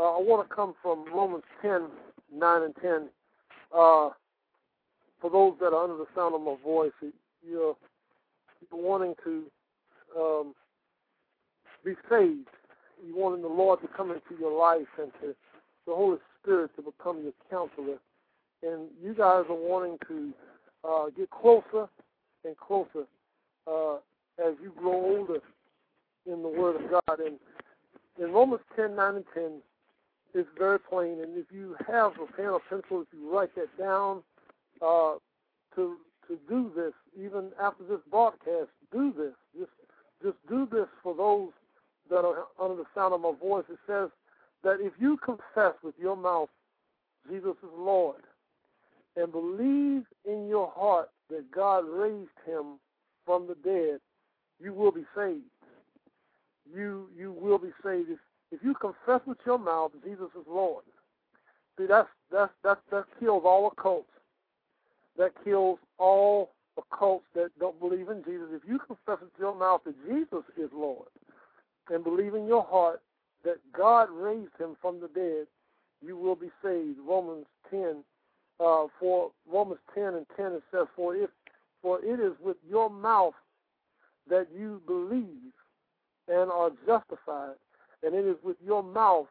[0.01, 1.83] Uh, I want to come from Romans 10,
[2.35, 2.93] 9 and 10.
[3.71, 4.09] Uh,
[5.21, 6.93] for those that are under the sound of my voice,
[7.47, 7.77] you're,
[8.73, 9.43] wanting to
[10.19, 10.55] um,
[11.85, 12.49] be saved.
[13.07, 15.35] You're wanting the Lord to come into your life and to
[15.87, 17.99] the Holy Spirit to become your counselor.
[18.63, 20.33] And you guys are wanting to
[20.83, 21.91] uh, get closer
[22.47, 23.05] and closer
[23.67, 23.97] uh,
[24.43, 25.41] as you grow older
[26.25, 27.21] in the Word of God.
[27.21, 27.37] And
[28.19, 29.53] in Romans 10, 9, and 10,
[30.35, 31.21] it's very plain.
[31.23, 34.23] And if you have a pen or pencil, if you write that down,
[34.83, 35.15] uh,
[35.77, 35.97] to
[36.29, 39.35] to do this, even after this broadcast, do this.
[39.59, 39.73] Just
[40.23, 41.51] just do this for those
[42.09, 43.65] that are under the sound of my voice.
[43.71, 44.11] It says
[44.63, 46.49] that if you confess with your mouth
[47.29, 48.23] Jesus is Lord
[49.17, 52.79] and believe in your heart that God raised him
[53.27, 54.01] from the dead,
[54.63, 55.45] you will be saved.
[56.73, 58.11] You you will be saved
[58.53, 60.85] if you confess with your mouth Jesus is Lord.
[61.79, 64.05] See, that's that's that that kills all occults.
[65.19, 68.49] That kills all occults that don't believe in Jesus.
[68.53, 71.09] If you confess with your mouth that Jesus is Lord
[71.91, 73.01] and believe in your heart
[73.45, 75.47] that God raised him from the dead,
[76.05, 76.99] you will be saved.
[77.07, 78.05] Romans ten,
[78.59, 81.31] uh, for Romans ten and ten it says, For if
[81.83, 83.35] for it is with your mouth
[84.29, 85.53] that you believe
[86.29, 87.57] and are justified,
[88.03, 89.27] and it is with your mouth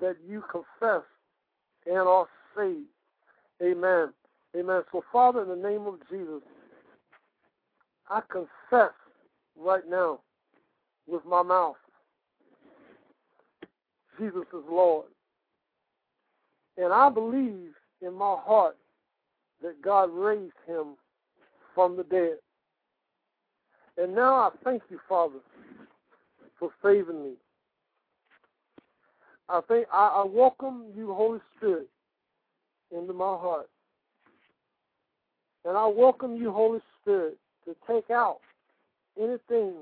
[0.00, 1.02] that you confess
[1.86, 2.86] and are saved.
[3.62, 4.12] Amen.
[4.56, 4.82] Amen.
[4.90, 6.42] So, Father, in the name of Jesus,
[8.08, 8.92] I confess
[9.56, 10.20] right now
[11.06, 11.76] with my mouth
[14.20, 15.06] Jesus is Lord.
[16.76, 17.72] And I believe
[18.02, 18.76] in my heart
[19.62, 20.96] that God raised him
[21.74, 22.36] from the dead.
[23.96, 25.40] And now I thank you, Father,
[26.58, 27.32] for saving me.
[29.50, 31.88] I think I, I welcome you, Holy Spirit,
[32.96, 33.68] into my heart.
[35.64, 38.38] And I welcome you, Holy Spirit, to take out
[39.18, 39.74] anything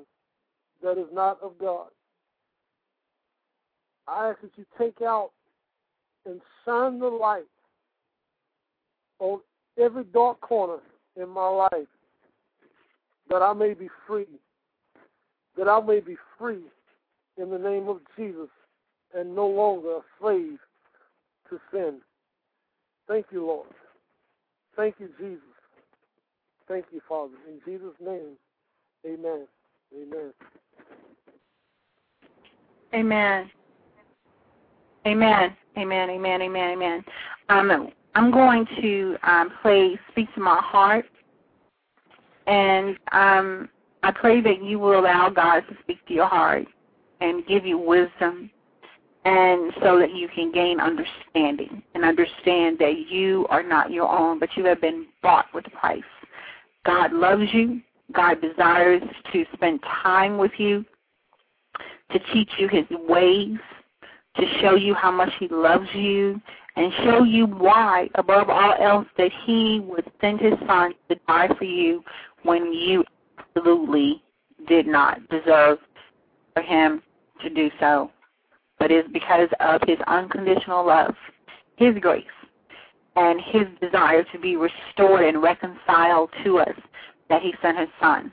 [0.83, 1.89] that is not of God.
[4.07, 5.33] I ask that you take out
[6.25, 7.45] and shine the light
[9.19, 9.41] on
[9.79, 10.79] every dark corner
[11.21, 11.89] in my life
[13.29, 14.27] that I may be free.
[15.59, 16.63] That I may be free
[17.37, 18.49] in the name of Jesus
[19.15, 20.59] and no longer a slave
[21.51, 22.01] to sin.
[23.07, 23.69] Thank you, Lord.
[24.77, 25.43] Thank you, Jesus.
[26.69, 27.33] Thank you, Father.
[27.49, 28.37] In Jesus' name,
[29.07, 29.47] amen.
[29.95, 30.33] Amen.
[32.95, 33.51] Amen.
[35.07, 35.57] Amen.
[35.79, 36.11] Amen.
[36.11, 36.41] Amen.
[36.43, 36.71] Amen.
[36.71, 37.05] Amen.
[37.49, 41.07] Um, I'm going to um, play "Speak to My Heart,"
[42.47, 43.69] and um,
[44.03, 46.67] I pray that you will allow God to speak to your heart
[47.21, 48.51] and give you wisdom,
[49.29, 54.39] and so that you can gain understanding and understand that you are not your own,
[54.39, 56.01] but you have been bought with a price.
[56.87, 57.83] God loves you.
[58.15, 59.03] God desires
[59.35, 60.83] to spend time with you,
[62.11, 63.59] to teach you His ways,
[64.37, 66.41] to show you how much He loves you,
[66.77, 71.49] and show you why, above all else, that He would send His Son to die
[71.59, 72.03] for you
[72.45, 73.05] when you
[73.39, 74.23] absolutely
[74.67, 75.79] did not deserve
[76.55, 77.03] for Him
[77.43, 78.11] to do so.
[78.79, 81.15] But it's because of His unconditional love,
[81.77, 82.25] His grace,
[83.17, 86.77] and His desire to be restored and reconciled to us
[87.29, 88.33] that He sent His Son.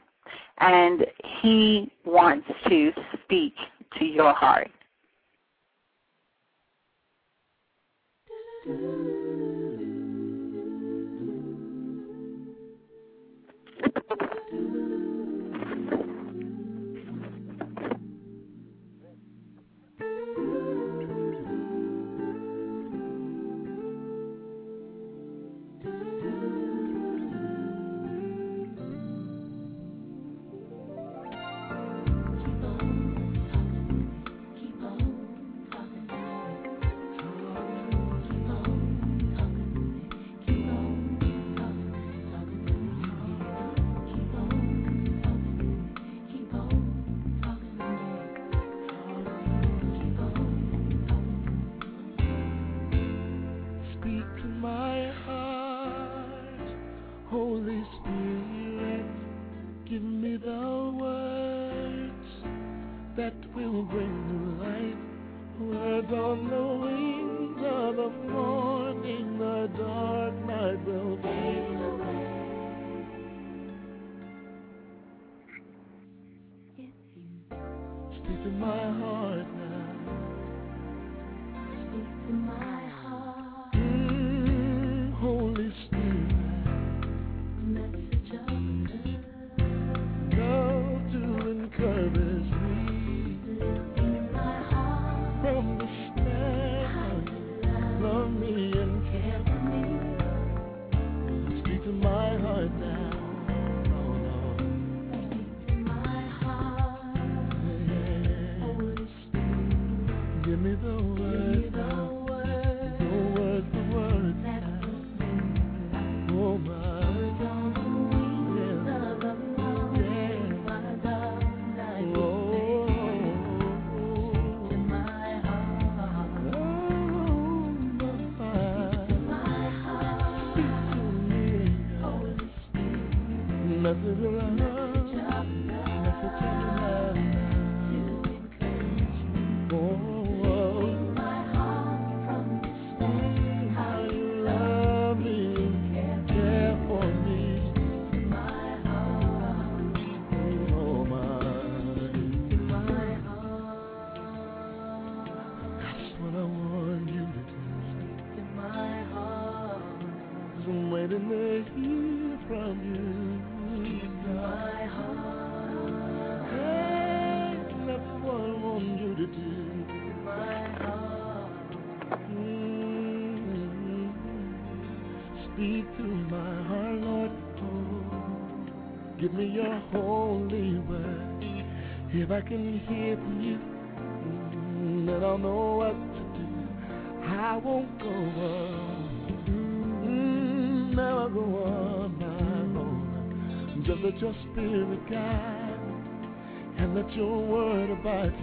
[0.60, 1.06] And
[1.42, 2.92] He wants to
[3.24, 3.54] speak
[3.98, 4.72] to your heart.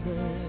[0.04, 0.41] Word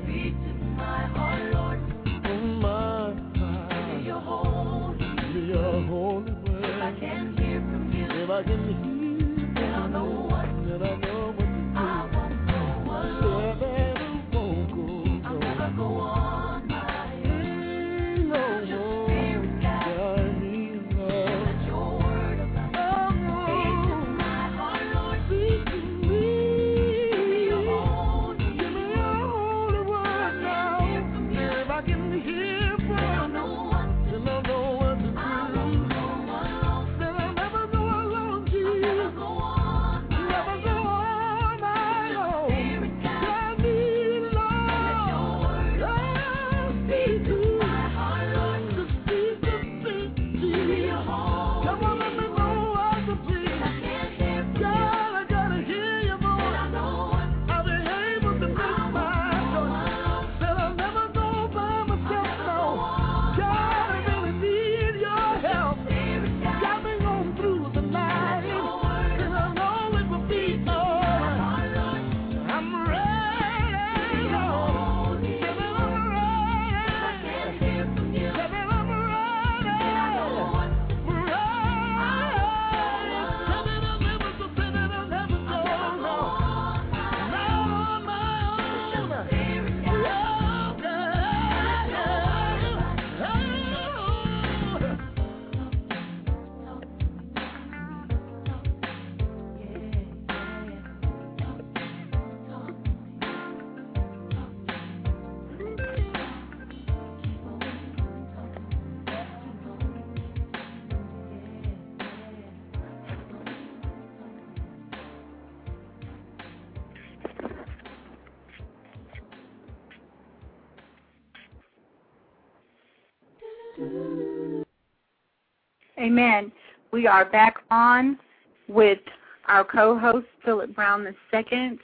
[126.03, 126.51] Amen.
[126.91, 128.19] We are back on
[128.67, 128.99] with
[129.47, 131.79] our co-host Phillip Brown II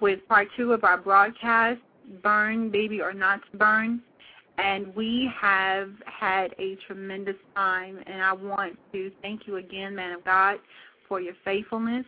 [0.00, 1.80] with part two of our broadcast,
[2.22, 4.02] Burn Baby or Not to Burn.
[4.58, 10.12] And we have had a tremendous time, and I want to thank you again, man
[10.12, 10.58] of God,
[11.08, 12.04] for your faithfulness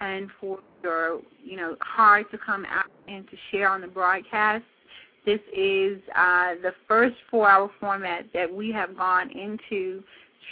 [0.00, 4.64] and for your, you know, heart to come out and to share on the broadcast.
[5.24, 10.02] This is uh, the first four-hour format that we have gone into.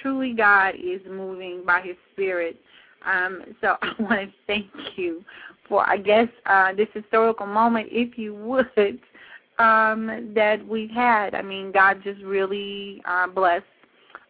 [0.02, 2.56] Truly, God is moving by His Spirit.
[3.04, 4.66] Um, so I want to thank
[4.96, 5.24] you
[5.68, 8.68] for, I guess, uh, this historical moment, if you would,
[9.58, 11.34] um, that we've had.
[11.34, 13.64] I mean, God just really uh, blessed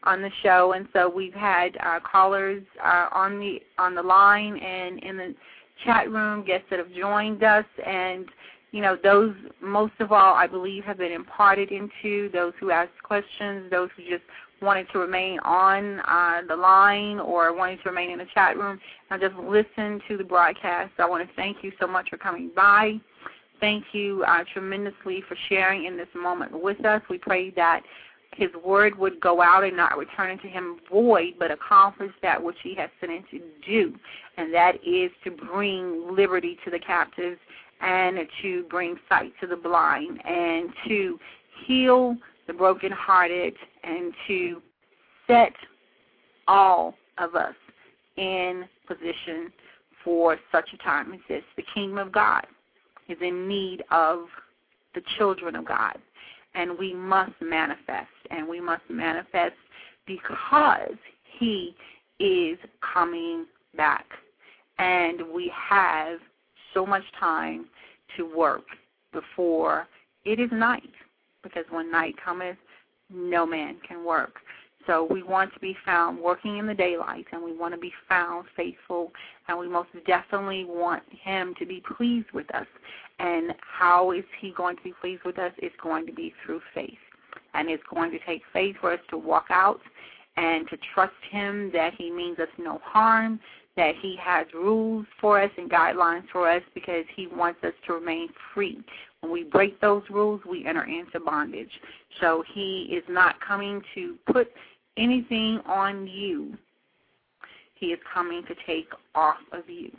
[0.05, 4.57] on the show, and so we've had uh, callers uh, on the on the line
[4.57, 5.35] and in the
[5.85, 8.27] chat room, guests that have joined us, and
[8.71, 13.03] you know those most of all, I believe, have been imparted into those who asked
[13.03, 14.23] questions, those who just
[14.63, 18.79] wanted to remain on uh, the line or wanting to remain in the chat room
[19.11, 20.93] and just listen to the broadcast.
[20.99, 22.95] I want to thank you so much for coming by.
[23.61, 27.03] Thank you uh, tremendously for sharing in this moment with us.
[27.09, 27.83] We pray that
[28.35, 32.57] his word would go out and not return unto him void, but accomplish that which
[32.63, 33.95] he has sent it to do,
[34.37, 37.39] and that is to bring liberty to the captives
[37.81, 41.19] and to bring sight to the blind and to
[41.67, 42.17] heal
[42.47, 43.55] the brokenhearted
[43.85, 44.63] and to
[45.27, 45.53] set
[46.49, 47.55] all of us
[48.17, 49.53] in position
[50.05, 51.43] for such a time as this.
[51.57, 52.47] The kingdom of God
[53.09, 54.27] is in need of
[54.95, 55.99] the children of God,
[56.55, 59.57] and we must manifest, and we must manifest
[60.07, 60.97] because
[61.39, 61.75] He
[62.19, 62.59] is
[62.95, 63.47] coming
[63.77, 64.07] back,
[64.79, 66.19] and we have
[66.73, 67.67] so much time
[68.17, 68.65] to work
[69.13, 69.87] before
[70.25, 70.83] it is night
[71.49, 72.57] because when night cometh,
[73.11, 74.35] no man can work.
[74.87, 77.93] So we want to be found working in the daylight, and we want to be
[78.09, 79.11] found faithful,
[79.49, 82.67] and we most definitely want Him to be pleased with us.
[83.19, 85.53] And how is He going to be pleased with us?
[85.59, 86.99] It's going to be through faith.
[87.55, 89.81] And it's going to take faith for us to walk out
[90.37, 93.41] and to trust Him that He means us no harm,
[93.77, 97.95] that He has rules for us and guidelines for us because He wants us to
[97.95, 98.79] remain free.
[99.27, 101.71] When we break those rules, we enter into bondage.
[102.21, 104.49] So He is not coming to put
[104.97, 106.57] anything on you.
[107.75, 109.91] He is coming to take off of you.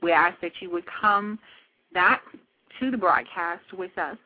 [0.00, 1.38] We ask that you would come
[1.92, 2.22] back
[2.80, 4.16] to the broadcast with us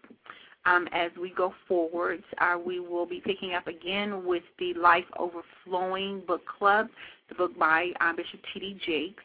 [0.65, 2.23] um, as we go forward.
[2.39, 6.87] Uh, we will be picking up again with the Life Overflowing Book Club,
[7.29, 8.79] the book by uh, Bishop T.D.
[8.87, 9.25] Jakes.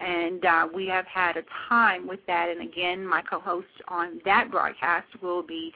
[0.00, 2.48] And uh, we have had a time with that.
[2.48, 5.72] And again, my co host on that broadcast will be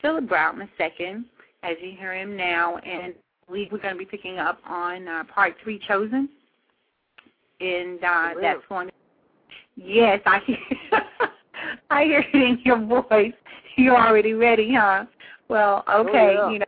[0.00, 1.24] Phillip Brown II,
[1.62, 2.76] as you hear him now.
[2.78, 3.14] And
[3.50, 6.28] we, we're going to be picking up on uh, part three, Chosen.
[7.60, 8.92] And uh, that's going to,
[9.76, 10.58] yes, I hear,
[11.90, 13.32] I hear it in your voice.
[13.76, 15.06] You're already ready, huh?
[15.48, 16.52] Well, okay, Oh, yeah.
[16.52, 16.64] you know,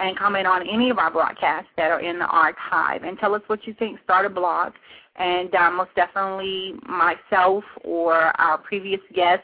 [0.01, 3.41] and comment on any of our broadcasts that are in the archive and tell us
[3.47, 3.99] what you think.
[4.03, 4.73] Start a blog.
[5.17, 9.43] And uh, most definitely myself or our previous guest,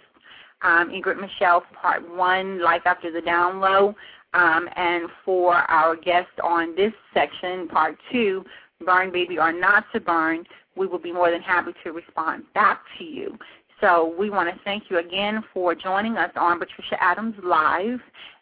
[0.63, 3.93] um, Ingrid Michelle, for part one, Life After the Down Low.
[4.33, 8.43] Um, and for our guest on this section, part two,
[8.83, 10.43] Burn Baby or Not to Burn,
[10.75, 13.37] we will be more than happy to respond back to you.
[13.81, 17.99] So we want to thank you again for joining us on Patricia Adams Live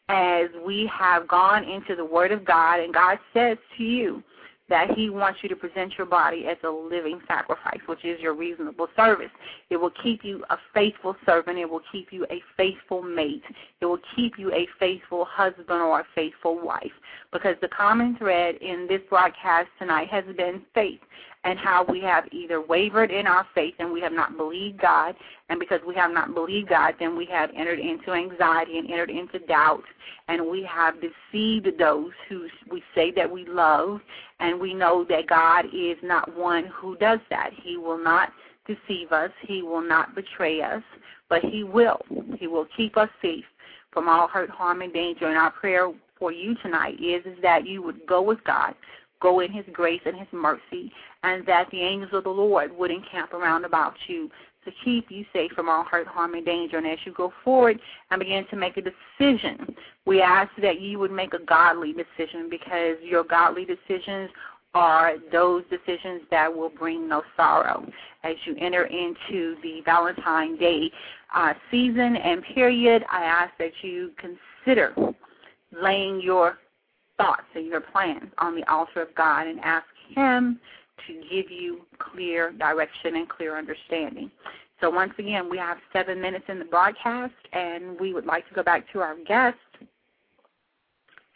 [0.09, 4.23] as we have gone into the Word of God, and God says to you,
[4.69, 8.33] that He wants you to present your body as a living sacrifice, which is your
[8.33, 9.29] reasonable service.
[9.69, 11.59] It will keep you a faithful servant.
[11.59, 13.43] It will keep you a faithful mate.
[13.81, 16.91] It will keep you a faithful husband or a faithful wife.
[17.31, 20.99] Because the common thread in this broadcast tonight has been faith
[21.45, 25.15] and how we have either wavered in our faith and we have not believed God,
[25.49, 29.11] and because we have not believed God, then we have entered into anxiety and entered
[29.11, 29.83] into doubt,
[30.27, 34.01] and we have deceived those who we say that we love,
[34.39, 37.51] and we know that God is not one who does that.
[37.63, 38.29] He will not
[38.65, 40.83] deceive us, He will not betray us,
[41.29, 41.99] but He will.
[42.39, 43.45] He will keep us safe
[43.91, 45.27] from all hurt, harm, and danger.
[45.27, 48.73] And our prayer for you tonight is, is that you would go with God,
[49.21, 50.91] go in His grace and His mercy,
[51.23, 54.29] and that the angels of the Lord would encamp around about you
[54.65, 56.77] to keep you safe from all hurt, harm, and danger.
[56.77, 57.79] And as you go forward
[58.09, 59.75] and begin to make a decision,
[60.05, 64.29] we ask that you would make a godly decision because your godly decisions
[64.73, 67.85] are those decisions that will bring no sorrow
[68.23, 70.91] as you enter into the Valentine Day
[71.33, 73.05] uh, season and period.
[73.09, 74.93] I ask that you consider
[75.81, 76.57] laying your
[77.17, 80.59] thoughts and your plans on the altar of God and ask Him
[81.07, 84.31] to give you clear direction and clear understanding.
[84.81, 88.53] So once again, we have seven minutes in the broadcast, and we would like to
[88.53, 89.57] go back to our guest,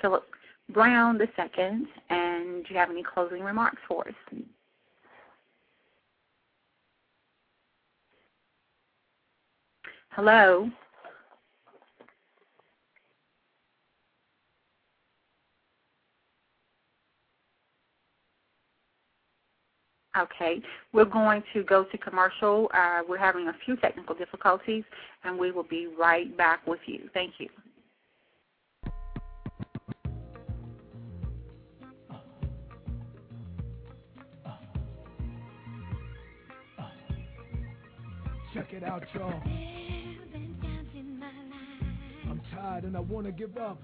[0.02, 0.26] Phillip
[0.70, 1.88] Brown second.
[2.10, 4.14] And do you have any closing remarks for us?
[10.12, 10.70] Hello.
[20.18, 20.62] Okay,
[20.92, 22.70] we're going to go to commercial.
[22.74, 24.84] Uh, we're having a few technical difficulties,
[25.24, 27.10] and we will be right back with you.
[27.14, 27.48] Thank you.
[38.54, 39.42] Check it out, y'all.
[42.28, 43.80] I'm tired and I want to give up.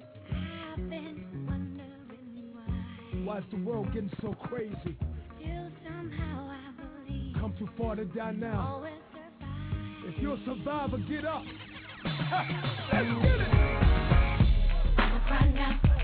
[3.24, 4.98] Why's the world getting so crazy?
[7.40, 8.84] Come too far to die now.
[10.06, 11.44] If you're a survivor, get up.
[12.94, 13.42] Let's get
[15.90, 15.95] it.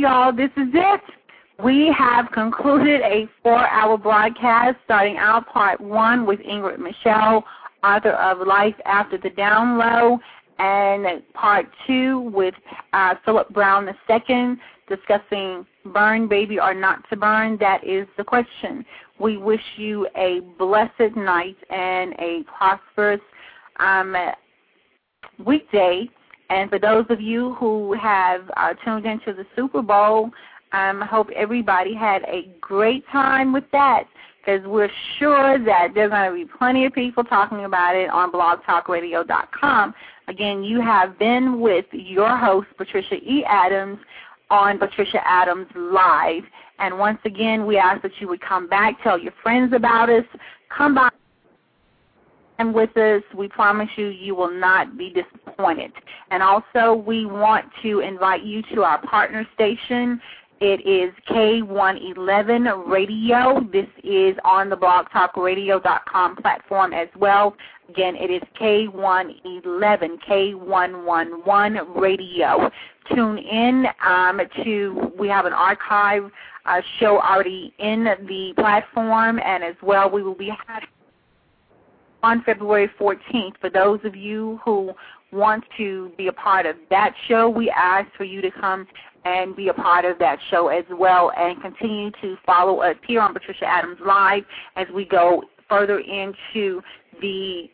[0.00, 1.00] Y'all, this is it.
[1.62, 7.44] We have concluded a four-hour broadcast, starting out part one with Ingrid Michelle,
[7.84, 10.18] author of Life After the Down Low,
[10.58, 12.54] and part two with
[12.94, 14.56] uh, Phillip Brown II,
[14.88, 17.58] discussing burn, baby, or not to burn.
[17.60, 18.86] That is the question.
[19.18, 23.20] We wish you a blessed night and a prosperous
[23.78, 24.16] um,
[25.44, 26.08] weekday.
[26.50, 30.30] And for those of you who have uh, tuned into the Super Bowl,
[30.72, 34.04] um, I hope everybody had a great time with that
[34.38, 38.32] because we're sure that there's going to be plenty of people talking about it on
[38.32, 39.94] blogtalkradio.com.
[40.28, 43.44] Again, you have been with your host, Patricia E.
[43.46, 43.98] Adams,
[44.50, 46.42] on Patricia Adams Live.
[46.78, 50.24] And once again, we ask that you would come back, tell your friends about us,
[50.76, 51.10] come by
[52.60, 55.92] and with us, we promise you, you will not be disappointed.
[56.30, 60.20] And also, we want to invite you to our partner station.
[60.60, 63.66] It is K111 Radio.
[63.72, 67.56] This is on the blogtalkradio.com platform as well.
[67.88, 72.70] Again, it is K111, K111 Radio.
[73.14, 76.30] Tune in um, to, we have an archive
[76.66, 80.90] uh, show already in the platform, and as well, we will be having
[82.22, 83.58] on February 14th.
[83.60, 84.92] For those of you who
[85.32, 88.86] want to be a part of that show, we ask for you to come
[89.24, 93.20] and be a part of that show as well and continue to follow us here
[93.20, 94.44] on Patricia Adams Live
[94.76, 96.82] as we go further into
[97.20, 97.70] the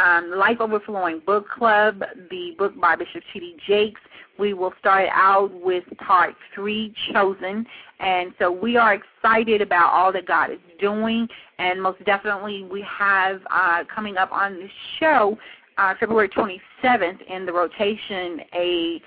[0.00, 3.56] um, Life Overflowing Book Club, the book by Bishop T.D.
[3.66, 4.00] Jakes.
[4.38, 7.66] We will start out with part three, Chosen.
[7.98, 11.28] And so we are excited about all that God is doing.
[11.58, 14.68] And most definitely, we have uh, coming up on the
[14.98, 15.36] show
[15.76, 19.02] uh, February 27th in the rotation a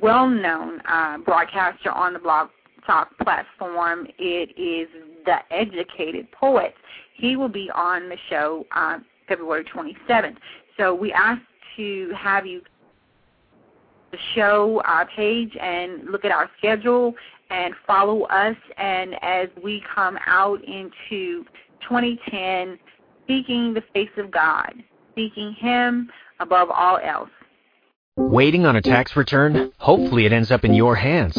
[0.00, 2.48] well known uh, broadcaster on the Blog
[2.86, 4.06] Talk platform.
[4.18, 4.88] It is
[5.24, 6.74] The Educated Poet.
[7.14, 8.98] He will be on the show uh,
[9.32, 10.36] February 27th.
[10.76, 11.40] So we ask
[11.76, 12.60] to have you
[14.10, 17.14] the show our page and look at our schedule
[17.48, 21.46] and follow us and as we come out into
[21.88, 22.78] 2010
[23.26, 24.74] seeking the face of God,
[25.14, 27.30] seeking him above all else.
[28.16, 29.72] Waiting on a tax return?
[29.78, 31.38] Hopefully it ends up in your hands.